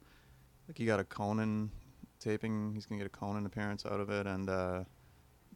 he 0.75 0.85
got 0.85 0.99
a 0.99 1.03
Conan 1.03 1.71
taping. 2.19 2.73
He's 2.73 2.85
gonna 2.85 2.99
get 2.99 3.07
a 3.07 3.09
Conan 3.09 3.45
appearance 3.45 3.85
out 3.85 3.99
of 3.99 4.09
it, 4.09 4.27
and 4.27 4.49
uh, 4.49 4.83
a 4.83 4.85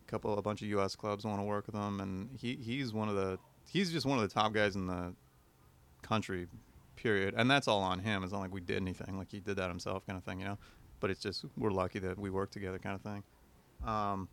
couple, 0.08 0.38
a 0.38 0.42
bunch 0.42 0.62
of 0.62 0.68
U.S. 0.70 0.96
clubs 0.96 1.26
want 1.26 1.40
to 1.40 1.44
work 1.44 1.68
with 1.68 1.76
him, 1.76 2.00
and 2.00 2.30
he 2.40 2.56
he's 2.56 2.94
one 2.94 3.10
of 3.10 3.16
the 3.16 3.38
he's 3.70 3.92
just 3.92 4.06
one 4.06 4.18
of 4.18 4.28
the 4.28 4.34
top 4.34 4.54
guys 4.54 4.76
in 4.76 4.88
the 4.88 5.13
country, 6.02 6.48
period. 6.98 7.34
And 7.38 7.50
that's 7.50 7.68
all 7.70 7.82
on 7.82 8.00
him. 8.00 8.24
It's 8.24 8.34
not 8.34 8.40
like 8.40 8.54
we 8.54 8.60
did 8.62 8.78
anything. 8.78 9.18
Like 9.18 9.32
he 9.32 9.40
did 9.40 9.56
that 9.58 9.70
himself, 9.70 10.06
kind 10.06 10.18
of 10.18 10.24
thing, 10.26 10.40
you 10.42 10.46
know. 10.46 10.58
But 11.00 11.12
it's 11.12 11.22
just 11.22 11.46
we're 11.58 11.72
lucky 11.72 12.00
that 12.00 12.18
we 12.20 12.30
work 12.30 12.52
together, 12.52 12.78
kind 12.80 12.96
of 12.96 13.02
thing. 13.02 13.24
Um, 13.86 14.28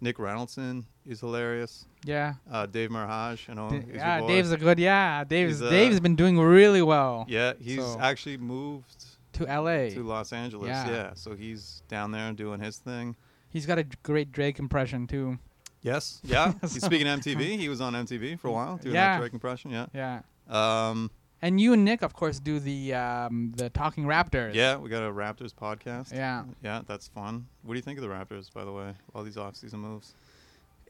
Nick 0.00 0.16
Reynoldson 0.16 0.84
is 1.06 1.20
hilarious. 1.20 1.84
Yeah. 2.04 2.34
Uh, 2.50 2.64
Dave 2.66 2.88
Merheje, 2.90 3.48
you 3.48 3.54
know, 3.54 3.68
D- 3.68 3.76
he's 3.76 3.86
your 3.88 3.96
yeah. 3.96 4.20
Dave's 4.26 4.50
a 4.50 4.56
good. 4.56 4.78
Yeah, 4.78 5.24
Dave's 5.24 5.60
uh, 5.60 5.68
Dave's 5.68 6.00
been 6.00 6.16
doing 6.16 6.38
really 6.38 6.80
well 6.82 7.26
yeah, 7.28 7.52
he's 7.60 7.78
So- 7.84 7.98
actually 8.00 8.38
moved 8.38 9.04
to 9.34 9.46
L.A. 9.46 9.90
to 9.90 10.02
Los 10.02 10.32
Angeles. 10.32 10.68
Yeah. 10.68 10.90
Yeah. 10.90 11.10
so 11.14 11.34
he's 11.34 11.82
down 11.88 12.10
there 12.12 12.32
doing 12.32 12.60
his 12.60 12.78
thing. 12.78 13.14
He's 13.50 13.66
got 13.66 13.78
a 13.78 13.84
great 14.02 14.32
Drake 14.32 14.58
impression 14.58 15.06
too. 15.06 15.38
Yes, 15.82 16.20
yeah. 16.24 16.54
he's 16.62 16.82
speaking 16.82 17.06
MTV. 17.06 17.58
He 17.58 17.68
was 17.68 17.80
on 17.82 17.92
MTV 17.92 18.38
for 18.40 18.48
a 18.48 18.52
while 18.52 18.76
doing 18.78 18.94
Yeah. 18.94 19.12
that 19.14 19.18
Drake 19.20 19.32
impression. 19.34 19.70
Yeah. 19.70 19.86
Yeah. 19.94 20.20
Um, 20.48 21.10
And 21.42 21.58
you 21.60 21.72
and 21.72 21.84
Nick, 21.84 22.02
of 22.02 22.12
course, 22.12 22.38
do 22.38 22.60
the 22.60 22.92
um, 22.94 23.52
the 23.56 23.70
Talking 23.70 24.04
Raptors. 24.04 24.54
yeah, 24.54 24.76
we 24.76 24.90
got 24.90 25.02
a 25.02 25.10
Raptors 25.10 25.54
podcast. 25.54 26.12
Yeah. 26.12 26.44
Yeah, 26.62 26.82
that's 26.86 27.08
fun. 27.08 27.46
What 27.62 27.74
do 27.74 27.78
you 27.78 27.82
think 27.82 27.98
of 27.98 28.02
the 28.02 28.10
Raptors, 28.10 28.52
by 28.52 28.64
the 28.64 28.72
way? 28.72 28.92
All 29.14 29.22
these 29.22 29.38
off-season 29.38 29.78
moves. 29.80 30.14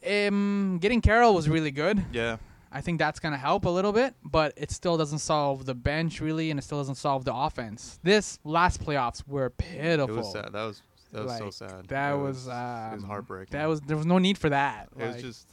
Um, 0.06 0.78
getting 0.80 1.00
Carroll 1.00 1.34
was 1.34 1.48
really 1.48 1.70
good. 1.70 2.02
Yeah, 2.12 2.38
I 2.72 2.80
think 2.80 2.98
that's 2.98 3.20
gonna 3.20 3.36
help 3.36 3.64
a 3.64 3.68
little 3.70 3.92
bit, 3.92 4.14
but 4.24 4.52
it 4.56 4.70
still 4.70 4.96
doesn't 4.96 5.18
solve 5.18 5.66
the 5.66 5.74
bench 5.74 6.20
really, 6.20 6.50
and 6.50 6.58
it 6.58 6.62
still 6.62 6.78
doesn't 6.78 6.94
solve 6.96 7.24
the 7.24 7.34
offense. 7.34 7.98
This 8.02 8.38
last 8.42 8.82
playoffs 8.82 9.22
were 9.28 9.50
pitiful. 9.50 10.14
it 10.16 10.18
was 10.18 10.32
sad. 10.32 10.52
That 10.52 10.64
was 10.64 10.82
that 11.12 11.24
was 11.24 11.38
so 11.38 11.50
sad. 11.50 11.86
That 11.88 12.12
It 12.14 12.16
was, 12.16 12.46
it 12.46 12.50
was 12.50 12.94
um, 12.94 13.02
heartbreaking. 13.04 13.52
That 13.58 13.66
was 13.68 13.80
there 13.82 13.96
was 13.96 14.06
no 14.06 14.18
need 14.18 14.38
for 14.38 14.48
that. 14.48 14.88
It 14.98 15.06
was 15.06 15.22
just. 15.22 15.46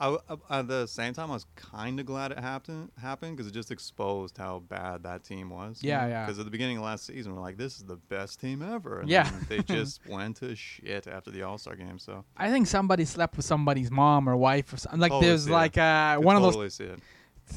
I, 0.00 0.16
I- 0.50 0.58
at 0.60 0.68
the 0.68 0.86
same 0.86 1.12
time, 1.12 1.30
I 1.30 1.34
was 1.34 1.46
kind 1.56 1.98
of 1.98 2.06
glad 2.06 2.30
it 2.30 2.38
happened 2.38 2.90
happened 3.00 3.36
because 3.36 3.48
it 3.50 3.54
just 3.54 3.70
exposed 3.72 4.38
how 4.38 4.60
bad 4.60 5.02
that 5.02 5.24
team 5.24 5.50
was. 5.50 5.80
Yeah, 5.82 6.06
yeah. 6.06 6.24
Because 6.24 6.38
at 6.38 6.44
the 6.44 6.50
beginning 6.50 6.76
of 6.76 6.84
last 6.84 7.04
season, 7.06 7.34
we're 7.34 7.40
like, 7.40 7.56
"This 7.56 7.78
is 7.78 7.84
the 7.84 7.96
best 7.96 8.40
team 8.40 8.62
ever." 8.62 9.00
And 9.00 9.08
Yeah. 9.10 9.28
they 9.48 9.58
just 9.62 10.06
went 10.06 10.36
to 10.36 10.54
shit 10.54 11.06
after 11.08 11.30
the 11.32 11.42
All 11.42 11.58
Star 11.58 11.74
game. 11.74 11.98
So 11.98 12.24
I 12.36 12.50
think 12.50 12.66
somebody 12.68 13.04
slept 13.04 13.36
with 13.36 13.44
somebody's 13.46 13.90
mom 13.90 14.28
or 14.28 14.36
wife 14.36 14.72
or 14.72 14.76
something. 14.76 15.00
Like 15.00 15.10
Totally 15.10 15.28
there's 15.30 15.48
like 15.48 15.76
uh, 15.76 16.16
one 16.18 16.36
of 16.36 16.42
totally 16.42 16.70
see 16.70 16.84
it. 16.84 16.90
those 16.90 17.00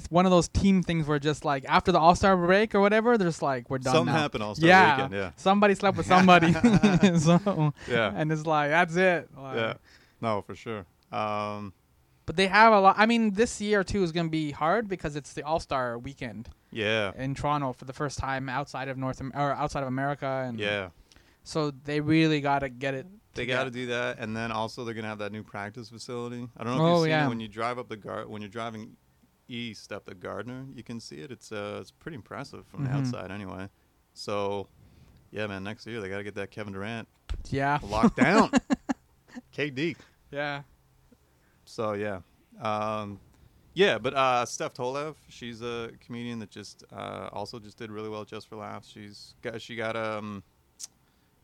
one 0.10 0.26
of 0.26 0.32
those 0.32 0.48
team 0.48 0.82
things 0.84 1.06
where 1.06 1.20
just 1.20 1.44
like 1.46 1.66
after 1.68 1.92
the 1.92 2.00
All 2.00 2.16
Star 2.16 2.36
break 2.38 2.74
or 2.74 2.80
whatever, 2.80 3.18
there's 3.18 3.42
like 3.42 3.70
we're 3.70 3.78
done 3.78 3.94
Something 3.94 4.14
now. 4.16 4.20
happened 4.22 4.42
All 4.44 4.56
Star 4.56 4.68
yeah, 4.68 4.96
weekend. 4.96 5.14
Yeah, 5.14 5.32
somebody 5.36 5.76
slept 5.76 5.96
with 5.98 6.08
somebody. 6.08 6.54
so 7.20 7.74
yeah, 7.88 8.14
and 8.16 8.32
it's 8.32 8.46
like 8.48 8.70
that's 8.72 8.96
it. 8.96 9.30
Like, 9.38 9.56
yeah. 9.58 9.74
No, 10.22 10.42
for 10.42 10.56
sure. 10.56 10.86
Um, 11.12 11.74
But 12.32 12.38
they 12.38 12.48
have 12.48 12.72
a 12.72 12.80
lot. 12.80 12.96
I 12.98 13.08
mean, 13.08 13.32
this 13.34 13.60
year 13.60 13.84
too 13.84 14.04
is 14.04 14.14
going 14.14 14.28
to 14.28 14.32
be 14.32 14.52
hard 14.52 14.88
because 14.88 15.18
it's 15.18 15.34
the 15.34 15.44
All 15.44 15.60
Star 15.60 16.00
weekend 16.00 16.48
yeah, 16.72 17.12
in 17.18 17.36
Toronto 17.36 17.74
for 17.74 17.84
the 17.84 17.92
first 17.92 18.18
time 18.18 18.48
outside 18.48 18.88
of 18.88 18.98
North 18.98 19.20
Am- 19.20 19.34
or 19.36 19.52
outside 19.52 19.82
of 19.82 19.90
America, 19.90 20.46
and 20.48 20.58
yeah. 20.58 20.92
So 21.44 21.72
they 21.72 22.00
really 22.00 22.40
got 22.40 22.60
to 22.60 22.70
get 22.70 22.94
it. 22.94 23.06
They 23.34 23.46
got 23.46 23.66
to 23.66 23.70
do 23.70 23.88
that, 23.88 24.18
and 24.18 24.34
then 24.34 24.50
also 24.50 24.86
they're 24.86 24.94
gonna 24.94 25.10
have 25.10 25.18
that 25.18 25.34
new 25.34 25.44
practice 25.44 25.90
facility. 25.90 26.48
I 26.56 26.64
don't 26.64 26.78
know 26.78 26.86
if 26.86 26.90
Oh, 26.90 26.94
you've 27.00 27.04
seen 27.04 27.10
yeah. 27.10 27.26
it 27.26 27.28
when 27.28 27.40
you 27.42 27.50
drive 27.50 27.78
up 27.78 27.90
the 27.90 27.98
gar- 27.98 28.26
when 28.30 28.42
you're 28.42 28.48
driving 28.48 28.96
east 29.50 29.92
up 29.92 30.06
the 30.06 30.16
Gardiner, 30.16 30.66
you 30.74 30.84
can 30.84 31.02
see 31.02 31.18
it. 31.18 31.32
It's 31.32 31.52
uh, 31.52 31.80
it's 31.82 31.92
pretty 31.92 32.16
impressive 32.16 32.66
from 32.68 32.86
Mhm. 32.86 32.92
the 32.92 32.98
outside, 32.98 33.32
anyway. 33.32 33.68
So, 34.14 34.70
yeah, 35.32 35.48
man, 35.48 35.66
next 35.66 35.86
year 35.86 36.00
they 36.00 36.08
got 36.08 36.20
to 36.20 36.24
get 36.24 36.36
that 36.36 36.50
Kevin 36.50 36.72
Durant 36.72 37.10
Yeah. 37.50 37.80
locked 37.84 38.16
down. 38.16 38.52
KD. 39.54 39.98
Yeah. 40.32 40.62
So 41.72 41.94
yeah, 41.94 42.20
um, 42.62 43.18
yeah. 43.74 43.98
But 43.98 44.14
uh, 44.14 44.46
Steph 44.46 44.74
Tolev, 44.74 45.16
she's 45.30 45.62
a 45.62 45.92
comedian 46.06 46.40
that 46.40 46.50
just 46.50 46.84
uh, 46.92 47.30
also 47.32 47.60
just 47.60 47.78
did 47.78 47.92
really 47.92 48.10
well 48.10 48.26
just 48.26 48.50
for 48.50 48.58
laughs. 48.58 48.90
She's 48.90 49.36
got 49.42 49.62
she 49.62 49.76
got 49.78 49.96
um, 49.96 50.44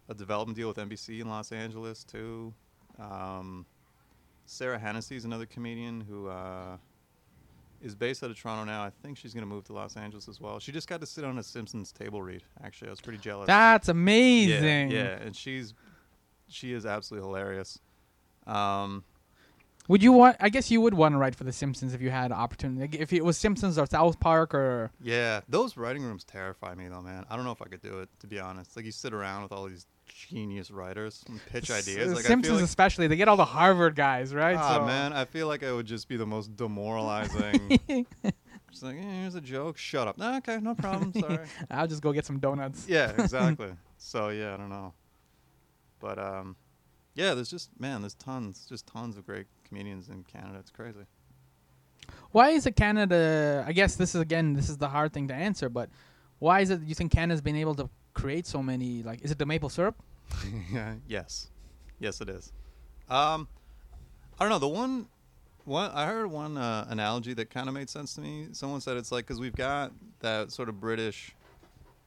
a 0.09 0.13
development 0.13 0.57
deal 0.57 0.67
with 0.67 0.77
NBC 0.77 1.21
in 1.21 1.29
Los 1.29 1.51
Angeles 1.53 2.03
too. 2.03 2.53
Um, 2.99 3.65
Sarah 4.45 4.77
Hennessy 4.77 5.15
is 5.15 5.23
another 5.23 5.45
comedian 5.45 6.01
who 6.01 6.27
uh, 6.27 6.75
is 7.81 7.95
based 7.95 8.21
out 8.21 8.29
of 8.29 8.37
Toronto 8.37 8.65
now. 8.65 8.83
I 8.83 8.91
think 9.01 9.17
she's 9.17 9.33
gonna 9.33 9.45
move 9.45 9.63
to 9.65 9.73
Los 9.73 9.95
Angeles 9.95 10.27
as 10.27 10.41
well. 10.41 10.59
She 10.59 10.73
just 10.73 10.89
got 10.89 10.99
to 10.99 11.05
sit 11.07 11.23
on 11.23 11.37
a 11.37 11.43
Simpsons 11.43 11.93
table 11.93 12.21
read. 12.21 12.43
Actually, 12.63 12.89
I 12.89 12.91
was 12.91 12.99
pretty 13.01 13.19
jealous. 13.19 13.47
That's 13.47 13.87
Yeah, 13.87 13.91
amazing. 13.93 14.91
yeah, 14.91 15.19
and 15.21 15.33
she's 15.33 15.73
she 16.49 16.73
is 16.73 16.85
absolutely 16.85 17.27
hilarious. 17.29 17.79
Um, 18.45 19.05
Would 19.89 20.03
you 20.03 20.11
want? 20.11 20.35
I 20.39 20.49
guess 20.49 20.69
you 20.69 20.81
would 20.81 20.93
want 20.93 21.13
to 21.13 21.17
write 21.17 21.35
for 21.35 21.43
The 21.45 21.53
Simpsons 21.53 21.93
if 21.93 22.01
you 22.01 22.09
had 22.09 22.31
opportunity. 22.31 22.81
Like, 22.81 22.95
if 22.95 23.13
it 23.13 23.23
was 23.23 23.37
Simpsons 23.37 23.77
or 23.77 23.85
South 23.85 24.19
Park 24.19 24.53
or 24.53 24.91
Yeah, 25.01 25.41
those 25.47 25.77
writing 25.77 26.03
rooms 26.03 26.23
terrify 26.25 26.75
me 26.75 26.87
though, 26.89 27.01
man. 27.01 27.25
I 27.29 27.35
don't 27.35 27.45
know 27.45 27.51
if 27.51 27.61
I 27.61 27.65
could 27.65 27.81
do 27.81 27.99
it 27.99 28.09
to 28.19 28.27
be 28.27 28.39
honest. 28.39 28.75
Like 28.75 28.85
you 28.85 28.91
sit 28.91 29.13
around 29.13 29.43
with 29.43 29.51
all 29.53 29.65
these 29.65 29.85
genius 30.05 30.71
writers 30.71 31.23
and 31.29 31.39
pitch 31.47 31.69
S- 31.69 31.87
ideas. 31.87 32.13
Like 32.13 32.25
Simpsons, 32.25 32.45
I 32.45 32.47
feel 32.49 32.55
like, 32.55 32.65
especially, 32.65 33.07
they 33.07 33.15
get 33.15 33.27
all 33.27 33.37
the 33.37 33.45
Harvard 33.45 33.95
guys, 33.95 34.33
right? 34.33 34.57
ah 34.57 34.75
So- 34.79 34.85
man, 34.85 35.13
I 35.13 35.23
feel 35.25 35.47
like 35.47 35.63
I 35.63 35.71
would 35.71 35.85
just 35.85 36.07
be 36.09 36.17
the 36.17 36.25
most 36.27 36.55
demoralizing. 36.57 37.79
just 38.69 38.83
like, 38.83 38.97
eh, 38.97 39.01
here's 39.21 39.35
a 39.35 39.41
joke. 39.41 39.77
Shut 39.77 40.07
up. 40.07 40.19
Okay, 40.21 40.59
no 40.61 40.75
problem. 40.75 41.13
Sorry. 41.19 41.39
I'll 41.71 41.87
just 41.87 42.01
go 42.01 42.11
get 42.11 42.25
some 42.25 42.39
donuts. 42.39 42.85
yeah, 42.89 43.11
exactly. 43.17 43.71
so 43.97 44.29
yeah, 44.29 44.53
I 44.53 44.57
don't 44.57 44.69
know. 44.69 44.93
But 45.99 46.19
um, 46.19 46.55
yeah, 47.15 47.33
there's 47.33 47.49
just 47.49 47.69
man, 47.79 48.01
there's 48.01 48.13
tons, 48.15 48.65
just 48.69 48.85
tons 48.85 49.17
of 49.17 49.25
great 49.25 49.47
comedians 49.67 50.09
in 50.09 50.23
Canada. 50.23 50.57
It's 50.59 50.71
crazy. 50.71 51.05
Why 52.31 52.49
is 52.49 52.65
it 52.65 52.75
Canada? 52.75 53.63
I 53.67 53.73
guess 53.73 53.95
this 53.95 54.15
is 54.15 54.21
again, 54.21 54.53
this 54.53 54.69
is 54.69 54.77
the 54.77 54.89
hard 54.89 55.13
thing 55.13 55.27
to 55.27 55.33
answer, 55.33 55.69
but 55.69 55.89
why 56.39 56.61
is 56.61 56.69
it 56.69 56.81
you 56.83 56.95
think 56.95 57.11
Canada's 57.11 57.41
been 57.41 57.55
able 57.55 57.75
to 57.75 57.89
create 58.13 58.45
so 58.45 58.61
many? 58.61 59.03
Like, 59.03 59.21
is 59.21 59.31
it 59.31 59.39
the 59.39 59.45
maple 59.45 59.69
syrup? 59.69 59.95
yeah. 60.71 60.95
Yes. 61.07 61.49
Yes, 61.99 62.21
it 62.21 62.29
is. 62.29 62.51
Um, 63.09 63.47
I 64.39 64.43
don't 64.43 64.49
know. 64.49 64.59
The 64.59 64.67
one, 64.67 65.07
one 65.65 65.89
I 65.91 66.05
heard 66.05 66.27
one 66.27 66.57
uh, 66.57 66.85
analogy 66.89 67.33
that 67.33 67.49
kind 67.49 67.67
of 67.67 67.73
made 67.73 67.89
sense 67.89 68.13
to 68.15 68.21
me. 68.21 68.47
Someone 68.51 68.81
said 68.81 68.97
it's 68.97 69.11
like 69.11 69.25
because 69.25 69.39
we've 69.39 69.55
got 69.55 69.91
that 70.19 70.51
sort 70.51 70.69
of 70.69 70.79
British 70.79 71.33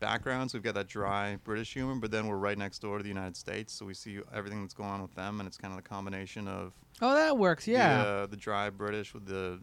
background, 0.01 0.51
so 0.51 0.59
we've 0.59 0.63
got 0.63 0.75
that 0.75 0.89
dry 0.89 1.37
British 1.45 1.73
humor, 1.75 1.95
but 1.95 2.11
then 2.11 2.27
we're 2.27 2.37
right 2.37 2.59
next 2.59 2.81
door 2.81 2.97
to 2.99 3.03
the 3.03 3.09
United 3.09 3.37
States, 3.37 3.73
so 3.73 3.87
we 3.87 3.95
see 3.95 4.19
everything 4.35 4.63
that's 4.63 4.75
going 4.75 4.89
on 4.91 5.03
with 5.03 5.15
them, 5.15 5.41
and 5.41 5.47
it's 5.47 5.57
kind 5.57 5.73
of 5.73 5.83
the 5.83 5.89
combination 5.89 6.49
of 6.49 6.73
Oh, 7.03 7.15
that 7.15 7.39
works. 7.39 7.67
Yeah. 7.69 8.03
the, 8.03 8.09
uh, 8.09 8.27
the 8.27 8.37
dry 8.37 8.71
British 8.71 9.15
with 9.15 9.27
the 9.27 9.61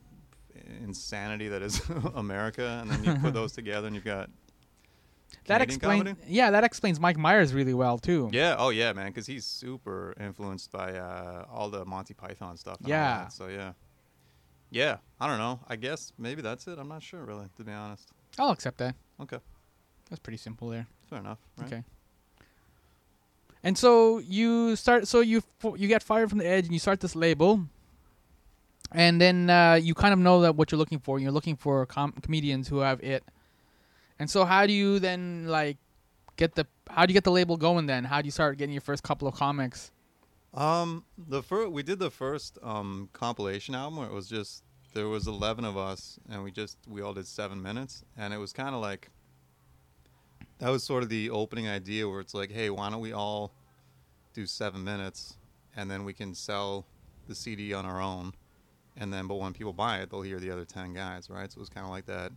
insanity 0.81 1.49
that 1.49 1.61
is 1.61 1.81
America, 2.15 2.79
and 2.81 2.89
then 2.89 3.03
you 3.03 3.13
put 3.21 3.33
those 3.33 3.51
together, 3.61 3.87
and 3.87 3.95
you've 3.95 4.05
got 4.05 4.29
that 5.45 5.61
explains. 5.61 6.17
Yeah, 6.25 6.51
that 6.51 6.63
explains 6.63 6.99
Mike 6.99 7.17
Myers 7.17 7.53
really 7.53 7.73
well 7.73 7.97
too. 7.97 8.29
Yeah. 8.31 8.55
Oh, 8.57 8.69
yeah, 8.69 8.93
man. 8.93 9.07
Because 9.07 9.27
he's 9.27 9.45
super 9.45 10.13
influenced 10.19 10.71
by 10.71 10.93
uh, 10.97 11.45
all 11.51 11.69
the 11.69 11.85
Monty 11.85 12.13
Python 12.13 12.55
stuff. 12.57 12.77
Yeah. 12.85 13.19
that, 13.23 13.33
So 13.33 13.47
yeah. 13.47 13.73
yeah, 14.71 14.97
I 15.19 15.27
don't 15.27 15.37
know. 15.37 15.59
I 15.67 15.75
guess 15.75 16.11
maybe 16.17 16.41
that's 16.41 16.67
it. 16.67 16.77
I'm 16.79 16.87
not 16.87 17.03
sure 17.03 17.23
really, 17.25 17.47
to 17.57 17.63
be 17.63 17.71
honest. 17.71 18.09
I'll 18.39 18.51
accept 18.51 18.77
that. 18.79 18.95
Okay, 19.21 19.37
That's 20.09 20.19
pretty 20.19 20.37
simple 20.37 20.69
there. 20.69 20.87
fair 21.09 21.19
enough. 21.19 21.39
Right? 21.57 21.67
Okay. 21.67 21.83
And 23.63 23.77
so 23.77 24.19
you 24.19 24.75
start. 24.75 25.07
So 25.07 25.19
you 25.19 25.41
f- 25.63 25.79
you 25.79 25.87
get 25.87 26.03
fired 26.03 26.29
from 26.29 26.39
the 26.39 26.47
Edge, 26.47 26.65
and 26.65 26.73
you 26.73 26.79
start 26.79 26.99
this 26.99 27.15
label. 27.15 27.61
And 28.91 29.19
then 29.19 29.49
uh, 29.49 29.73
you 29.73 29.93
kind 29.93 30.13
of 30.13 30.19
know 30.19 30.41
that 30.41 30.55
what 30.55 30.71
you're 30.71 30.79
looking 30.79 30.99
for. 30.99 31.19
You're 31.19 31.31
looking 31.31 31.57
for 31.57 31.85
com- 31.85 32.13
comedians 32.21 32.69
who 32.69 32.79
have 32.79 33.01
it. 33.03 33.23
And 34.19 34.29
so 34.29 34.45
how 34.45 34.65
do 34.65 34.73
you 34.73 34.99
then 34.99 35.47
like 35.47 35.77
get 36.37 36.55
the 36.55 36.65
how 36.89 37.05
do 37.05 37.11
you 37.11 37.13
get 37.13 37.23
the 37.23 37.31
label 37.31 37.57
going 37.57 37.85
then? 37.87 38.05
How 38.05 38.21
do 38.21 38.27
you 38.27 38.31
start 38.31 38.57
getting 38.57 38.73
your 38.73 38.81
first 38.81 39.03
couple 39.03 39.27
of 39.27 39.35
comics? 39.35 39.91
Um, 40.53 41.03
the 41.17 41.43
first 41.43 41.71
we 41.71 41.83
did 41.83 41.99
the 41.99 42.09
first 42.09 42.57
um 42.63 43.09
compilation 43.13 43.75
album 43.75 43.99
where 43.99 44.07
it 44.07 44.13
was 44.13 44.27
just 44.27 44.63
there 44.93 45.07
was 45.07 45.27
eleven 45.27 45.65
of 45.65 45.77
us 45.77 46.17
and 46.29 46.43
we 46.43 46.51
just 46.51 46.77
we 46.87 47.01
all 47.01 47.13
did 47.13 47.27
seven 47.27 47.61
minutes 47.61 48.03
and 48.17 48.33
it 48.33 48.37
was 48.37 48.53
kind 48.53 48.73
of 48.73 48.81
like 48.81 49.09
that 50.59 50.69
was 50.69 50.83
sort 50.83 51.03
of 51.03 51.09
the 51.09 51.29
opening 51.29 51.67
idea 51.67 52.07
where 52.07 52.19
it's 52.19 52.33
like, 52.33 52.51
hey, 52.51 52.69
why 52.69 52.89
don't 52.89 53.01
we 53.01 53.13
all 53.13 53.53
do 54.33 54.45
seven 54.45 54.83
minutes 54.83 55.37
and 55.75 55.89
then 55.89 56.03
we 56.03 56.13
can 56.13 56.33
sell 56.33 56.85
the 57.27 57.35
CD 57.35 57.73
on 57.73 57.85
our 57.85 58.01
own 58.01 58.33
and 58.95 59.11
then 59.13 59.27
but 59.27 59.35
when 59.35 59.53
people 59.53 59.73
buy 59.73 59.99
it 59.99 60.09
they'll 60.09 60.21
hear 60.21 60.39
the 60.39 60.51
other 60.51 60.65
ten 60.65 60.93
guys, 60.93 61.29
right? 61.29 61.51
So 61.51 61.57
it 61.57 61.59
was 61.59 61.69
kind 61.69 61.85
of 61.85 61.91
like 61.91 62.05
that. 62.05 62.31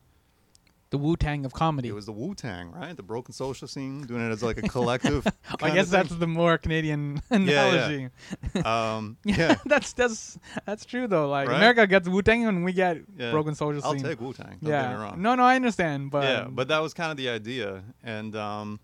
The 0.91 0.99
Wu 0.99 1.17
Tang 1.17 1.45
of 1.45 1.53
comedy. 1.53 1.89
It 1.89 1.95
was 1.95 2.07
the 2.07 2.13
Wu 2.13 2.35
Tang, 2.35 2.73
right? 2.73 2.97
The 2.97 3.05
broken 3.05 3.33
social 3.33 3.69
scene, 3.69 4.03
doing 4.03 4.27
it 4.27 4.33
as 4.33 4.43
like 4.43 4.59
a 4.59 4.63
collective. 4.63 5.25
I 5.63 5.71
guess 5.71 5.89
that's 5.89 6.11
the 6.11 6.27
more 6.27 6.59
Canadian 6.59 7.23
yeah. 7.31 7.37
analogy. 7.37 8.09
um, 8.65 9.17
yeah. 9.25 9.55
that's 9.65 9.93
that's 9.93 10.37
that's 10.67 10.85
true 10.85 11.07
though. 11.07 11.29
Like 11.29 11.49
Right? 11.49 11.57
America 11.57 11.87
gets 11.87 12.09
Wu 12.09 12.23
Tang 12.23 12.45
and 12.47 12.65
we 12.65 12.73
get 12.73 12.99
Yeah. 13.17 13.31
broken 13.31 13.55
social 13.55 13.83
scene. 13.83 14.05
I'll 14.05 14.11
take 14.11 14.21
Wu 14.21 14.33
Tang. 14.33 14.59
Don't 14.61 14.71
get 14.71 14.91
me 14.91 15.05
yeah. 15.05 15.15
No, 15.17 15.37
no, 15.37 15.45
I 15.45 15.55
understand, 15.55 16.11
but 16.11 16.25
yeah, 16.25 16.49
but 16.51 16.67
that 16.69 16.81
was 16.81 16.93
kind 16.93 17.13
of 17.13 17.17
the 17.17 17.29
idea, 17.29 17.85
and 18.03 18.35
um, 18.35 18.81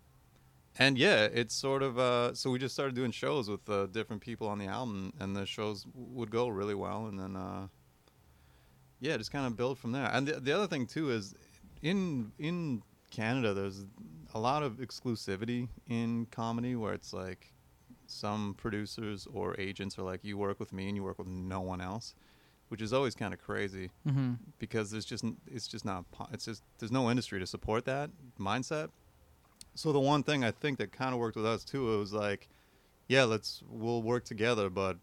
and 0.78 0.96
yeah, 0.96 1.24
it's 1.24 1.56
sort 1.56 1.82
of 1.82 1.98
uh, 1.98 2.34
so 2.34 2.50
we 2.50 2.60
just 2.60 2.74
started 2.74 2.94
doing 2.94 3.10
shows 3.10 3.50
with 3.50 3.68
uh, 3.68 3.86
different 3.86 4.22
people 4.22 4.46
on 4.46 4.58
the 4.58 4.66
album, 4.66 5.12
and 5.18 5.34
the 5.34 5.44
shows 5.44 5.86
would 5.94 6.30
go 6.30 6.46
really 6.46 6.74
well, 6.76 7.06
and 7.06 7.18
then 7.18 7.34
uh, 7.34 7.66
yeah, 9.00 9.16
just 9.16 9.32
kind 9.32 9.46
of 9.46 9.56
build 9.56 9.78
from 9.78 9.92
there. 9.92 10.08
And 10.12 10.28
the, 10.28 10.40
the 10.40 10.52
other 10.52 10.66
thing 10.66 10.86
too 10.86 11.10
is 11.10 11.34
in 11.82 12.32
in 12.38 12.82
Canada, 13.10 13.54
there's 13.54 13.84
a 14.34 14.38
lot 14.38 14.62
of 14.62 14.74
exclusivity 14.74 15.68
in 15.88 16.26
comedy 16.30 16.74
where 16.74 16.92
it's 16.92 17.12
like 17.12 17.52
some 18.06 18.54
producers 18.56 19.26
or 19.32 19.58
agents 19.58 19.98
are 19.98 20.02
like, 20.02 20.24
you 20.24 20.36
work 20.36 20.60
with 20.60 20.72
me 20.72 20.86
and 20.88 20.96
you 20.96 21.02
work 21.02 21.18
with 21.18 21.26
no 21.28 21.60
one 21.60 21.80
else, 21.80 22.14
which 22.68 22.82
is 22.82 22.92
always 22.92 23.14
kind 23.14 23.32
of 23.34 23.40
crazy 23.40 23.90
hmm 24.08 24.34
because 24.58 24.90
there's 24.90 25.04
just 25.04 25.24
it's 25.46 25.66
just 25.66 25.84
not 25.84 26.04
it's 26.32 26.44
just 26.44 26.62
there's 26.78 26.92
no 26.92 27.10
industry 27.10 27.38
to 27.38 27.46
support 27.46 27.84
that 27.84 28.10
mindset. 28.38 28.88
So 29.74 29.92
the 29.92 30.00
one 30.00 30.22
thing 30.22 30.44
I 30.44 30.50
think 30.50 30.78
that 30.78 30.92
kind 30.92 31.12
of 31.12 31.20
worked 31.20 31.36
with 31.36 31.46
us 31.46 31.64
too 31.64 31.92
it 31.94 31.98
was 31.98 32.12
like, 32.12 32.48
yeah, 33.08 33.24
let's 33.24 33.62
we'll 33.68 34.02
work 34.02 34.24
together, 34.24 34.70
but 34.70 34.96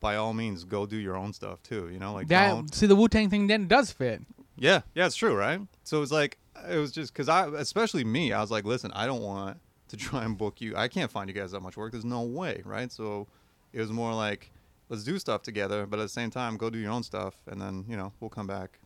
by 0.00 0.16
all 0.16 0.32
means 0.32 0.64
go 0.64 0.86
do 0.86 0.96
your 0.96 1.16
own 1.16 1.32
stuff 1.32 1.62
too. 1.62 1.88
You 1.90 1.98
know, 1.98 2.12
like 2.14 2.28
that 2.28 2.74
see 2.74 2.86
the 2.86 2.96
Wu 2.96 3.08
Tang 3.08 3.28
thing 3.30 3.46
then 3.46 3.66
does 3.66 3.90
fit. 3.90 4.22
Yeah, 4.58 4.80
yeah, 4.94 5.06
it's 5.06 5.16
true, 5.16 5.34
right? 5.34 5.60
So 5.84 5.96
it 5.98 6.00
was 6.00 6.12
like 6.12 6.38
it 6.68 6.76
was 6.78 6.92
just 6.92 7.12
because 7.12 7.28
I, 7.28 7.46
especially 7.56 8.04
me, 8.04 8.32
I 8.32 8.40
was 8.40 8.50
like, 8.50 8.64
listen, 8.64 8.90
I 8.92 9.06
don't 9.06 9.22
want 9.22 9.58
to 9.88 9.96
try 10.08 10.24
and 10.24 10.36
book 10.36 10.60
you. 10.60 10.76
I 10.76 10.88
can't 10.88 11.10
find 11.10 11.28
you 11.28 11.34
guys 11.34 11.52
that 11.52 11.60
much 11.60 11.76
work. 11.76 11.92
There's 11.92 12.04
no 12.04 12.22
way, 12.22 12.62
right? 12.64 12.90
So 12.90 13.28
it 13.72 13.80
was 13.80 13.90
more 13.90 14.12
like 14.14 14.50
let's 14.88 15.04
do 15.04 15.18
stuff 15.18 15.42
together, 15.42 15.86
but 15.86 15.98
at 15.98 16.02
the 16.02 16.08
same 16.08 16.30
time, 16.30 16.56
go 16.56 16.70
do 16.70 16.78
your 16.78 16.90
own 16.92 17.02
stuff, 17.02 17.34
and 17.46 17.60
then 17.60 17.84
you 17.88 17.96
know 17.96 18.12
we'll 18.20 18.30
come 18.30 18.46
back 18.46 18.78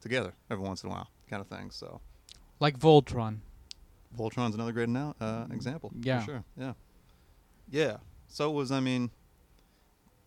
together 0.00 0.32
every 0.50 0.64
once 0.64 0.82
in 0.84 0.90
a 0.90 0.92
while, 0.92 1.10
kind 1.28 1.40
of 1.40 1.48
thing. 1.48 1.70
So 1.70 2.00
Like 2.60 2.78
Voltron. 2.78 3.38
Voltron's 4.16 4.54
another 4.54 4.72
great 4.72 4.88
now, 4.88 5.14
uh, 5.20 5.44
example. 5.52 5.90
for 5.90 6.06
Yeah. 6.08 6.24
sure. 6.24 6.44
Yeah, 6.56 6.72
yeah. 7.70 7.96
So 8.28 8.48
it 8.50 8.54
was, 8.54 8.70
I 8.72 8.80
mean, 8.80 9.10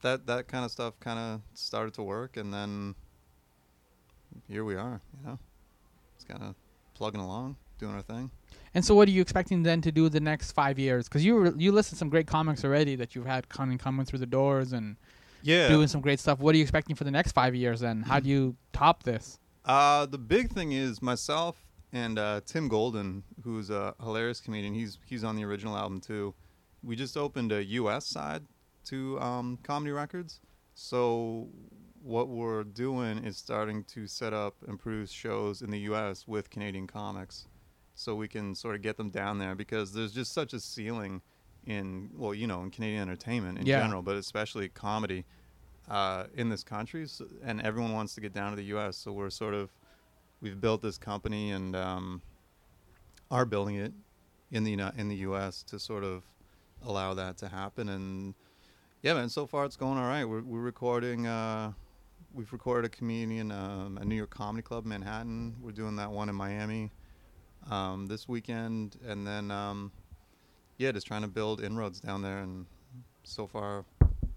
that 0.01 0.27
that 0.27 0.47
kind 0.47 0.63
of 0.65 0.71
stuff 0.71 0.99
kind 0.99 1.17
of 1.17 1.41
started 1.55 1.93
to 1.95 2.03
work, 2.03 2.37
and 2.37 2.53
then 2.53 2.95
here 4.47 4.63
we 4.63 4.75
are. 4.75 5.01
You 5.19 5.27
know, 5.29 5.39
it's 6.15 6.23
kind 6.25 6.43
of 6.43 6.55
plugging 6.93 7.21
along, 7.21 7.55
doing 7.79 7.93
our 7.93 8.01
thing. 8.01 8.31
And 8.73 8.83
so, 8.85 8.95
what 8.95 9.07
are 9.07 9.11
you 9.11 9.21
expecting 9.21 9.63
then 9.63 9.81
to 9.81 9.91
do 9.91 10.07
the 10.09 10.19
next 10.19 10.51
five 10.53 10.79
years? 10.79 11.07
Because 11.07 11.25
you 11.25 11.35
were, 11.35 11.53
you 11.55 11.71
listed 11.71 11.97
some 11.97 12.09
great 12.09 12.27
comics 12.27 12.63
already 12.63 12.95
that 12.95 13.15
you've 13.15 13.25
had 13.25 13.49
coming 13.49 13.77
coming 13.77 14.05
through 14.05 14.19
the 14.19 14.25
doors 14.25 14.71
and 14.73 14.95
Yeah. 15.41 15.67
doing 15.67 15.87
some 15.87 16.01
great 16.01 16.19
stuff. 16.19 16.39
What 16.39 16.53
are 16.55 16.57
you 16.57 16.63
expecting 16.63 16.95
for 16.95 17.03
the 17.03 17.11
next 17.11 17.33
five 17.33 17.55
years? 17.55 17.79
Then, 17.81 18.03
how 18.03 18.19
do 18.19 18.29
you 18.29 18.55
top 18.73 19.03
this? 19.03 19.39
Uh, 19.65 20.05
the 20.05 20.17
big 20.17 20.51
thing 20.51 20.71
is 20.71 21.01
myself 21.01 21.57
and 21.93 22.17
uh, 22.17 22.41
Tim 22.45 22.67
Golden, 22.67 23.23
who's 23.43 23.69
a 23.69 23.93
hilarious 24.01 24.39
comedian. 24.39 24.73
He's 24.73 24.97
he's 25.05 25.23
on 25.23 25.35
the 25.35 25.43
original 25.43 25.75
album 25.75 25.99
too. 25.99 26.33
We 26.83 26.95
just 26.95 27.15
opened 27.17 27.51
a 27.51 27.63
U.S. 27.63 28.07
side 28.07 28.43
to 28.85 29.19
um, 29.19 29.59
Comedy 29.63 29.91
Records. 29.91 30.39
So 30.73 31.49
what 32.03 32.27
we're 32.27 32.63
doing 32.63 33.19
is 33.23 33.37
starting 33.37 33.83
to 33.85 34.07
set 34.07 34.33
up 34.33 34.55
and 34.67 34.79
produce 34.79 35.11
shows 35.11 35.61
in 35.61 35.69
the 35.71 35.79
U.S. 35.81 36.27
with 36.27 36.49
Canadian 36.49 36.87
comics, 36.87 37.47
so 37.95 38.15
we 38.15 38.27
can 38.27 38.55
sort 38.55 38.75
of 38.75 38.81
get 38.81 38.97
them 38.97 39.09
down 39.09 39.37
there 39.37 39.55
because 39.55 39.93
there's 39.93 40.11
just 40.13 40.33
such 40.33 40.53
a 40.53 40.59
ceiling 40.59 41.21
in 41.67 42.09
well, 42.15 42.33
you 42.33 42.47
know, 42.47 42.63
in 42.63 42.71
Canadian 42.71 43.01
entertainment 43.03 43.59
in 43.59 43.65
Yeah. 43.67 43.79
general, 43.81 44.01
but 44.01 44.15
especially 44.15 44.67
comedy 44.69 45.25
uh, 45.89 46.25
in 46.35 46.49
this 46.49 46.63
country, 46.63 47.05
so, 47.07 47.25
and 47.43 47.61
everyone 47.61 47.93
wants 47.93 48.15
to 48.15 48.21
get 48.21 48.33
down 48.33 48.49
to 48.51 48.55
the 48.55 48.65
U.S. 48.65 48.97
So 48.97 49.11
we're 49.11 49.29
sort 49.29 49.53
of 49.53 49.71
we've 50.41 50.59
built 50.59 50.81
this 50.81 50.97
company 50.97 51.51
and 51.51 51.75
um, 51.75 52.21
are 53.29 53.45
building 53.45 53.75
it 53.75 53.93
in 54.51 54.63
the 54.63 54.73
in 54.97 55.07
the 55.07 55.17
U.S. 55.17 55.61
to 55.63 55.77
sort 55.79 56.03
of 56.03 56.23
allow 56.83 57.13
that 57.13 57.37
to 57.37 57.47
happen. 57.47 57.89
And 57.89 58.33
yeah, 59.03 59.13
man, 59.13 59.29
so 59.29 59.45
far 59.45 59.65
it's 59.65 59.75
going 59.75 59.99
all 59.99 60.07
right. 60.07 60.25
We're 60.25 60.41
we're 60.41 60.61
recording. 60.61 61.27
Uh, 61.27 61.73
we've 62.33 62.51
recorded 62.53 62.85
a 62.85 62.89
comedian 62.89 63.51
um, 63.51 63.97
at 63.99 64.07
New 64.07 64.15
York 64.15 64.29
Comedy 64.29 64.61
Club, 64.61 64.85
Manhattan. 64.85 65.55
We're 65.61 65.71
doing 65.71 65.95
that 65.97 66.11
one 66.11 66.29
in 66.29 66.35
Miami 66.35 66.91
um, 67.69 68.07
this 68.07 68.27
weekend, 68.27 68.97
and 69.05 69.25
then 69.25 69.51
um, 69.51 69.91
yeah, 70.77 70.91
just 70.91 71.07
trying 71.07 71.21
to 71.21 71.27
build 71.27 71.61
inroads 71.61 71.99
down 71.99 72.21
there. 72.21 72.39
And 72.39 72.65
so 73.23 73.47
far, 73.47 73.85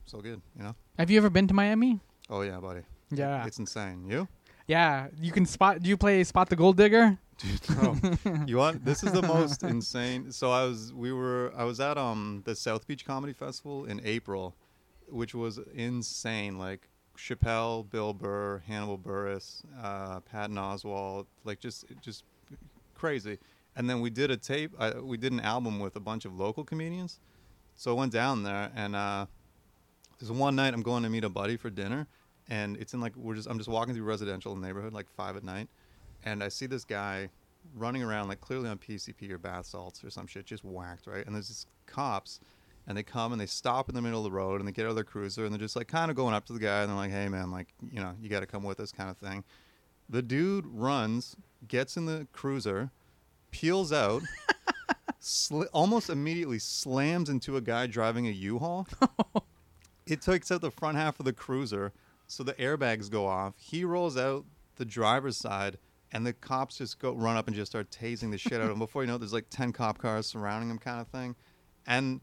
so 0.06 0.18
good. 0.20 0.40
You 0.56 0.64
know. 0.64 0.74
Have 0.98 1.10
you 1.10 1.16
ever 1.18 1.30
been 1.30 1.48
to 1.48 1.54
Miami? 1.54 2.00
Oh 2.30 2.42
yeah, 2.42 2.58
buddy. 2.58 2.82
Yeah, 3.10 3.46
It's 3.46 3.58
insane. 3.58 4.06
You? 4.08 4.26
yeah. 4.66 5.08
You 5.20 5.30
can 5.30 5.46
spot. 5.46 5.80
Do 5.82 5.88
you 5.88 5.96
play 5.96 6.24
Spot 6.24 6.48
the 6.48 6.56
Gold 6.56 6.76
Digger? 6.76 7.18
Dude, 7.38 7.60
no. 7.82 7.96
you 8.46 8.56
want 8.56 8.84
this 8.84 9.02
is 9.02 9.12
the 9.12 9.22
most 9.22 9.62
insane. 9.62 10.30
So 10.32 10.50
I 10.50 10.64
was 10.64 10.92
we 10.92 11.12
were 11.12 11.52
I 11.56 11.64
was 11.64 11.80
at 11.80 11.98
um 11.98 12.42
the 12.44 12.54
South 12.54 12.86
Beach 12.86 13.04
Comedy 13.04 13.32
Festival 13.32 13.84
in 13.86 14.00
April, 14.04 14.54
which 15.08 15.34
was 15.34 15.58
insane. 15.74 16.58
Like 16.58 16.88
Chappelle, 17.16 17.88
Bill 17.88 18.12
Burr, 18.12 18.62
Hannibal 18.66 18.98
Buress, 18.98 19.62
uh, 19.82 20.20
Patton 20.20 20.56
Oswalt, 20.56 21.26
like 21.44 21.60
just 21.60 21.84
just 22.00 22.24
crazy. 22.94 23.38
And 23.76 23.90
then 23.90 24.00
we 24.00 24.10
did 24.10 24.30
a 24.30 24.36
tape. 24.36 24.72
Uh, 24.78 24.92
we 25.02 25.16
did 25.16 25.32
an 25.32 25.40
album 25.40 25.80
with 25.80 25.96
a 25.96 26.00
bunch 26.00 26.24
of 26.24 26.34
local 26.34 26.64
comedians. 26.64 27.18
So 27.74 27.90
I 27.90 27.98
went 27.98 28.12
down 28.12 28.44
there 28.44 28.70
and 28.76 28.94
uh, 28.94 29.26
there's 30.18 30.30
one 30.30 30.54
night 30.56 30.74
I'm 30.74 30.82
going 30.82 31.02
to 31.02 31.08
meet 31.08 31.24
a 31.24 31.28
buddy 31.28 31.56
for 31.56 31.70
dinner, 31.70 32.06
and 32.48 32.76
it's 32.76 32.94
in 32.94 33.00
like 33.00 33.16
we're 33.16 33.34
just 33.34 33.48
I'm 33.48 33.58
just 33.58 33.68
walking 33.68 33.94
through 33.94 34.04
residential 34.04 34.56
neighborhood 34.56 34.92
like 34.92 35.10
five 35.10 35.36
at 35.36 35.44
night, 35.44 35.68
and 36.24 36.42
I 36.42 36.48
see 36.48 36.66
this 36.66 36.84
guy 36.84 37.28
running 37.74 38.02
around 38.02 38.28
like 38.28 38.40
clearly 38.40 38.68
on 38.68 38.78
PCP 38.78 39.30
or 39.30 39.38
bath 39.38 39.66
salts 39.66 40.04
or 40.04 40.10
some 40.10 40.26
shit, 40.26 40.46
just 40.46 40.64
whacked 40.64 41.06
right. 41.06 41.26
And 41.26 41.34
there's 41.34 41.48
these 41.48 41.66
cops, 41.86 42.40
and 42.86 42.96
they 42.96 43.02
come 43.02 43.32
and 43.32 43.40
they 43.40 43.46
stop 43.46 43.88
in 43.88 43.94
the 43.94 44.02
middle 44.02 44.18
of 44.18 44.24
the 44.24 44.36
road 44.36 44.60
and 44.60 44.68
they 44.68 44.72
get 44.72 44.84
out 44.84 44.90
of 44.90 44.94
their 44.94 45.04
cruiser 45.04 45.44
and 45.44 45.52
they're 45.52 45.60
just 45.60 45.76
like 45.76 45.88
kind 45.88 46.10
of 46.10 46.16
going 46.16 46.34
up 46.34 46.44
to 46.46 46.52
the 46.52 46.58
guy 46.58 46.82
and 46.82 46.90
they're 46.90 46.96
like, 46.96 47.10
hey 47.10 47.28
man, 47.28 47.50
like 47.50 47.68
you 47.90 48.00
know 48.00 48.14
you 48.20 48.28
got 48.28 48.40
to 48.40 48.46
come 48.46 48.62
with 48.62 48.80
us 48.80 48.92
kind 48.92 49.10
of 49.10 49.16
thing. 49.16 49.44
The 50.08 50.22
dude 50.22 50.66
runs, 50.66 51.34
gets 51.66 51.96
in 51.96 52.06
the 52.06 52.26
cruiser, 52.32 52.90
peels 53.50 53.92
out. 53.92 54.22
Sli- 55.20 55.68
almost 55.72 56.10
immediately 56.10 56.58
slams 56.58 57.30
into 57.30 57.56
a 57.56 57.62
guy 57.62 57.86
driving 57.86 58.26
a 58.26 58.30
U-Haul. 58.30 58.86
it 60.06 60.20
takes 60.20 60.52
out 60.52 60.60
the 60.60 60.70
front 60.70 60.98
half 60.98 61.18
of 61.18 61.24
the 61.24 61.32
cruiser, 61.32 61.92
so 62.26 62.42
the 62.42 62.52
airbags 62.54 63.10
go 63.10 63.26
off. 63.26 63.54
He 63.56 63.84
rolls 63.84 64.18
out 64.18 64.44
the 64.76 64.84
driver's 64.84 65.38
side, 65.38 65.78
and 66.12 66.26
the 66.26 66.34
cops 66.34 66.76
just 66.76 66.98
go 66.98 67.12
run 67.12 67.38
up 67.38 67.46
and 67.46 67.56
just 67.56 67.72
start 67.72 67.90
tasing 67.90 68.30
the 68.30 68.36
shit 68.36 68.54
out 68.54 68.66
of 68.66 68.72
him. 68.72 68.78
Before 68.78 69.02
you 69.02 69.06
know, 69.06 69.14
it, 69.14 69.18
there's 69.20 69.32
like 69.32 69.48
ten 69.48 69.72
cop 69.72 69.96
cars 69.96 70.26
surrounding 70.26 70.68
him, 70.68 70.78
kind 70.78 71.00
of 71.00 71.08
thing. 71.08 71.34
And, 71.86 72.20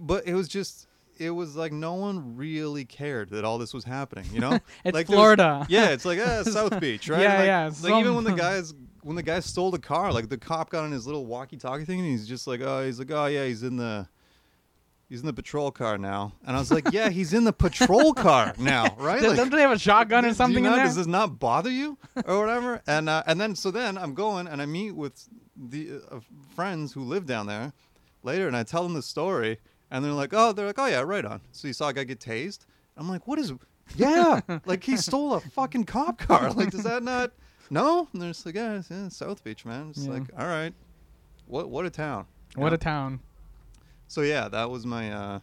but 0.00 0.26
it 0.26 0.34
was 0.34 0.48
just, 0.48 0.86
it 1.18 1.30
was 1.30 1.56
like 1.56 1.72
no 1.72 1.94
one 1.94 2.36
really 2.36 2.84
cared 2.84 3.30
that 3.30 3.44
all 3.44 3.58
this 3.58 3.72
was 3.74 3.84
happening. 3.84 4.24
You 4.32 4.40
know, 4.40 4.52
It's 4.84 4.94
like 4.94 5.06
there 5.06 5.16
was- 5.16 5.22
Florida. 5.36 5.66
yeah, 5.68 5.90
it's 5.90 6.04
like 6.04 6.18
uh, 6.18 6.44
South 6.44 6.80
Beach, 6.80 7.08
right? 7.10 7.22
Yeah, 7.22 7.38
like, 7.38 7.46
yeah, 7.46 7.70
Like 7.90 8.00
even 8.00 8.14
when 8.14 8.24
the 8.24 8.32
guys 8.32 8.74
when 9.02 9.16
the 9.16 9.22
guy 9.22 9.40
stole 9.40 9.70
the 9.72 9.78
car, 9.80 10.12
like 10.12 10.28
the 10.28 10.38
cop 10.38 10.70
got 10.70 10.84
on 10.84 10.92
his 10.92 11.06
little 11.06 11.26
walkie-talkie 11.26 11.84
thing, 11.84 11.98
and 11.98 12.08
he's 12.08 12.26
just 12.28 12.46
like, 12.46 12.60
oh, 12.60 12.84
he's 12.84 12.98
like, 13.00 13.10
oh 13.10 13.26
yeah, 13.26 13.44
he's 13.46 13.62
in 13.64 13.76
the 13.76 14.06
he's 15.08 15.20
in 15.20 15.26
the 15.26 15.32
patrol 15.32 15.70
car 15.72 15.98
now. 15.98 16.32
And 16.46 16.56
I 16.56 16.58
was 16.60 16.70
like, 16.70 16.90
yeah, 16.92 17.10
he's 17.10 17.32
in 17.34 17.44
the 17.44 17.52
patrol 17.52 18.14
car 18.26 18.54
now, 18.58 18.94
right? 18.98 19.20
Like, 19.20 19.36
Don't 19.36 19.50
they 19.50 19.60
have 19.60 19.72
a 19.72 19.78
shotgun 19.78 20.24
or 20.24 20.28
do 20.28 20.34
something 20.34 20.64
you 20.64 20.70
in 20.70 20.76
there? 20.76 20.84
Does 20.86 20.96
this 20.96 21.06
not 21.08 21.38
bother 21.40 21.68
you 21.70 21.98
or 22.24 22.38
whatever? 22.40 22.80
and 22.86 23.08
uh, 23.08 23.22
and 23.26 23.40
then 23.40 23.54
so 23.56 23.70
then 23.72 23.98
I'm 23.98 24.14
going 24.14 24.46
and 24.46 24.62
I 24.62 24.66
meet 24.66 24.92
with 24.92 25.28
the 25.56 26.00
uh, 26.10 26.20
friends 26.54 26.92
who 26.92 27.02
live 27.02 27.26
down 27.26 27.46
there 27.46 27.72
later, 28.22 28.46
and 28.46 28.56
I 28.56 28.62
tell 28.62 28.84
them 28.84 28.94
the 28.94 29.02
story, 29.02 29.58
and 29.92 30.04
they're 30.04 30.10
like, 30.12 30.30
oh, 30.32 30.50
they're 30.52 30.66
like, 30.66 30.78
oh 30.80 30.86
yeah, 30.86 31.02
right 31.02 31.24
on. 31.24 31.40
So 31.52 31.68
you 31.68 31.74
saw 31.74 31.88
a 31.88 31.92
guy 31.92 32.02
get 32.02 32.18
tased. 32.18 32.60
I'm 32.96 33.08
like, 33.08 33.28
what 33.28 33.38
is? 33.38 33.52
Yeah, 33.96 34.40
like 34.64 34.82
he 34.84 34.96
stole 34.96 35.34
a 35.34 35.40
fucking 35.40 35.84
cop 35.84 36.18
car. 36.18 36.50
Like, 36.52 36.70
does 36.70 36.84
that 36.84 37.02
not? 37.04 37.30
No, 37.70 38.06
and 38.12 38.20
they're 38.20 38.30
just 38.30 38.44
like, 38.44 38.54
yeah, 38.54 38.74
it's, 38.74 38.90
yeah, 38.90 39.08
South 39.08 39.42
Beach, 39.42 39.64
man. 39.64 39.90
It's 39.90 40.04
Yeah. 40.04 40.12
like, 40.12 40.24
all 40.38 40.46
right, 40.46 40.74
what 41.46 41.70
what 41.70 41.86
a 41.86 41.90
town. 41.90 42.26
you 42.56 42.62
What 42.62 42.70
know? 42.70 42.74
a 42.74 42.78
town. 42.78 43.20
So 44.08 44.20
yeah, 44.20 44.48
that 44.48 44.68
was 44.70 44.84
my 44.84 45.10
uh, 45.12 45.38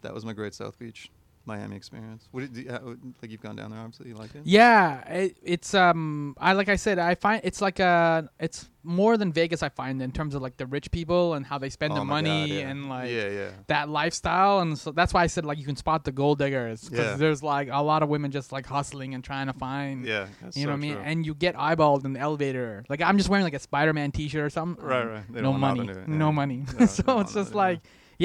that 0.00 0.14
was 0.14 0.24
my 0.24 0.32
great 0.32 0.54
South 0.54 0.78
Beach, 0.78 1.10
Miami 1.46 1.76
experience. 1.76 2.28
What 2.30 2.40
did 2.52 2.56
you, 2.56 2.70
how, 2.70 2.80
like 3.20 3.30
you've 3.30 3.40
gone 3.40 3.56
down 3.56 3.70
there? 3.70 3.80
Obviously, 3.80 4.08
you 4.08 4.14
like 4.14 4.34
it. 4.34 4.42
Yeah, 4.44 5.00
it, 5.08 5.36
it's 5.42 5.74
um, 5.74 6.34
I 6.38 6.52
like 6.52 6.68
I 6.68 6.76
said, 6.76 6.98
I 6.98 7.14
find 7.14 7.40
it's 7.44 7.60
like 7.60 7.78
a, 7.80 8.28
it's 8.38 8.68
more 8.84 9.16
than 9.16 9.32
Vegas. 9.32 9.62
I 9.62 9.68
find 9.68 10.00
in 10.02 10.12
terms 10.12 10.34
of 10.34 10.42
like 10.42 10.56
the 10.56 10.66
rich 10.66 10.90
people 10.90 11.34
and 11.34 11.44
how 11.46 11.58
they 11.58 11.68
spend 11.70 11.92
Oh 11.92 11.96
their 11.96 12.04
my 12.04 12.20
God, 12.22 12.28
money 12.28 12.58
yeah. 12.60 12.68
and 12.68 12.88
like 12.88 13.10
yeah, 13.10 13.28
yeah. 13.28 13.50
that 13.68 13.88
lifestyle, 13.88 14.60
and 14.60 14.78
so 14.78 14.92
that's 14.92 15.12
why 15.14 15.22
I 15.22 15.26
said 15.26 15.44
like 15.44 15.58
you 15.58 15.64
can 15.64 15.76
spot 15.76 16.04
the 16.04 16.12
gold 16.12 16.38
diggers 16.38 16.88
because 16.88 17.06
Yeah. 17.06 17.16
there's 17.16 17.42
like 17.42 17.68
a 17.70 17.82
lot 17.82 18.02
of 18.02 18.08
women 18.08 18.30
just 18.30 18.52
like 18.52 18.66
hustling 18.66 19.14
and 19.14 19.22
trying 19.24 19.46
to 19.48 19.52
find. 19.52 20.04
Yeah, 20.06 20.26
that's 20.40 20.56
You 20.56 20.64
know 20.66 20.70
so 20.70 20.72
what 20.72 20.76
I 20.78 20.80
mean? 20.80 20.94
true. 20.94 21.02
And 21.04 21.26
you 21.26 21.34
get 21.34 21.54
eyeballed 21.56 22.04
in 22.04 22.12
the 22.12 22.20
elevator. 22.20 22.84
Like 22.88 23.02
I'm 23.02 23.16
just 23.18 23.28
wearing 23.28 23.44
like 23.44 23.54
a 23.54 23.58
Spider-Man 23.58 24.12
T-shirt 24.12 24.42
or 24.44 24.50
something. 24.50 24.84
Right, 24.84 25.04
right. 25.04 25.24
They 25.32 25.40
no 25.40 25.52
don't 25.52 25.60
money. 25.60 25.86
nothing 25.86 26.04
to 26.04 26.10
No 26.10 26.32
money. 26.32 26.58
No, 26.58 26.72
they 26.78 26.86
so 26.86 27.02
it's 27.02 27.06
want 27.06 27.26
just 27.28 27.36
nothing, 27.36 27.54
yeah. 27.54 27.54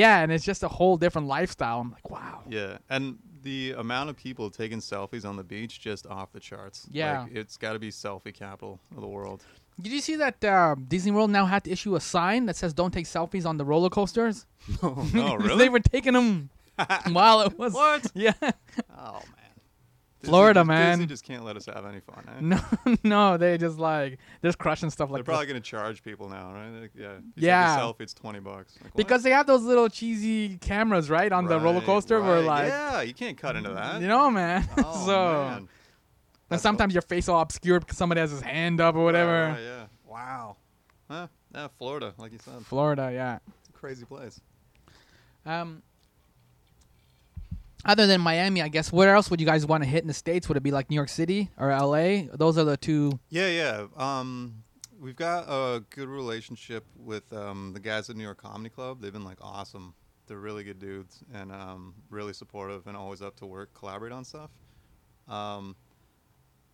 Yeah, 0.01 0.21
and 0.21 0.31
it's 0.31 0.45
just 0.51 0.61
a 0.63 0.67
whole 0.77 0.97
different 0.97 1.27
lifestyle. 1.27 1.79
I'm 1.81 1.91
like, 1.91 2.09
wow. 2.09 2.41
Yeah, 2.47 2.77
and 2.89 3.17
the 3.43 3.73
amount 3.77 4.09
of 4.09 4.15
people 4.17 4.49
taking 4.49 4.79
selfies 4.79 5.25
on 5.29 5.35
the 5.37 5.43
beach 5.43 5.79
just 5.79 6.05
off 6.07 6.31
the 6.33 6.39
charts. 6.39 6.87
Yeah. 6.91 7.21
like, 7.23 7.31
it's 7.35 7.55
got 7.57 7.73
to 7.73 7.79
be 7.79 7.89
selfie 7.91 8.33
capital 8.33 8.79
of 8.95 9.01
the 9.01 9.07
world. 9.07 9.43
Did 9.79 9.91
you 9.91 10.01
see 10.01 10.15
that 10.17 10.43
uh, 10.43 10.75
Disney 10.87 11.11
World 11.11 11.29
now 11.29 11.45
had 11.45 11.63
to 11.65 11.71
issue 11.71 11.95
a 11.95 11.99
sign 12.01 12.47
that 12.47 12.55
says 12.55 12.73
"Don't 12.73 12.91
take 12.97 13.05
selfies 13.05 13.45
on 13.45 13.57
the 13.57 13.65
roller 13.65 13.89
coasters"? 13.89 14.45
no, 14.83 14.89
Because 14.95 15.13
Oh, 15.15 15.35
really? 15.35 15.57
they 15.57 15.69
were 15.69 15.79
taking 15.95 16.13
them 16.13 16.49
while 17.11 17.41
it 17.41 17.57
was. 17.59 17.73
What? 17.73 18.11
Yeah. 18.15 18.33
Oh 18.41 19.21
man, 19.35 19.36
Disney 20.19 20.31
Florida, 20.31 20.59
just, 20.61 20.67
man. 20.67 20.91
Disney 20.97 21.05
just 21.05 21.23
can't 21.23 21.45
let 21.45 21.55
us 21.57 21.65
have 21.67 21.85
any 21.85 21.99
fun. 21.99 22.25
Eh? 22.27 22.57
No, 22.95 22.95
no, 23.03 23.37
they 23.37 23.57
just 23.57 23.77
like 23.77 24.17
just 24.43 24.57
crushing 24.57 24.89
stuff 24.89 25.09
like. 25.11 25.19
They're 25.19 25.23
probably 25.25 25.45
that. 25.45 25.53
gonna 25.53 25.61
charge 25.61 26.01
people 26.03 26.27
now, 26.27 26.51
right? 26.53 26.69
Like, 26.81 26.91
yeah. 26.95 27.11
If 27.17 27.23
you 27.35 27.47
Yeah. 27.47 27.77
Selfie, 27.77 28.01
it's 28.01 28.13
twenty 28.15 28.39
bucks. 28.39 28.73
Like. 28.83 28.95
Because 28.95 29.21
they 29.23 29.29
have 29.31 29.45
those 29.45 29.61
little 29.63 29.89
cheesy 29.89 30.57
cameras, 30.57 31.09
right, 31.09 31.31
on 31.31 31.45
the 31.45 31.59
roller 31.59 31.77
Right, 31.77 31.85
coaster, 31.85 32.19
where 32.21 32.37
right. 32.37 32.45
like, 32.45 32.67
yeah, 32.69 33.01
you 33.01 33.13
can't 33.13 33.37
cut 33.37 33.55
into 33.55 33.69
that. 33.73 34.01
you 34.01 34.07
know, 34.07 34.31
man. 34.31 34.67
Oh, 34.77 35.05
so, 35.05 35.43
man. 35.49 35.69
and 36.49 36.59
sometimes 36.59 36.93
your 36.95 37.03
face 37.03 37.29
all 37.29 37.39
obscured 37.41 37.81
because 37.81 37.97
somebody 37.97 38.21
has 38.21 38.31
his 38.31 38.41
hand 38.41 38.81
up 38.81 38.95
or 38.95 39.03
whatever. 39.03 39.31
Right, 39.31 39.51
right, 39.51 39.61
yeah. 39.61 39.85
Wow. 40.05 40.57
Huh? 41.09 41.27
Yeah, 41.53 41.67
Florida, 41.77 42.13
like 42.17 42.31
you 42.33 42.39
said, 42.43 42.65
Florida, 42.65 43.11
yeah. 43.13 43.37
it's 43.59 43.69
a 43.69 43.73
crazy 43.73 44.03
place. 44.05 44.41
Um, 45.45 45.81
other 47.87 48.05
than 48.05 48.21
Miami, 48.21 48.61
I 48.61 48.67
guess, 48.67 48.91
where 48.91 49.15
else 49.15 49.31
would 49.31 49.39
you 49.39 49.45
guys 49.45 49.65
want 49.65 49.83
to 49.83 49.89
hit 49.89 50.01
in 50.01 50.07
the 50.07 50.13
states? 50.13 50.47
Would 50.47 50.57
it 50.57 50.63
be 50.63 50.71
like 50.71 50.89
New 50.89 50.95
York 50.95 51.09
City 51.09 51.49
or 51.57 51.71
L.A.? 51.71 52.29
Those 52.33 52.57
are 52.57 52.63
the 52.63 52.77
two. 52.77 53.19
Yeah, 53.29 53.47
yeah. 53.47 53.87
Um, 53.95 54.63
we've 54.99 55.15
got 55.15 55.45
a 55.47 55.83
good 55.89 56.09
relationship 56.09 56.85
with 56.95 57.31
um, 57.33 57.71
the 57.73 57.79
guys 57.79 58.09
at 58.09 58.15
New 58.15 58.23
York 58.23 58.41
Comedy 58.41 58.69
Club. 58.69 59.01
They've 59.01 59.13
been 59.13 59.25
like 59.25 59.37
awesome. 59.41 59.93
They're 60.27 60.37
really 60.37 60.63
good 60.63 60.79
dudes 60.79 61.23
and 61.33 61.51
um, 61.51 61.93
really 62.09 62.33
supportive 62.33 62.87
and 62.87 62.97
always 62.97 63.21
up 63.21 63.37
to 63.37 63.45
work, 63.45 63.73
collaborate 63.73 64.11
on 64.11 64.25
stuff. 64.25 64.51
Um, 65.27 65.75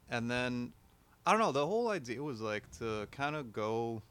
and 0.10 0.30
then 0.30 0.74
I 1.26 1.32
don't 1.32 1.40
know. 1.40 1.52
The 1.52 1.66
whole 1.66 1.90
idea 1.90 2.22
was 2.22 2.42
like 2.42 2.64
to 2.80 3.08
kind 3.12 3.36
of 3.36 3.54
go 3.54 4.02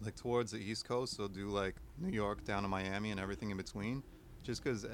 like 0.00 0.14
towards 0.14 0.52
the 0.52 0.58
East 0.58 0.86
Coast, 0.86 1.16
so 1.16 1.26
do 1.26 1.48
like 1.48 1.74
New 1.98 2.12
York 2.12 2.44
down 2.44 2.62
to 2.62 2.68
Miami 2.68 3.10
and 3.10 3.18
everything 3.18 3.50
in 3.50 3.56
between, 3.56 4.02
just 4.44 4.62
because 4.62 4.86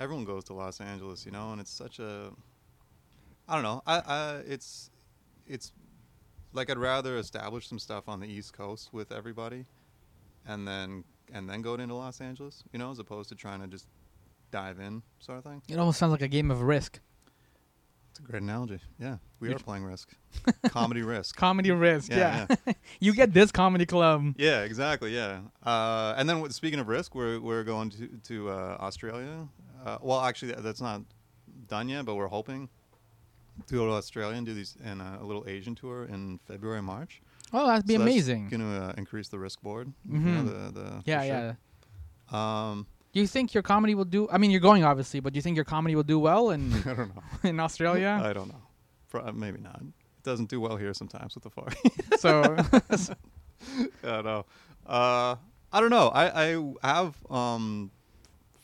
everyone 0.00 0.24
goes 0.24 0.44
to 0.44 0.54
Los 0.54 0.80
Angeles, 0.80 1.24
you 1.26 1.32
know, 1.32 1.52
and 1.52 1.60
it's 1.60 1.70
such 1.70 1.98
a 1.98 2.30
I 3.48 3.54
don't 3.54 3.62
know. 3.62 3.82
I, 3.86 3.98
I 4.00 4.34
it's 4.46 4.90
it's 5.46 5.72
like 6.52 6.70
I'd 6.70 6.78
rather 6.78 7.18
establish 7.18 7.68
some 7.68 7.78
stuff 7.78 8.08
on 8.08 8.20
the 8.20 8.26
East 8.26 8.52
Coast 8.52 8.92
with 8.92 9.12
everybody, 9.12 9.66
and 10.46 10.66
then 10.66 11.04
and 11.32 11.48
then 11.48 11.62
go 11.62 11.74
into 11.74 11.94
Los 11.94 12.20
Angeles, 12.20 12.64
you 12.72 12.78
know, 12.78 12.90
as 12.90 12.98
opposed 12.98 13.28
to 13.30 13.34
trying 13.34 13.60
to 13.60 13.66
just 13.66 13.88
dive 14.50 14.78
in, 14.78 15.02
sort 15.18 15.38
of 15.38 15.44
thing. 15.44 15.62
It 15.68 15.78
almost 15.78 15.98
sounds 15.98 16.12
like 16.12 16.22
a 16.22 16.28
game 16.28 16.50
of 16.50 16.62
Risk. 16.62 17.00
It's 18.10 18.20
a 18.20 18.22
great 18.22 18.42
analogy. 18.42 18.78
Yeah, 19.00 19.16
we 19.40 19.52
are 19.52 19.58
playing 19.58 19.82
Risk, 19.84 20.14
comedy 20.68 21.02
Risk. 21.02 21.34
Comedy 21.34 21.72
Risk, 21.72 22.12
yeah. 22.12 22.46
Yeah, 22.64 22.72
you 23.00 23.12
get 23.12 23.34
this 23.34 23.50
comedy 23.50 23.86
club. 23.86 24.34
Yeah, 24.38 24.62
exactly. 24.62 25.12
Yeah, 25.14 25.40
uh, 25.64 26.14
and 26.16 26.28
then 26.28 26.40
with- 26.40 26.54
speaking 26.54 26.78
of 26.78 26.86
Risk, 26.86 27.14
we're 27.14 27.40
we're 27.40 27.64
going 27.64 27.90
to 27.90 28.06
to 28.28 28.50
uh, 28.50 28.76
Australia. 28.80 29.48
Uh, 29.84 29.98
well, 30.00 30.20
actually, 30.22 30.52
that- 30.52 30.62
that's 30.62 30.80
not 30.80 31.02
done 31.68 31.88
yet, 31.88 32.04
but 32.06 32.14
we're 32.14 32.26
hoping 32.28 32.68
to 33.68 33.74
go 33.76 33.86
to 33.86 33.92
Australia 33.92 34.36
and 34.36 34.46
do 34.46 34.54
these 34.54 34.76
in 34.84 35.00
a, 35.00 35.18
a 35.20 35.24
little 35.24 35.44
Asian 35.46 35.74
tour 35.74 36.04
in 36.04 36.38
February, 36.46 36.82
March. 36.82 37.22
Oh, 37.52 37.66
that'd 37.66 37.86
be 37.86 37.94
amazing. 37.94 38.48
Going 38.48 38.62
to 38.62 38.84
uh, 38.86 38.92
increase 38.96 39.28
the 39.28 39.38
risk 39.38 39.60
board. 39.62 39.92
You 40.08 40.18
Mhm. 40.18 40.24
know, 40.24 40.44
the, 40.44 40.70
the 40.80 41.02
yeah, 41.04 41.22
yeah. 41.22 41.52
Um, 42.32 42.86
Do 43.12 43.20
you 43.20 43.26
think 43.28 43.54
your 43.54 43.62
comedy 43.62 43.94
will 43.94 44.06
do? 44.06 44.28
I 44.32 44.38
mean, 44.38 44.50
you're 44.50 44.60
going 44.60 44.82
obviously, 44.84 45.20
but 45.20 45.32
do 45.32 45.36
you 45.36 45.42
think 45.42 45.54
your 45.56 45.64
comedy 45.64 45.94
will 45.94 46.02
do 46.02 46.18
well 46.18 46.50
in 46.50 46.72
I 46.86 46.94
don't 46.94 47.14
know. 47.14 47.22
in 47.48 47.60
Australia? 47.60 48.20
I 48.24 48.32
don't 48.32 48.48
know. 48.48 48.62
Pro- 49.08 49.30
maybe 49.32 49.60
not. 49.60 49.76
It 49.82 50.24
doesn't 50.24 50.48
do 50.48 50.60
well 50.60 50.76
here 50.76 50.92
sometimes 50.94 51.34
with 51.36 51.44
the 51.44 51.50
fog. 51.50 51.74
so 52.18 52.56
I 54.02 54.10
don't 54.10 54.24
know. 54.24 54.46
Uh, 54.86 55.36
I 55.72 55.80
don't 55.80 55.90
know. 55.90 56.08
I, 56.08 56.56
I 56.82 56.96
have 56.96 57.14
um, 57.30 57.90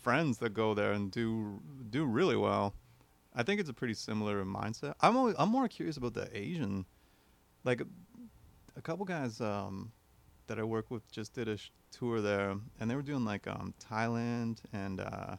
friends 0.02 0.38
that 0.38 0.54
go 0.54 0.74
there 0.74 0.92
and 0.92 1.10
do 1.10 1.60
do 1.88 2.04
really 2.04 2.36
well. 2.36 2.74
I 3.34 3.42
think 3.44 3.60
it's 3.60 3.70
a 3.70 3.74
pretty 3.74 3.94
similar 3.94 4.44
mindset. 4.44 4.94
I'm 5.00 5.16
always, 5.16 5.36
I'm 5.38 5.50
more 5.50 5.68
curious 5.68 5.96
about 5.96 6.14
the 6.14 6.28
Asian, 6.36 6.84
like 7.62 7.80
a 8.76 8.82
couple 8.82 9.04
guys 9.04 9.40
um, 9.40 9.92
that 10.48 10.58
I 10.58 10.64
work 10.64 10.90
with 10.90 11.08
just 11.12 11.32
did 11.34 11.46
a 11.46 11.56
sh- 11.56 11.70
tour 11.92 12.20
there, 12.20 12.56
and 12.80 12.90
they 12.90 12.96
were 12.96 13.02
doing 13.02 13.24
like 13.24 13.46
um, 13.46 13.72
Thailand 13.78 14.58
and 14.72 15.00
uh, 15.00 15.36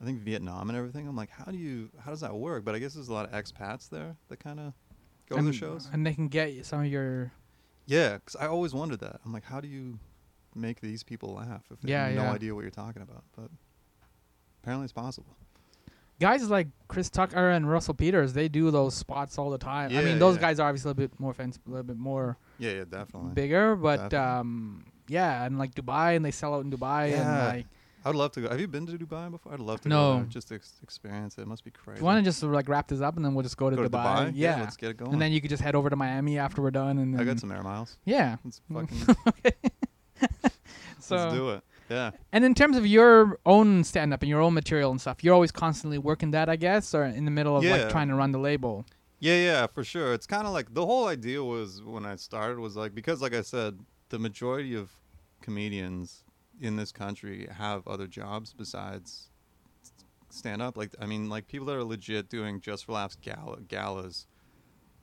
I 0.00 0.04
think 0.04 0.18
Vietnam 0.20 0.68
and 0.68 0.76
everything. 0.76 1.06
I'm 1.06 1.14
like, 1.16 1.30
how 1.30 1.44
do 1.52 1.58
you 1.58 1.90
how 2.04 2.10
does 2.10 2.20
that 2.22 2.34
work? 2.34 2.64
But 2.64 2.74
I 2.74 2.80
guess 2.80 2.94
there's 2.94 3.08
a 3.08 3.12
lot 3.12 3.28
of 3.28 3.32
expats 3.32 3.88
there 3.88 4.16
that 4.28 4.40
kind 4.40 4.58
of 4.58 4.72
go 5.30 5.36
to 5.36 5.42
the 5.42 5.52
shows. 5.52 5.88
and 5.92 6.04
they 6.04 6.14
can 6.14 6.26
get 6.28 6.66
some 6.66 6.80
of 6.80 6.86
your 6.86 7.30
Yeah, 7.86 8.14
because 8.14 8.34
I 8.34 8.46
always 8.48 8.74
wondered 8.74 8.98
that. 9.00 9.20
I'm 9.24 9.32
like, 9.32 9.44
how 9.44 9.60
do 9.60 9.68
you 9.68 10.00
make 10.56 10.80
these 10.80 11.04
people 11.04 11.34
laugh 11.34 11.66
if 11.70 11.80
they 11.82 11.90
Yeah, 11.90 12.06
have 12.06 12.16
no 12.16 12.22
yeah. 12.24 12.32
idea 12.32 12.54
what 12.54 12.62
you're 12.62 12.70
talking 12.70 13.02
about? 13.02 13.22
But 13.36 13.50
apparently, 14.68 14.84
it's 14.84 14.92
possible. 14.92 15.34
guys 16.20 16.48
like 16.50 16.68
Chris 16.88 17.08
Tucker 17.08 17.50
and 17.50 17.70
Russell 17.70 17.94
Peters. 17.94 18.34
They 18.34 18.48
do 18.48 18.70
those 18.70 18.94
spots 18.94 19.38
all 19.38 19.50
the 19.50 19.58
time. 19.58 19.96
I 19.96 20.02
mean, 20.02 20.18
those 20.18 20.34
yeah. 20.36 20.40
guys 20.42 20.60
are 20.60 20.68
obviously 20.68 20.90
a 20.90 20.94
bit 20.94 21.18
more 21.18 21.32
fancy, 21.32 21.58
a 21.66 21.70
little 21.70 21.84
bit 21.84 21.96
more 21.96 22.36
Yeah, 22.58 22.72
yeah, 22.72 22.84
definitely. 22.90 23.32
bigger, 23.32 23.76
but 23.76 24.10
Definitely. 24.10 24.18
um, 24.40 24.84
yeah, 25.08 25.44
and 25.44 25.58
like 25.58 25.74
Dubai, 25.74 26.16
and 26.16 26.24
they 26.24 26.30
sell 26.30 26.54
out 26.54 26.64
in 26.64 26.70
Dubai, 26.70 27.10
Yeah. 27.12 27.20
and 27.48 27.56
like. 27.56 27.66
I 28.04 28.10
would 28.10 28.16
love 28.16 28.32
to 28.32 28.40
go. 28.42 28.48
Have 28.48 28.60
you 28.60 28.68
been 28.68 28.86
to 28.86 28.92
Dubai 28.98 29.30
before? 29.30 29.52
I'd 29.54 29.58
love 29.60 29.80
to 29.82 29.88
No. 29.88 29.96
go 29.96 30.16
there 30.18 30.24
just 30.26 30.48
to 30.48 30.54
ex- 30.54 30.78
experience 30.82 31.36
it. 31.36 31.42
It 31.42 31.48
must 31.48 31.64
be 31.64 31.70
crazy. 31.72 31.96
Do 31.96 32.00
you 32.02 32.04
want 32.06 32.24
to 32.24 32.28
just 32.30 32.42
like 32.42 32.68
wrap 32.68 32.88
this 32.88 33.00
up, 33.00 33.16
and 33.16 33.24
then 33.24 33.34
we'll 33.34 33.42
just 33.42 33.56
go 33.56 33.70
to 33.70 33.76
go 33.76 33.82
Dubai? 33.88 33.88
to 33.88 33.98
Dubai? 33.98 34.32
Yeah, 34.34 34.60
let's 34.60 34.76
get 34.76 34.90
it 34.90 34.96
going. 34.98 35.12
and 35.14 35.20
then 35.22 35.32
you 35.32 35.40
could 35.40 35.50
just 35.50 35.62
head 35.62 35.74
over 35.74 35.88
to 35.90 35.96
Miami 35.96 36.38
after 36.38 36.62
we're 36.62 36.70
done, 36.70 36.98
and 36.98 37.14
then 37.14 37.20
I 37.20 37.24
got 37.24 37.40
some 37.40 37.50
air 37.50 37.62
miles. 37.62 37.96
yeah. 38.04 38.36
Let's 38.44 38.60
fucking 38.72 38.98
So 41.00 41.16
let's 41.16 41.34
do 41.34 41.50
it. 41.50 41.62
Yeah. 41.88 42.10
And 42.32 42.44
in 42.44 42.54
terms 42.54 42.76
of 42.76 42.86
your 42.86 43.38
own 43.46 43.84
stand 43.84 44.12
up 44.12 44.22
and 44.22 44.28
your 44.28 44.40
own 44.40 44.54
material 44.54 44.90
and 44.90 45.00
stuff, 45.00 45.24
you're 45.24 45.34
always 45.34 45.52
constantly 45.52 45.98
working 45.98 46.30
that, 46.32 46.48
I 46.48 46.56
guess, 46.56 46.94
or 46.94 47.04
in 47.04 47.24
the 47.24 47.30
middle 47.30 47.56
of 47.56 47.64
like 47.64 47.88
trying 47.88 48.08
to 48.08 48.14
run 48.14 48.32
the 48.32 48.38
label. 48.38 48.84
Yeah, 49.20 49.36
yeah, 49.36 49.66
for 49.66 49.82
sure. 49.82 50.12
It's 50.14 50.26
kind 50.26 50.46
of 50.46 50.52
like 50.52 50.72
the 50.74 50.86
whole 50.86 51.08
idea 51.08 51.42
was 51.42 51.82
when 51.82 52.06
I 52.06 52.16
started 52.16 52.58
was 52.60 52.76
like 52.76 52.94
because, 52.94 53.20
like 53.20 53.34
I 53.34 53.42
said, 53.42 53.78
the 54.10 54.18
majority 54.18 54.74
of 54.74 54.90
comedians 55.40 56.24
in 56.60 56.76
this 56.76 56.92
country 56.92 57.48
have 57.50 57.86
other 57.86 58.06
jobs 58.06 58.52
besides 58.52 59.30
stand 60.30 60.62
up. 60.62 60.76
Like, 60.76 60.94
I 61.00 61.06
mean, 61.06 61.28
like 61.28 61.48
people 61.48 61.66
that 61.66 61.76
are 61.76 61.84
legit 61.84 62.28
doing 62.28 62.60
just 62.60 62.84
for 62.84 62.92
laughs 62.92 63.16
gala, 63.20 63.60
galas 63.66 64.26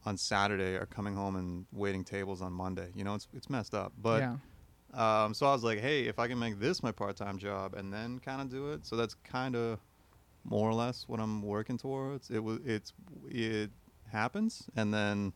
on 0.06 0.18
Saturday 0.18 0.76
are 0.76 0.86
coming 0.86 1.16
home 1.16 1.36
and 1.36 1.66
waiting 1.74 2.04
tables 2.04 2.42
on 2.42 2.54
Monday. 2.54 2.92
You 2.96 3.04
know, 3.04 3.16
it's 3.16 3.28
it's 3.34 3.50
messed 3.50 3.74
up. 3.74 3.92
But 4.02 4.22
yeah. 4.22 4.36
Um, 4.96 5.34
so 5.34 5.46
I 5.46 5.52
was 5.52 5.64
like, 5.64 5.80
hey, 5.80 6.04
if 6.04 6.20
I 6.20 6.28
can 6.28 6.40
make 6.40 6.60
this 6.60 6.82
my 6.82 6.92
part 6.92 7.16
time 7.16 7.38
job 7.38 7.74
and 7.74 7.92
then 7.94 8.20
kind 8.20 8.42
of 8.42 8.50
do 8.50 8.72
it, 8.72 8.86
so 8.86 8.96
that's 8.96 9.16
kind 9.24 9.56
of 9.56 9.80
more 10.44 10.70
or 10.70 10.74
less 10.74 11.06
what 11.08 11.20
I'm 11.20 11.42
working 11.42 11.78
towards. 11.78 12.30
It 12.30 12.44
was 12.44 12.60
it's 12.66 12.94
it 13.30 13.72
happens, 14.12 14.64
and 14.76 14.94
then 14.94 15.34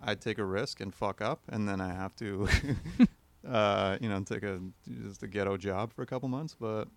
I 0.00 0.14
take 0.14 0.38
a 0.38 0.44
risk 0.44 0.80
and 0.80 0.94
fuck 0.94 1.20
up, 1.20 1.40
and 1.48 1.68
then 1.68 1.80
I 1.80 1.92
have 1.92 2.14
to 2.16 2.48
uh, 3.48 3.98
you 4.00 4.08
know, 4.08 4.22
take 4.22 4.42
a 4.42 4.60
just 5.06 5.22
a 5.22 5.26
ghetto 5.26 5.56
job 5.56 5.92
for 5.92 6.02
a 6.02 6.06
couple 6.06 6.28
months, 6.28 6.56
but 6.58 6.88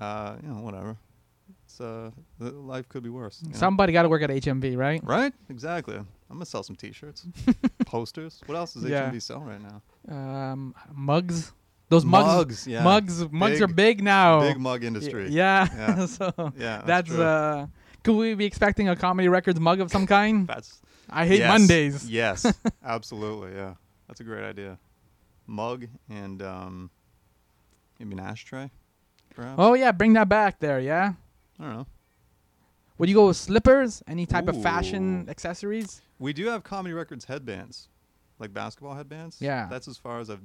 uh, 0.00 0.36
you 0.42 0.48
know, 0.48 0.60
whatever. 0.60 0.96
It's 1.64 1.80
uh, 1.80 2.10
the 2.38 2.50
life 2.50 2.88
could 2.88 3.02
be 3.02 3.08
worse. 3.08 3.42
Somebody 3.52 3.92
got 3.92 4.02
to 4.02 4.08
work 4.08 4.22
at 4.22 4.28
HMV, 4.30 4.76
right? 4.76 5.00
right? 5.02 5.32
Exactly. 5.48 5.96
I'm 5.96 6.06
gonna 6.30 6.44
sell 6.44 6.62
some 6.62 6.76
T-shirts, 6.76 7.26
posters. 7.86 8.42
What 8.44 8.56
else 8.56 8.74
does 8.74 8.84
Yeah. 8.84 9.10
HMV 9.10 9.22
sell 9.22 9.40
right 9.40 9.60
now? 9.60 9.80
Um, 10.06 10.74
mugs. 10.92 11.52
Those 11.88 12.04
mugs. 12.04 12.26
Mugs, 12.26 12.66
yeah. 12.66 12.82
Mugs. 12.84 13.30
Mugs 13.30 13.62
are 13.62 13.66
Big- 13.66 14.02
now. 14.02 14.40
Big 14.40 14.58
mug 14.58 14.84
industry. 14.84 15.28
Yeah. 15.30 15.66
Yeah. 15.74 16.06
so 16.18 16.52
Yeah, 16.58 16.82
that's, 16.84 17.08
true. 17.08 17.22
uh. 17.22 17.66
Could 18.04 18.14
we 18.16 18.34
be 18.34 18.44
expecting 18.44 18.88
a 18.88 18.96
comedy 18.96 19.28
records 19.28 19.58
mug 19.58 19.80
of 19.80 19.90
some 19.90 20.06
kind? 20.06 20.46
That's 20.46 20.80
I 21.10 21.26
hate 21.26 21.40
yes, 21.40 21.48
Mondays. 21.48 22.08
Yes, 22.08 22.46
absolutely. 22.84 23.54
Yeah, 23.56 23.74
that's 24.06 24.20
a 24.20 24.24
great 24.24 24.44
idea. 24.44 24.78
Mug 25.46 25.86
and 26.10 26.40
um, 26.42 26.90
maybe 27.98 28.12
an 28.12 28.20
ashtray, 28.20 28.70
perhaps. 29.34 29.56
Oh 29.58 29.74
yeah, 29.74 29.92
bring 29.92 30.12
that 30.12 30.28
back 30.28 30.60
there. 30.60 30.78
Yeah. 30.80 31.14
I 31.58 31.62
don't 31.64 31.72
know. 31.72 31.86
Would 32.98 33.08
you 33.08 33.14
go 33.14 33.26
with 33.28 33.36
slippers? 33.36 34.02
Any 34.06 34.26
type 34.26 34.48
of 34.48 34.62
fashion 34.62 35.26
accessories? 35.28 36.00
We 36.18 36.32
do 36.32 36.46
have 36.46 36.62
Comedy 36.64 36.92
Records 36.94 37.24
headbands, 37.24 37.88
like 38.38 38.52
basketball 38.52 38.94
headbands. 38.94 39.38
Yeah. 39.40 39.66
That's 39.70 39.88
as 39.88 39.96
far 39.96 40.20
as 40.20 40.30
I've 40.30 40.42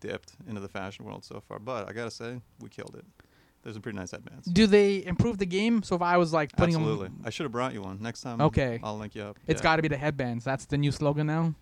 dipped 0.00 0.34
into 0.46 0.60
the 0.60 0.68
fashion 0.68 1.04
world 1.04 1.24
so 1.24 1.42
far. 1.46 1.58
But 1.58 1.88
I 1.88 1.92
gotta 1.92 2.10
say, 2.10 2.40
we 2.60 2.68
killed 2.68 2.94
it. 2.96 3.04
There's 3.62 3.74
some 3.74 3.82
pretty 3.82 3.98
nice 3.98 4.12
headbands. 4.12 4.46
Do 4.46 4.66
they 4.66 5.04
improve 5.04 5.38
the 5.38 5.46
game? 5.46 5.82
So 5.82 5.96
if 5.96 6.02
I 6.02 6.16
was 6.16 6.32
like 6.32 6.52
putting 6.52 6.74
them. 6.74 6.82
Absolutely. 6.82 7.08
them, 7.08 7.22
I 7.24 7.30
should 7.30 7.44
have 7.44 7.52
brought 7.52 7.74
you 7.74 7.82
one 7.82 7.98
next 8.00 8.22
time. 8.22 8.40
Okay. 8.40 8.80
I'll 8.82 8.96
link 8.96 9.14
you 9.14 9.22
up. 9.22 9.38
it's 9.46 9.60
yeah. 9.60 9.62
got 9.62 9.76
to 9.76 9.82
be 9.82 9.88
the 9.88 9.96
headbands. 9.96 10.44
That's 10.44 10.66
the 10.66 10.78
new 10.78 10.92
slogan 10.92 11.26
now. 11.26 11.54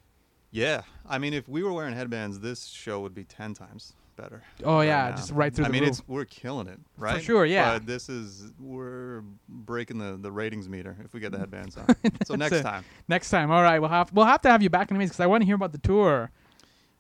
Yeah. 0.50 0.82
I 1.08 1.18
mean, 1.18 1.34
if 1.34 1.48
we 1.48 1.62
were 1.62 1.72
wearing 1.72 1.94
headbands, 1.94 2.40
this 2.40 2.66
show 2.66 3.00
would 3.00 3.14
be 3.14 3.24
ten 3.24 3.54
times 3.54 3.94
better. 4.16 4.42
Oh 4.64 4.76
right 4.78 4.86
yeah, 4.86 5.10
now. 5.10 5.16
just 5.16 5.30
right 5.32 5.54
through 5.54 5.66
I 5.66 5.68
the 5.68 5.72
mean, 5.72 5.82
roof. 5.82 5.90
it's 5.90 6.08
we're 6.08 6.24
killing 6.24 6.66
it, 6.66 6.78
right? 6.96 7.16
For 7.18 7.22
sure, 7.22 7.46
yeah. 7.46 7.74
But 7.74 7.86
this 7.86 8.08
is 8.08 8.52
we're 8.58 9.22
breaking 9.48 9.98
the 9.98 10.16
the 10.20 10.32
ratings 10.32 10.68
meter 10.68 10.96
if 11.04 11.12
we 11.14 11.20
get 11.20 11.32
the 11.32 11.38
headbands 11.38 11.76
on. 11.76 11.86
so 12.26 12.34
next 12.34 12.56
it. 12.56 12.62
time. 12.62 12.84
Next 13.08 13.30
time, 13.30 13.50
all 13.50 13.62
right, 13.62 13.78
we'll 13.78 13.90
have 13.90 14.12
we'll 14.12 14.26
have 14.26 14.40
to 14.42 14.48
have 14.50 14.62
you 14.62 14.70
back 14.70 14.90
in 14.90 14.96
a 14.96 14.98
minute 14.98 15.10
because 15.10 15.20
I 15.20 15.26
want 15.26 15.42
to 15.42 15.46
hear 15.46 15.54
about 15.54 15.72
the 15.72 15.78
tour. 15.78 16.30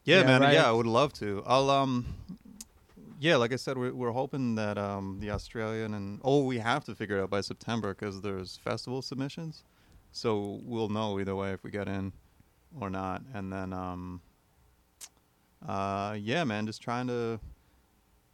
Yeah, 0.04 0.20
Yeah, 0.20 0.26
man. 0.26 0.40
right. 0.42 0.54
Yeah, 0.54 0.68
I 0.68 0.72
would 0.72 0.86
love 0.86 1.12
to. 1.14 1.42
I'll 1.46 1.70
um. 1.70 2.06
Yeah, 3.18 3.36
like 3.36 3.50
I 3.52 3.56
said, 3.56 3.78
we're, 3.78 3.94
we're 3.94 4.10
hoping 4.12 4.54
that 4.56 4.76
um 4.76 5.18
the 5.20 5.30
Australian 5.30 5.94
and 5.94 6.20
oh 6.22 6.44
we 6.44 6.58
have 6.58 6.84
to 6.84 6.94
figure 6.94 7.18
it 7.18 7.22
out 7.22 7.30
by 7.30 7.40
September 7.40 7.94
because 7.94 8.20
there's 8.20 8.58
festival 8.58 9.00
submissions, 9.02 9.64
so 10.12 10.60
we'll 10.64 10.90
know 10.90 11.18
either 11.18 11.34
way 11.34 11.52
if 11.52 11.64
we 11.64 11.70
get 11.70 11.88
in 11.88 12.12
or 12.78 12.90
not. 12.90 13.22
And 13.34 13.52
then 13.52 13.72
um. 13.72 14.20
Uh 15.66 16.16
yeah, 16.18 16.44
man, 16.44 16.66
just 16.66 16.82
trying 16.82 17.06
to 17.06 17.40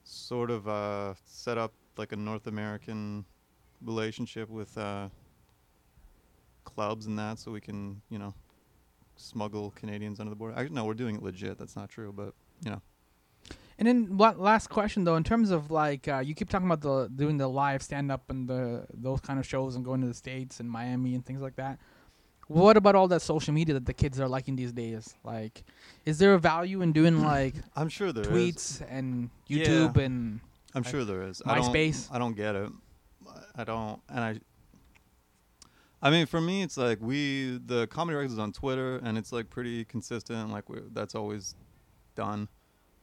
sort 0.04 0.50
of 0.50 0.68
uh 0.68 1.14
set 1.24 1.58
up 1.58 1.72
like 1.96 2.12
a 2.12 2.16
North 2.16 2.46
American 2.46 3.24
relationship 3.82 4.48
with 4.48 4.76
uh 4.78 5.08
clubs 6.64 7.06
and 7.06 7.18
that, 7.18 7.38
so 7.38 7.50
we 7.50 7.60
can 7.60 8.00
you 8.08 8.18
know 8.18 8.34
smuggle 9.16 9.72
Canadians 9.76 10.20
under 10.20 10.30
the 10.30 10.36
border. 10.36 10.54
I, 10.56 10.68
no, 10.68 10.84
we're 10.84 10.94
doing 10.94 11.16
it 11.16 11.22
legit. 11.22 11.58
That's 11.58 11.76
not 11.76 11.88
true, 11.88 12.12
but 12.12 12.34
you 12.64 12.70
know. 12.70 12.82
And 13.78 13.88
then 13.88 14.16
what? 14.16 14.38
Last 14.38 14.68
question 14.68 15.04
though, 15.04 15.16
in 15.16 15.24
terms 15.24 15.50
of 15.50 15.70
like 15.70 16.06
uh, 16.06 16.18
you 16.24 16.34
keep 16.34 16.48
talking 16.48 16.70
about 16.70 16.82
the 16.82 17.08
doing 17.14 17.36
the 17.38 17.48
live 17.48 17.82
stand 17.82 18.12
up 18.12 18.30
and 18.30 18.48
the 18.48 18.86
those 18.92 19.20
kind 19.20 19.38
of 19.38 19.46
shows 19.46 19.74
and 19.74 19.84
going 19.84 20.00
to 20.02 20.06
the 20.06 20.14
states 20.14 20.60
and 20.60 20.70
Miami 20.70 21.14
and 21.14 21.24
things 21.24 21.40
like 21.40 21.56
that. 21.56 21.78
What 22.52 22.76
about 22.76 22.94
all 22.94 23.08
that 23.08 23.22
social 23.22 23.54
media 23.54 23.74
that 23.74 23.86
the 23.86 23.94
kids 23.94 24.20
are 24.20 24.28
liking 24.28 24.56
these 24.56 24.72
days? 24.72 25.14
Like, 25.24 25.64
is 26.04 26.18
there 26.18 26.34
a 26.34 26.38
value 26.38 26.82
in 26.82 26.92
doing 26.92 27.22
like 27.34 27.54
I'm 27.74 27.88
sure 27.88 28.12
there 28.12 28.24
is. 28.24 28.28
tweets 28.28 28.82
and 28.88 29.30
Yeah. 29.46 29.64
YouTube 29.66 29.96
and 29.96 30.40
I'm 30.74 30.82
like 30.82 30.90
sure 30.90 31.04
there 31.04 31.22
is. 31.22 31.40
I 31.46 31.54
don't- 31.56 31.72
MySpace? 31.72 32.08
I 32.10 32.18
don't 32.18 32.36
get 32.36 32.54
it. 32.54 32.70
I 33.54 33.64
don't, 33.64 34.00
and 34.08 34.20
I. 34.20 34.40
I 36.04 36.10
mean, 36.10 36.26
for 36.26 36.40
me, 36.40 36.62
it's 36.62 36.76
like 36.76 36.98
we 37.00 37.60
the 37.64 37.86
comedy 37.86 38.16
records 38.16 38.32
is 38.32 38.38
on 38.38 38.52
Twitter, 38.52 38.96
and 39.04 39.16
it's 39.16 39.30
like 39.30 39.48
pretty 39.50 39.84
consistent. 39.84 40.50
Like 40.50 40.68
we, 40.68 40.78
that's 40.92 41.14
always 41.14 41.54
done. 42.16 42.48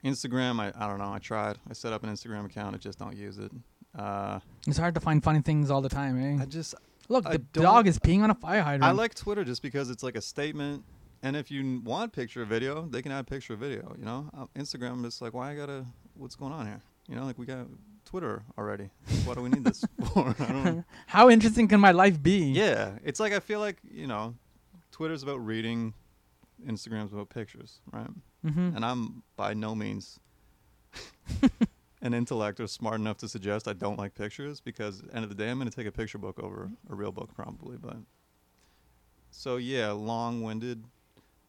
Instagram, 0.04 0.60
I, 0.60 0.72
I 0.78 0.88
don't 0.88 0.97
know. 1.00 1.12
I 1.14 1.20
tried. 1.20 1.58
I 1.70 1.74
set 1.74 1.93
up 1.93 2.04
an 2.04 2.10
Instagram 2.10 2.45
account. 2.45 2.76
I 2.76 2.78
just 2.78 3.00
don't 3.00 3.16
use 3.16 3.38
it. 3.38 3.52
Uh, 3.97 4.39
it's 4.68 4.78
hard 4.78 4.95
to 4.95 5.00
find 5.02 5.24
funny 5.24 5.41
things 5.41 5.70
all 5.72 5.82
the 5.82 5.89
time, 5.89 6.22
eh? 6.22 6.41
I 6.41 6.45
just 6.45 6.76
Look, 7.10 7.26
I 7.26 7.34
the 7.34 7.38
dog 7.39 7.88
is 7.88 7.99
peeing 7.99 8.22
on 8.22 8.30
a 8.30 8.36
fire 8.36 8.62
hydrant. 8.62 8.84
I 8.84 8.91
like 8.91 9.16
Twitter 9.16 9.43
just 9.43 9.62
because 9.62 9.89
it's 9.89 10.03
like 10.03 10.16
a 10.16 10.22
statement, 10.22 10.86
and 11.24 11.36
if 11.36 11.49
you 11.49 11.82
want 11.84 12.14
picture 12.14 12.43
or 12.43 12.45
video, 12.45 12.84
they 12.84 13.01
can 13.01 13.12
add 13.12 13.28
picture 13.28 13.53
or 13.53 13.57
video. 13.57 13.95
You 13.97 14.05
know, 14.05 14.30
uh, 14.38 14.45
Instagram 14.55 14.91
I'm 14.91 15.10
like, 15.20 15.34
why 15.34 15.51
I 15.51 15.55
gotta? 15.55 15.86
What's 16.14 16.36
going 16.36 16.53
on 16.53 16.68
here? 16.68 16.82
You 17.07 17.16
know, 17.16 17.26
like 17.26 17.39
we 17.39 17.47
got 17.47 17.66
Twitter 18.05 18.43
already. 18.57 18.91
What 19.26 19.36
do 19.36 19.41
we 19.41 19.49
need 19.49 19.64
this 19.64 19.84
for? 20.14 20.30
I 20.39 20.51
don't. 20.51 20.86
How 21.07 21.30
interesting 21.30 21.68
can 21.68 21.80
my 21.80 21.91
life 21.91 22.22
be? 22.22 22.51
Yeah, 22.51 22.99
it's 23.03 23.20
like 23.20 23.34
I 23.34 23.39
feel 23.39 23.60
like 23.60 23.78
you 23.89 24.05
know, 24.05 24.36
Twitter's 24.91 25.24
about 25.24 25.43
reading, 25.43 25.95
Instagram's 26.66 27.12
about 27.12 27.30
pictures, 27.30 27.80
right? 27.91 28.10
Mm-hmm. 28.45 28.76
And 28.76 28.86
I'm 28.86 29.24
by 29.36 29.55
no 29.55 29.74
means 29.76 30.20
an 32.02 32.14
intellect 32.14 32.60
or 32.60 32.68
smart 32.68 33.00
enough 33.00 33.18
to 33.18 33.28
suggest 33.28 33.68
I 33.68 33.74
don't 33.74 33.97
like 33.97 34.16
pictures 34.16 34.62
because 34.62 35.04
end 35.14 35.24
of 35.24 35.30
the 35.30 35.36
day 35.36 35.50
I'm 35.50 35.60
going 35.60 35.70
to 35.70 35.76
take 35.76 35.88
a 35.88 35.91
picture 35.91 36.18
book 36.18 36.39
over 36.39 36.70
a 36.89 36.95
real 36.95 37.12
book 37.12 37.34
probably, 37.36 37.78
but 37.78 37.97
so 39.32 39.58
yeah, 39.58 39.91
long-winded 39.91 40.84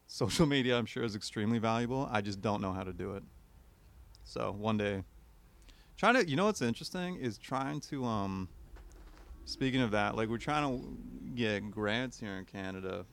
social 0.07 0.45
media 0.45 0.77
I'm 0.77 0.85
sure 0.85 1.03
is 1.03 1.15
extremely 1.15 1.59
valuable. 1.59 2.09
I 2.11 2.21
just 2.21 2.41
don't 2.41 2.61
know 2.61 2.73
how 2.73 2.83
to 2.83 2.93
do 2.93 3.15
it. 3.15 3.23
So 4.23 4.55
one 4.57 4.77
day 4.77 5.03
trying 5.97 6.15
to 6.15 6.27
you 6.27 6.35
know 6.35 6.45
what's 6.45 6.61
interesting 6.61 7.15
is 7.15 7.37
trying 7.37 7.79
to 7.81 8.03
um 8.05 8.49
speaking 9.45 9.81
of 9.81 9.91
that, 9.91 10.15
like 10.15 10.29
we're 10.29 10.37
trying 10.37 10.79
to 10.79 10.97
get 11.35 11.71
grants 11.71 12.19
here 12.19 12.33
in 12.37 12.45
Canada 12.45 13.05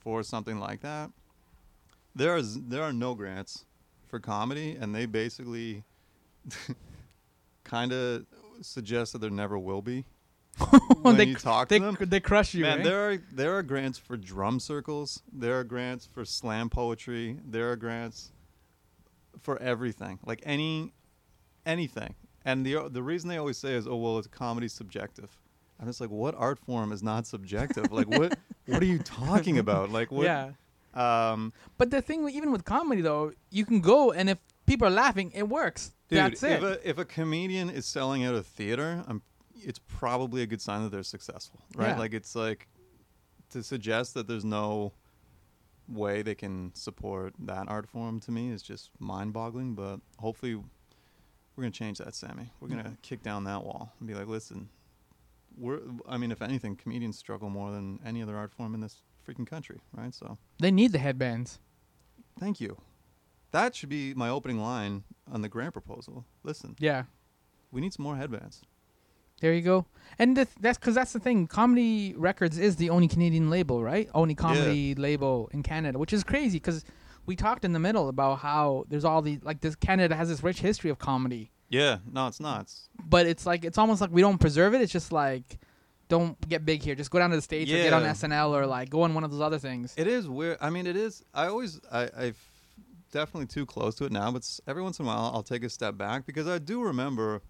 for 0.00 0.22
something 0.22 0.58
like 0.58 0.80
that. 0.80 1.10
There 2.14 2.36
is 2.36 2.60
there 2.62 2.82
are 2.82 2.92
no 2.92 3.14
grants 3.14 3.64
for 4.08 4.18
comedy, 4.18 4.76
and 4.80 4.94
they 4.94 5.06
basically 5.06 5.84
kind 7.64 7.92
of 7.92 8.26
suggests 8.62 9.12
that 9.12 9.20
there 9.20 9.30
never 9.30 9.58
will 9.58 9.82
be. 9.82 10.04
when 11.02 11.16
they 11.16 11.24
you 11.24 11.36
talk 11.36 11.68
they, 11.68 11.78
to 11.78 11.92
them, 11.92 11.96
they 12.00 12.20
crush 12.20 12.54
you. 12.54 12.62
man, 12.62 12.80
eh? 12.80 12.82
there 12.82 13.10
are 13.10 13.18
there 13.32 13.56
are 13.56 13.62
grants 13.62 13.98
for 13.98 14.16
drum 14.16 14.58
circles. 14.60 15.22
There 15.32 15.58
are 15.58 15.64
grants 15.64 16.06
for 16.06 16.24
slam 16.24 16.68
poetry. 16.68 17.38
There 17.46 17.70
are 17.70 17.76
grants 17.76 18.32
for 19.40 19.60
everything, 19.62 20.18
like 20.26 20.42
any 20.44 20.92
anything. 21.64 22.14
And 22.44 22.66
the 22.66 22.88
the 22.90 23.02
reason 23.02 23.28
they 23.28 23.36
always 23.38 23.58
say 23.58 23.74
is, 23.74 23.86
"Oh 23.86 23.96
well, 23.96 24.18
it's 24.18 24.26
comedy 24.26 24.68
subjective." 24.68 25.30
I'm 25.80 25.86
just 25.86 26.00
like, 26.00 26.10
what 26.10 26.34
art 26.36 26.58
form 26.58 26.92
is 26.92 27.02
not 27.02 27.26
subjective? 27.26 27.90
like, 27.90 28.06
what 28.06 28.36
what 28.66 28.82
are 28.82 28.86
you 28.86 28.98
talking 28.98 29.58
about? 29.58 29.90
Like, 29.90 30.10
what? 30.10 30.24
yeah. 30.24 30.50
Um, 30.92 31.52
But 31.78 31.90
the 31.90 32.02
thing, 32.02 32.28
even 32.28 32.52
with 32.52 32.64
comedy 32.64 33.00
though, 33.00 33.32
you 33.50 33.64
can 33.64 33.80
go 33.80 34.12
and 34.12 34.28
if 34.28 34.38
people 34.70 34.86
are 34.86 34.90
laughing, 35.04 35.32
it 35.34 35.48
works. 35.48 35.92
dude, 36.08 36.18
That's 36.18 36.42
it. 36.42 36.52
if 36.52 36.62
a 36.62 36.88
if 36.90 36.98
a 36.98 37.04
comedian 37.04 37.70
is 37.70 37.86
selling 37.86 38.24
out 38.24 38.34
a 38.34 38.42
theater, 38.42 39.04
I'm, 39.08 39.22
it's 39.54 39.80
probably 39.80 40.42
a 40.42 40.46
good 40.46 40.60
sign 40.62 40.82
that 40.84 40.90
they're 40.90 41.02
successful, 41.02 41.60
right? 41.74 41.88
Yeah. 41.90 41.98
Like, 41.98 42.14
it's 42.14 42.34
like 42.36 42.68
to 43.50 43.62
suggest 43.62 44.14
that 44.14 44.26
there's 44.28 44.44
no 44.44 44.92
way 45.88 46.22
they 46.22 46.36
can 46.36 46.72
support 46.74 47.34
that 47.40 47.68
art 47.68 47.88
form 47.88 48.20
to 48.20 48.30
me 48.30 48.50
is 48.50 48.62
just 48.62 48.90
mind-boggling. 49.00 49.74
But 49.74 49.98
hopefully, 50.18 50.54
we're 50.54 51.62
gonna 51.64 51.72
change 51.72 51.98
that, 51.98 52.14
Sammy. 52.14 52.50
We're 52.60 52.68
gonna 52.68 52.96
kick 53.02 53.22
down 53.22 53.44
that 53.44 53.64
wall 53.64 53.92
and 53.98 54.06
be 54.08 54.14
like, 54.14 54.28
listen, 54.28 54.68
we're. 55.58 55.80
I 56.08 56.16
mean, 56.16 56.30
if 56.30 56.42
anything, 56.42 56.76
comedians 56.76 57.18
struggle 57.18 57.50
more 57.50 57.72
than 57.72 57.98
any 58.06 58.22
other 58.22 58.36
art 58.36 58.52
form 58.52 58.74
in 58.74 58.80
this 58.80 59.02
freaking 59.26 59.46
country, 59.46 59.80
right? 59.92 60.14
So, 60.14 60.38
they 60.60 60.70
need 60.70 60.92
the 60.92 60.98
headbands. 60.98 61.58
thank 62.38 62.60
you. 62.60 62.76
That 63.52 63.74
should 63.74 63.88
be 63.88 64.14
my 64.14 64.28
opening 64.28 64.60
line 64.60 65.04
on 65.30 65.42
the 65.42 65.48
grant 65.48 65.72
proposal. 65.72 66.24
Listen, 66.42 66.76
Yeah. 66.78 67.04
we 67.72 67.80
need 67.80 67.92
some 67.92 68.04
more 68.04 68.16
headbands. 68.16 68.62
There 69.40 69.54
you 69.54 69.62
go. 69.62 69.86
And 70.18 70.36
the, 70.36 70.46
that's 70.60 70.76
because 70.76 70.94
that's 70.94 71.12
the 71.12 71.18
thing. 71.20 71.46
Comedy 71.46 72.14
Records 72.16 72.58
is 72.58 72.76
the 72.76 72.90
only 72.90 73.08
Canadian 73.08 73.48
label, 73.48 73.82
right? 73.82 74.08
Only 74.14 74.34
comedy 74.34 74.94
label 74.94 75.48
in 75.52 75.62
Canada, 75.62 75.98
which 75.98 76.12
is 76.12 76.22
crazy 76.22 76.58
because 76.58 76.84
we 77.24 77.36
talked 77.36 77.64
in 77.64 77.72
the 77.72 77.78
middle 77.78 78.08
about 78.10 78.40
how 78.40 78.84
there's 78.88 79.04
all 79.04 79.22
the 79.22 79.38
like 79.42 79.60
this 79.62 79.74
Canada 79.76 80.14
has 80.14 80.28
this 80.28 80.42
rich 80.42 80.60
history 80.60 80.90
of 80.90 80.98
comedy, 80.98 81.50
Yeah, 81.70 81.98
no, 82.12 82.26
it's 82.26 82.40
not. 82.40 82.62
It's, 82.62 82.88
but 83.08 83.26
it's 83.26 83.46
like 83.46 83.64
it's 83.64 83.78
almost 83.78 84.00
like 84.02 84.10
we 84.12 84.20
don't 84.20 84.38
preserve 84.38 84.74
it. 84.74 84.82
It's 84.82 84.92
just 84.92 85.10
like 85.10 85.58
don't 86.08 86.36
get 86.48 86.66
big 86.66 86.82
here. 86.82 86.94
Just 86.94 87.10
go 87.10 87.18
down 87.18 87.30
to 87.30 87.36
the 87.36 87.42
states 87.42 87.70
or 87.70 87.76
get 87.76 87.92
on 87.94 88.02
Yeah. 88.02 88.10
SNL 88.12 88.50
or 88.50 88.66
like 88.66 88.90
go 88.90 89.02
on 89.02 89.14
one 89.14 89.24
of 89.24 89.30
those 89.30 89.40
other 89.40 89.58
things. 89.58 89.94
it 89.96 90.06
is 90.06 90.28
weird. 90.28 90.58
I 90.60 90.68
mean, 90.68 90.86
it 90.86 90.96
is. 90.96 91.24
I 91.32 91.46
always, 91.46 91.80
I, 91.90 92.10
I've 92.16 92.49
definitely 93.10 93.46
too 93.46 93.66
close 93.66 93.94
to 93.96 94.04
it 94.04 94.12
now, 94.12 94.30
but 94.30 94.48
every 94.66 94.82
once 94.82 94.98
in 94.98 95.04
a 95.04 95.08
while 95.08 95.30
I'll 95.34 95.42
take 95.42 95.64
a 95.64 95.70
step 95.70 95.96
back 95.96 96.26
because 96.26 96.46
I 96.48 96.58
do 96.58 96.82
remember 96.82 97.42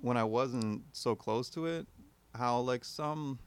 when 0.00 0.16
I 0.16 0.24
wasn't 0.24 0.82
so 0.92 1.14
close 1.14 1.48
to 1.50 1.66
it, 1.66 1.86
how 2.34 2.58
like 2.58 2.84
some, 2.84 3.38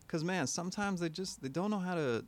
because 0.00 0.24
man, 0.24 0.46
sometimes 0.46 1.00
they 1.00 1.08
just 1.08 1.42
they 1.42 1.48
don't 1.48 1.70
know 1.70 1.78
how 1.78 1.94
to 1.94 2.24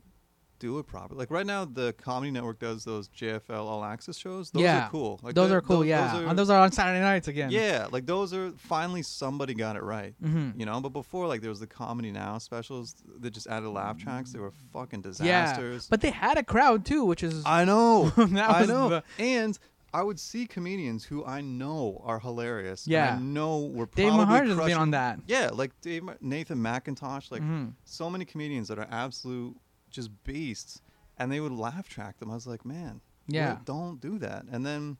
do 0.62 0.78
it 0.78 0.86
properly. 0.86 1.18
Like 1.18 1.30
right 1.32 1.44
now, 1.44 1.64
the 1.64 1.92
Comedy 1.94 2.30
Network 2.30 2.58
does 2.60 2.84
those 2.84 3.08
JFL 3.08 3.64
All 3.66 3.84
Access 3.84 4.16
shows. 4.16 4.50
Those 4.52 4.62
yeah, 4.62 4.86
are 4.86 4.90
cool. 4.90 5.18
Like 5.22 5.34
those 5.34 5.50
they're- 5.50 5.60
cool. 5.60 5.78
tho- 5.78 5.82
yeah, 5.82 6.12
those 6.14 6.28
and 6.28 6.38
those 6.38 6.50
are 6.50 6.60
on 6.60 6.70
Saturday 6.70 7.00
nights 7.00 7.26
again. 7.28 7.50
yeah, 7.50 7.88
like 7.90 8.06
those 8.06 8.32
are 8.32 8.52
finally 8.52 9.02
somebody 9.02 9.54
got 9.54 9.74
it 9.76 9.82
right. 9.82 10.14
hmm 10.22 10.50
You 10.56 10.64
know, 10.66 10.80
but 10.80 10.90
before 10.90 11.26
like 11.26 11.40
there 11.40 11.50
was 11.50 11.60
the 11.60 11.66
Comedy 11.66 12.12
Now 12.12 12.38
specials 12.38 12.94
that 13.20 13.30
just 13.32 13.48
added 13.48 13.68
laugh 13.68 13.98
tracks. 13.98 14.32
They 14.32 14.38
were 14.38 14.52
fucking 14.72 15.02
disasters. 15.02 15.84
Yeah, 15.84 15.86
but 15.90 16.00
they 16.00 16.10
had 16.10 16.38
a 16.38 16.44
crowd 16.44 16.84
too, 16.84 17.04
which 17.04 17.22
is 17.24 17.42
I 17.44 17.64
know. 17.64 18.12
I 18.16 18.64
know. 18.66 18.88
the- 18.88 19.02
and 19.18 19.58
I 19.94 20.02
would 20.02 20.18
see 20.18 20.46
comedians 20.46 21.04
who 21.04 21.22
I 21.22 21.42
know 21.42 22.00
are 22.02 22.18
hilarious. 22.18 22.86
and 22.86 22.92
Yeah. 22.92 23.14
I 23.14 23.18
know 23.18 23.58
we're 23.58 23.84
Dave 23.86 24.10
probably 24.14 24.48
has 24.48 24.56
been 24.66 24.78
on 24.78 24.92
that. 24.92 25.18
Yeah, 25.26 25.50
like 25.52 25.70
Dave, 25.82 26.04
Nathan 26.22 26.62
Macintosh, 26.62 27.30
like 27.30 27.42
Mhm. 27.42 27.72
so 27.84 28.08
many 28.08 28.24
comedians 28.24 28.68
that 28.68 28.78
are 28.78 28.88
absolute 28.90 29.54
just 29.92 30.10
beasts, 30.24 30.80
and 31.18 31.30
they 31.30 31.40
would 31.40 31.52
laugh 31.52 31.88
track 31.88 32.18
them. 32.18 32.30
I 32.30 32.34
was 32.34 32.46
like, 32.46 32.64
man, 32.64 33.00
Yeah. 33.28 33.58
don't- 33.64 34.00
do 34.00 34.18
that. 34.18 34.44
And 34.50 34.64
then, 34.66 34.96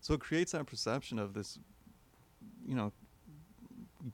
so 0.00 0.14
it 0.14 0.20
creates 0.20 0.52
that 0.52 0.66
perception 0.66 1.18
of 1.18 1.34
this, 1.34 1.58
you 2.66 2.74
know, 2.74 2.92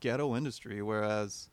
ghetto 0.01 0.35
industry, 0.37 0.83
whereas 0.83 1.49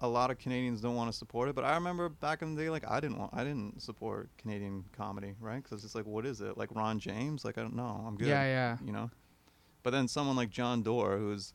a 0.00 0.08
lot 0.08 0.30
of 0.30 0.38
Canadians 0.38 0.80
don't 0.80 0.94
want 0.96 1.10
to 1.10 1.16
support 1.16 1.48
it. 1.48 1.54
But 1.54 1.64
I 1.64 1.74
remember 1.74 2.08
back 2.08 2.42
in 2.42 2.54
the 2.54 2.62
day, 2.62 2.68
like 2.70 2.88
I 2.88 3.00
didn't 3.00 3.18
want, 3.18 3.32
I 3.34 3.44
didn't 3.44 3.80
support 3.80 4.28
Canadian 4.36 4.84
comedy, 4.96 5.34
right? 5.40 5.62
Because 5.62 5.84
it's 5.84 5.94
like, 5.94 6.04
what 6.06 6.26
is 6.26 6.40
it? 6.40 6.58
Like 6.58 6.74
Ron 6.74 6.98
James? 6.98 7.44
Like 7.44 7.56
I 7.56 7.62
don't 7.62 7.76
know. 7.76 8.04
I'm 8.06 8.16
good. 8.16 8.28
Yeah, 8.28 8.42
yeah. 8.44 8.76
You 8.84 8.92
know. 8.92 9.10
But 9.82 9.90
then 9.90 10.08
someone 10.08 10.36
like 10.36 10.50
Jon 10.50 10.82
Dore, 10.82 11.16
who's 11.18 11.54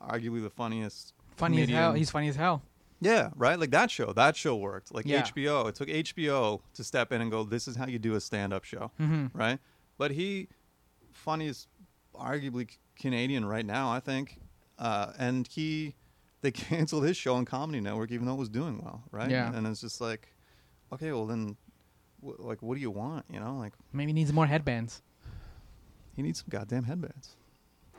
arguably 0.00 0.42
the 0.42 0.50
funniest. 0.50 1.14
Funny 1.36 1.62
as 1.62 1.68
hell. 1.68 1.92
He's 1.94 2.10
funny 2.10 2.28
as 2.28 2.36
hell. 2.36 2.62
Yeah, 3.00 3.30
right. 3.36 3.58
Like 3.58 3.70
that 3.72 3.90
show. 3.90 4.12
That 4.12 4.36
show 4.36 4.56
worked. 4.56 4.94
Like 4.94 5.06
Yeah. 5.06 5.22
HBO. 5.22 5.68
It 5.68 5.74
took 5.74 5.88
HBO 5.88 6.60
to 6.74 6.84
step 6.84 7.12
in 7.12 7.20
and 7.20 7.30
go, 7.30 7.44
"This 7.44 7.68
is 7.68 7.76
how 7.76 7.86
you 7.86 7.98
do 7.98 8.14
a 8.14 8.20
stand-up 8.20 8.64
show." 8.64 8.90
hmm 8.98 9.26
right? 9.34 9.58
But 9.98 10.10
he, 10.12 10.48
funniest, 11.12 11.68
arguably 12.14 12.68
Canadian 12.98 13.44
right 13.44 13.64
now, 13.66 13.90
I 13.90 14.00
think. 14.00 14.40
Uh, 14.78 15.12
and 15.18 15.46
he, 15.48 15.94
they 16.42 16.50
canceled 16.52 17.04
his 17.04 17.16
show 17.16 17.34
on 17.34 17.44
Comedy 17.44 17.80
Network, 17.80 18.10
even 18.12 18.26
though 18.26 18.34
it 18.34 18.38
was 18.38 18.48
doing 18.50 18.78
well, 18.82 19.02
right? 19.10 19.30
Yeah. 19.30 19.54
And 19.54 19.66
it's 19.66 19.80
just 19.80 20.00
like, 20.00 20.34
okay, 20.92 21.12
well 21.12 21.26
then, 21.26 21.56
w- 22.22 22.38
like, 22.46 22.60
what 22.62 22.74
do 22.74 22.80
you 22.80 22.90
want? 22.90 23.24
You 23.32 23.40
know, 23.40 23.56
like 23.58 23.72
Maybe 23.92 24.10
he 24.10 24.14
needs 24.14 24.32
more 24.32 24.46
headbands. 24.46 25.02
he 26.14 26.22
needs 26.22 26.40
some 26.40 26.48
goddamn 26.50 26.84
headbands. 26.84 27.36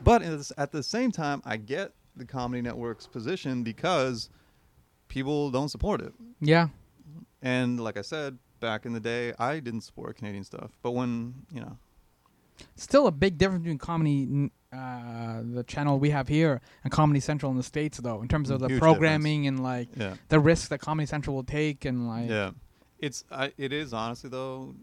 But 0.02 0.22
at 0.56 0.70
the 0.70 0.82
same 0.84 1.10
time, 1.10 1.42
I 1.44 1.56
get 1.56 1.92
the 2.14 2.24
Comedy 2.24 2.62
Network's 2.62 3.06
position 3.08 3.64
because 3.64 4.28
people 5.08 5.50
don't 5.50 5.68
support 5.68 6.00
it. 6.00 6.12
Yeah. 6.40 6.68
And 7.42 7.80
like 7.80 7.96
I 7.96 8.02
said, 8.02 8.38
back 8.60 8.86
in 8.86 8.92
the 8.92 9.00
day, 9.00 9.32
I 9.38 9.60
didn't 9.60 9.82
support 9.82 10.16
Canadian 10.16 10.44
stuff. 10.44 10.70
But 10.82 10.92
when, 10.92 11.34
you 11.52 11.60
know, 11.60 11.78
Still 12.76 13.06
a 13.06 13.12
big 13.12 13.38
difference 13.38 13.62
between 13.62 13.78
comedy, 13.78 14.50
uh, 14.72 15.42
the 15.44 15.64
channel 15.66 15.98
we 15.98 16.10
have 16.10 16.28
here, 16.28 16.60
and 16.84 16.92
Comedy 16.92 17.20
Central 17.20 17.50
in 17.50 17.56
the 17.56 17.62
states, 17.62 17.98
though, 17.98 18.22
in 18.22 18.28
terms 18.28 18.50
of 18.50 18.60
the 18.60 18.68
Huge 18.68 18.80
programming 18.80 19.46
and 19.46 19.62
like 19.62 19.88
yeah. 19.96 20.14
the 20.28 20.40
risks 20.40 20.68
that 20.68 20.78
Comedy 20.78 21.06
Central 21.06 21.36
will 21.36 21.44
take, 21.44 21.84
and 21.84 22.08
like 22.08 22.28
Yeah, 22.28 22.50
it's 22.98 23.24
I, 23.30 23.52
it 23.56 23.72
is 23.72 23.92
honestly 23.92 24.30
though, 24.30 24.74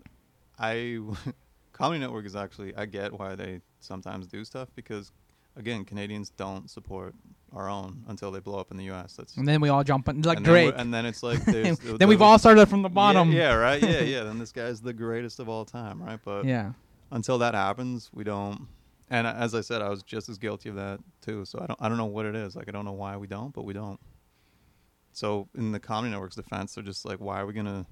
I 0.58 1.00
Comedy 1.74 2.00
Network 2.00 2.26
is 2.26 2.36
actually 2.36 2.76
I 2.76 2.86
get 2.86 3.14
why 3.14 3.36
they 3.36 3.62
sometimes 3.80 4.28
do 4.28 4.44
stuff 4.46 4.70
because 4.76 5.12
again 5.56 5.86
Canadians 5.86 6.30
don't 6.30 6.70
support 6.70 7.14
our 7.56 7.70
own 7.70 8.04
until 8.08 8.32
they 8.32 8.40
blow 8.40 8.60
up 8.60 8.70
in 8.70 8.78
the 8.78 8.84
U.S. 8.86 9.16
That's 9.16 9.38
and 9.38 9.48
then 9.48 9.62
we 9.62 9.70
all 9.70 9.84
jump 9.84 10.10
in 10.10 10.22
like 10.22 10.38
and 10.38 10.46
then 10.46 10.52
Drake. 10.54 10.74
and 10.78 10.94
then 10.94 11.06
it's 11.06 11.24
like 11.24 11.44
there's 11.46 11.80
the- 11.80 11.98
then 11.98 12.08
we've 12.10 12.20
the- 12.20 12.26
all 12.26 12.38
started 12.38 12.68
from 12.68 12.82
the 12.82 12.90
bottom. 12.90 13.32
Yeah, 13.32 13.52
yeah, 13.52 13.54
right. 13.56 13.82
Yeah, 13.82 14.00
yeah. 14.02 14.24
Then 14.24 14.38
this 14.40 14.52
guy's 14.52 14.82
the 14.82 14.94
greatest 14.94 15.40
of 15.40 15.48
all 15.48 15.64
time, 15.66 16.04
right? 16.04 16.20
But 16.24 16.46
yeah. 16.46 16.74
until 17.12 17.38
that 17.40 17.56
happens, 17.56 18.10
we 18.14 18.24
don't. 18.24 18.68
And 19.10 19.26
as 19.26 19.56
I 19.56 19.62
said, 19.62 19.82
I 19.82 19.90
was 19.90 20.04
just 20.04 20.30
as 20.30 20.38
guilty 20.38 20.70
of 20.70 20.76
that 20.76 21.00
too. 21.22 21.46
So 21.46 21.60
I 21.62 21.68
don't 21.68 21.82
I 21.82 21.88
don't 21.90 21.98
know 21.98 22.06
what 22.06 22.26
it 22.26 22.36
is. 22.36 22.56
Like 22.56 22.68
I 22.68 22.72
don't 22.72 22.86
know 22.86 22.92
why 22.94 23.16
we 23.18 23.28
don't, 23.28 23.54
but 23.54 23.64
we 23.64 23.74
don't. 23.74 24.00
So 25.14 25.48
in 25.56 25.72
the 25.72 25.80
Comedy 25.80 26.12
Network's 26.12 26.36
defense, 26.36 26.76
they're 26.76 26.84
just 26.84 27.06
like, 27.06 27.20
why 27.20 27.40
are 27.40 27.46
we 27.46 27.54
gonna 27.54 27.86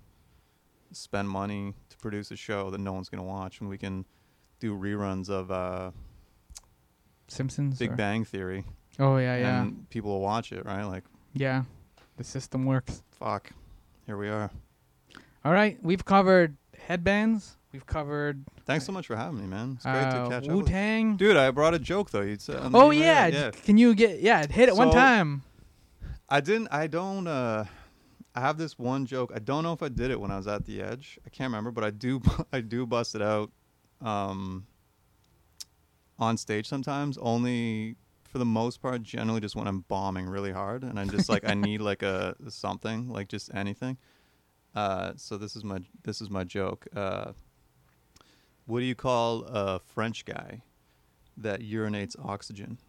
spend 0.92 1.30
money 1.30 1.74
to 1.90 1.98
produce 1.98 2.32
a 2.32 2.36
show 2.36 2.70
that 2.70 2.80
no 2.80 2.92
one's 2.94 3.08
gonna 3.10 3.24
watch 3.24 3.62
when 3.62 3.70
we 3.70 3.78
can 3.78 4.06
do 4.60 4.76
reruns 4.78 5.30
of 5.30 5.50
uh, 5.52 5.92
Simpsons. 7.28 7.80
Big 7.80 7.92
or- 7.92 7.96
Bang 7.96 8.26
Theory 8.26 8.66
Oh 9.00 9.18
yeah, 9.18 9.38
yeah, 9.38 9.62
and 9.62 9.90
people 9.90 10.12
will 10.12 10.22
watch 10.22 10.52
it, 10.52 10.66
right? 10.66 10.84
Like 10.84 11.04
yeah. 11.34 11.64
The 12.18 12.24
system 12.24 12.66
works. 12.66 13.02
fuck, 13.12 13.52
here 14.06 14.18
we 14.18 14.30
are. 14.30 14.52
All 15.44 15.52
right, 15.52 15.78
we've 15.82 16.06
covered 16.06 16.56
headbands. 16.78 17.58
We've 17.72 17.86
covered 17.88 18.44
Thanks 18.66 18.86
so 18.86 18.92
much 18.92 19.08
for 19.08 19.16
having 19.16 19.42
me, 19.42 19.48
man. 19.48 19.74
It's 19.76 19.84
great 19.84 20.12
to 20.12 20.22
uh, 20.22 20.30
catch 20.30 20.48
up. 20.48 20.56
Wu 20.56 20.64
Tang. 20.64 21.18
Dude, 21.18 21.36
I 21.36 21.50
brought 21.52 21.74
a 21.74 21.80
joke 21.80 22.12
though. 22.12 22.22
You'd 22.22 22.42
say, 22.42 22.56
Oh 22.74 22.92
yeah. 22.92 23.28
yeah. 23.28 23.52
Can 23.52 23.78
you 23.78 23.96
get 23.96 24.22
yeah? 24.22 24.46
Hit 24.46 24.70
it 24.70 24.76
one 24.76 24.92
time. 24.92 25.44
I 26.30 26.40
didn't. 26.40 26.68
I 26.72 26.88
don't. 26.88 27.28
uh 27.28 27.66
I 28.36 28.42
have 28.42 28.58
this 28.58 28.80
one 28.80 29.06
joke. 29.06 29.32
I 29.36 29.40
don't 29.40 29.64
know 29.64 29.74
if 29.74 29.84
I 29.84 29.90
did 29.90 30.10
it 30.10 30.20
when 30.20 30.32
I 30.32 30.38
was 30.38 30.48
at 30.48 30.66
the 30.66 30.82
edge. 30.82 31.20
I 31.26 31.30
can't 31.30 31.50
remember, 31.52 31.72
but 31.72 31.84
I 31.84 31.90
do. 31.92 32.22
I 32.54 32.62
do 32.62 32.86
bust 32.86 33.16
it 33.16 33.22
out 33.22 33.52
um, 34.02 34.66
on 36.18 36.38
stage 36.38 36.68
sometimes. 36.68 37.18
Only 37.18 37.96
for 38.34 38.40
the 38.40 38.46
most 38.46 38.82
part, 38.82 39.04
generally 39.04 39.40
just 39.40 39.56
when 39.56 39.68
I'm 39.68 39.82
bombing 39.82 40.26
really 40.26 40.52
hard, 40.52 40.82
and 40.84 41.00
I'm 41.00 41.08
just 41.08 41.30
like 41.30 41.48
I 41.48 41.54
need 41.54 41.82
like 41.82 42.02
a 42.02 42.36
something, 42.50 43.08
like 43.08 43.28
just 43.28 43.54
anything. 43.54 43.96
Uh, 44.74 45.14
so 45.16 45.38
this 45.38 45.56
is 45.56 45.64
my 45.64 45.78
this 46.04 46.20
is 46.20 46.32
my 46.32 46.44
joke. 46.44 46.88
Uh, 46.96 47.34
what 48.66 48.80
do 48.80 48.86
you 48.86 48.96
call 48.96 49.44
a 49.44 49.78
French 49.78 50.26
guy 50.26 50.64
that 51.38 51.62
urinates 51.62 52.16
oxygen? 52.20 52.80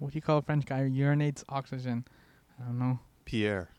What 0.00 0.10
do 0.10 0.16
you 0.16 0.22
call 0.22 0.38
a 0.38 0.42
French 0.42 0.66
guy 0.66 0.80
who 0.80 0.90
urinates 0.90 1.44
oxygen? 1.48 2.04
I 2.60 2.64
don't 2.64 2.80
know. 2.80 2.98
Pierre. 3.24 3.70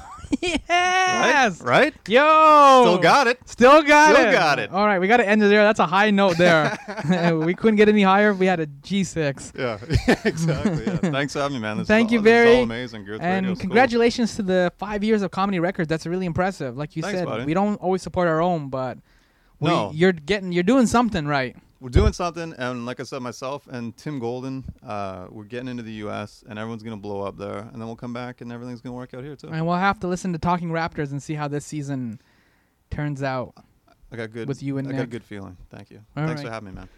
yes. 0.40 1.60
Right? 1.60 1.94
Yo. 2.08 2.82
Still 2.84 2.98
got 2.98 3.26
it. 3.26 3.38
Still 3.46 3.82
got 3.82 4.12
it. 4.12 4.14
Still 4.16 4.28
it. 4.28 4.32
got 4.32 4.58
it. 4.58 4.70
All 4.70 4.86
right, 4.86 4.98
we 4.98 5.06
got 5.08 5.18
to 5.18 5.28
end 5.28 5.42
it 5.42 5.48
there. 5.48 5.62
That's 5.62 5.78
a 5.80 5.86
high 5.86 6.10
note 6.10 6.38
there. 6.38 6.76
we 7.44 7.54
couldn't 7.54 7.76
get 7.76 7.88
any 7.88 8.02
higher 8.02 8.30
if 8.30 8.38
we 8.38 8.46
had 8.46 8.60
a 8.60 8.66
G6. 8.66 9.58
Yeah, 9.58 10.16
exactly. 10.24 10.84
Yeah. 10.86 10.96
Thanks 11.12 11.32
for 11.34 11.40
having 11.40 11.56
me, 11.56 11.60
man. 11.60 11.78
This 11.78 11.88
Thank 11.88 12.08
is 12.08 12.12
you 12.12 12.18
all, 12.18 12.24
very- 12.24 12.56
all 12.56 12.62
amazing. 12.62 13.06
And 13.08 13.20
Radio's 13.20 13.58
cool. 13.58 13.60
congratulations 13.60 14.36
to 14.36 14.42
the 14.42 14.72
five 14.78 15.04
years 15.04 15.22
of 15.22 15.30
comedy 15.30 15.60
records. 15.60 15.88
That's 15.88 16.06
really 16.06 16.26
impressive. 16.26 16.76
Like 16.76 16.96
you 16.96 17.02
Thanks, 17.02 17.18
said, 17.18 17.26
buddy. 17.26 17.44
we 17.44 17.54
don't 17.54 17.76
always 17.76 18.02
support 18.02 18.28
our 18.28 18.40
own, 18.40 18.68
but 18.68 18.98
we, 19.60 19.68
No. 19.68 19.90
you're 19.94 20.12
getting, 20.12 20.52
you're 20.52 20.62
doing 20.62 20.86
something 20.86 21.26
right. 21.26 21.56
We're 21.82 21.88
doing 21.88 22.12
something, 22.12 22.54
and 22.58 22.86
like 22.86 23.00
I 23.00 23.02
said, 23.02 23.22
myself 23.22 23.66
and 23.66 23.96
Tim 23.96 24.20
Golden, 24.20 24.64
uh, 24.86 25.26
we're 25.30 25.42
getting 25.42 25.66
into 25.66 25.82
the 25.82 25.94
U.S. 25.94 26.44
and 26.48 26.56
everyone's 26.56 26.84
gonna 26.84 26.96
blow 26.96 27.22
up 27.22 27.36
there, 27.36 27.58
and 27.58 27.72
then 27.72 27.86
we'll 27.86 27.96
come 27.96 28.12
back 28.12 28.40
and 28.40 28.52
everything's 28.52 28.80
gonna 28.80 28.94
work 28.94 29.14
out 29.14 29.24
here 29.24 29.34
too. 29.34 29.48
And 29.48 29.66
we'll 29.66 29.74
have 29.74 29.98
to 29.98 30.06
listen 30.06 30.32
to 30.32 30.38
Talking 30.38 30.68
Raptors 30.68 31.10
and 31.10 31.20
see 31.20 31.34
how 31.34 31.48
this 31.48 31.66
season 31.66 32.20
turns 32.92 33.20
out. 33.24 33.54
I 34.12 34.16
got 34.16 34.30
good 34.30 34.46
with 34.46 34.62
you 34.62 34.78
and 34.78 34.86
I 34.86 34.92
got 34.92 35.02
a 35.02 35.06
good 35.08 35.24
feeling. 35.24 35.56
Thank 35.70 35.90
you. 35.90 36.02
All 36.16 36.24
Thanks 36.24 36.42
right. 36.42 36.46
for 36.46 36.52
having 36.52 36.68
me, 36.68 36.76
man. 36.76 36.88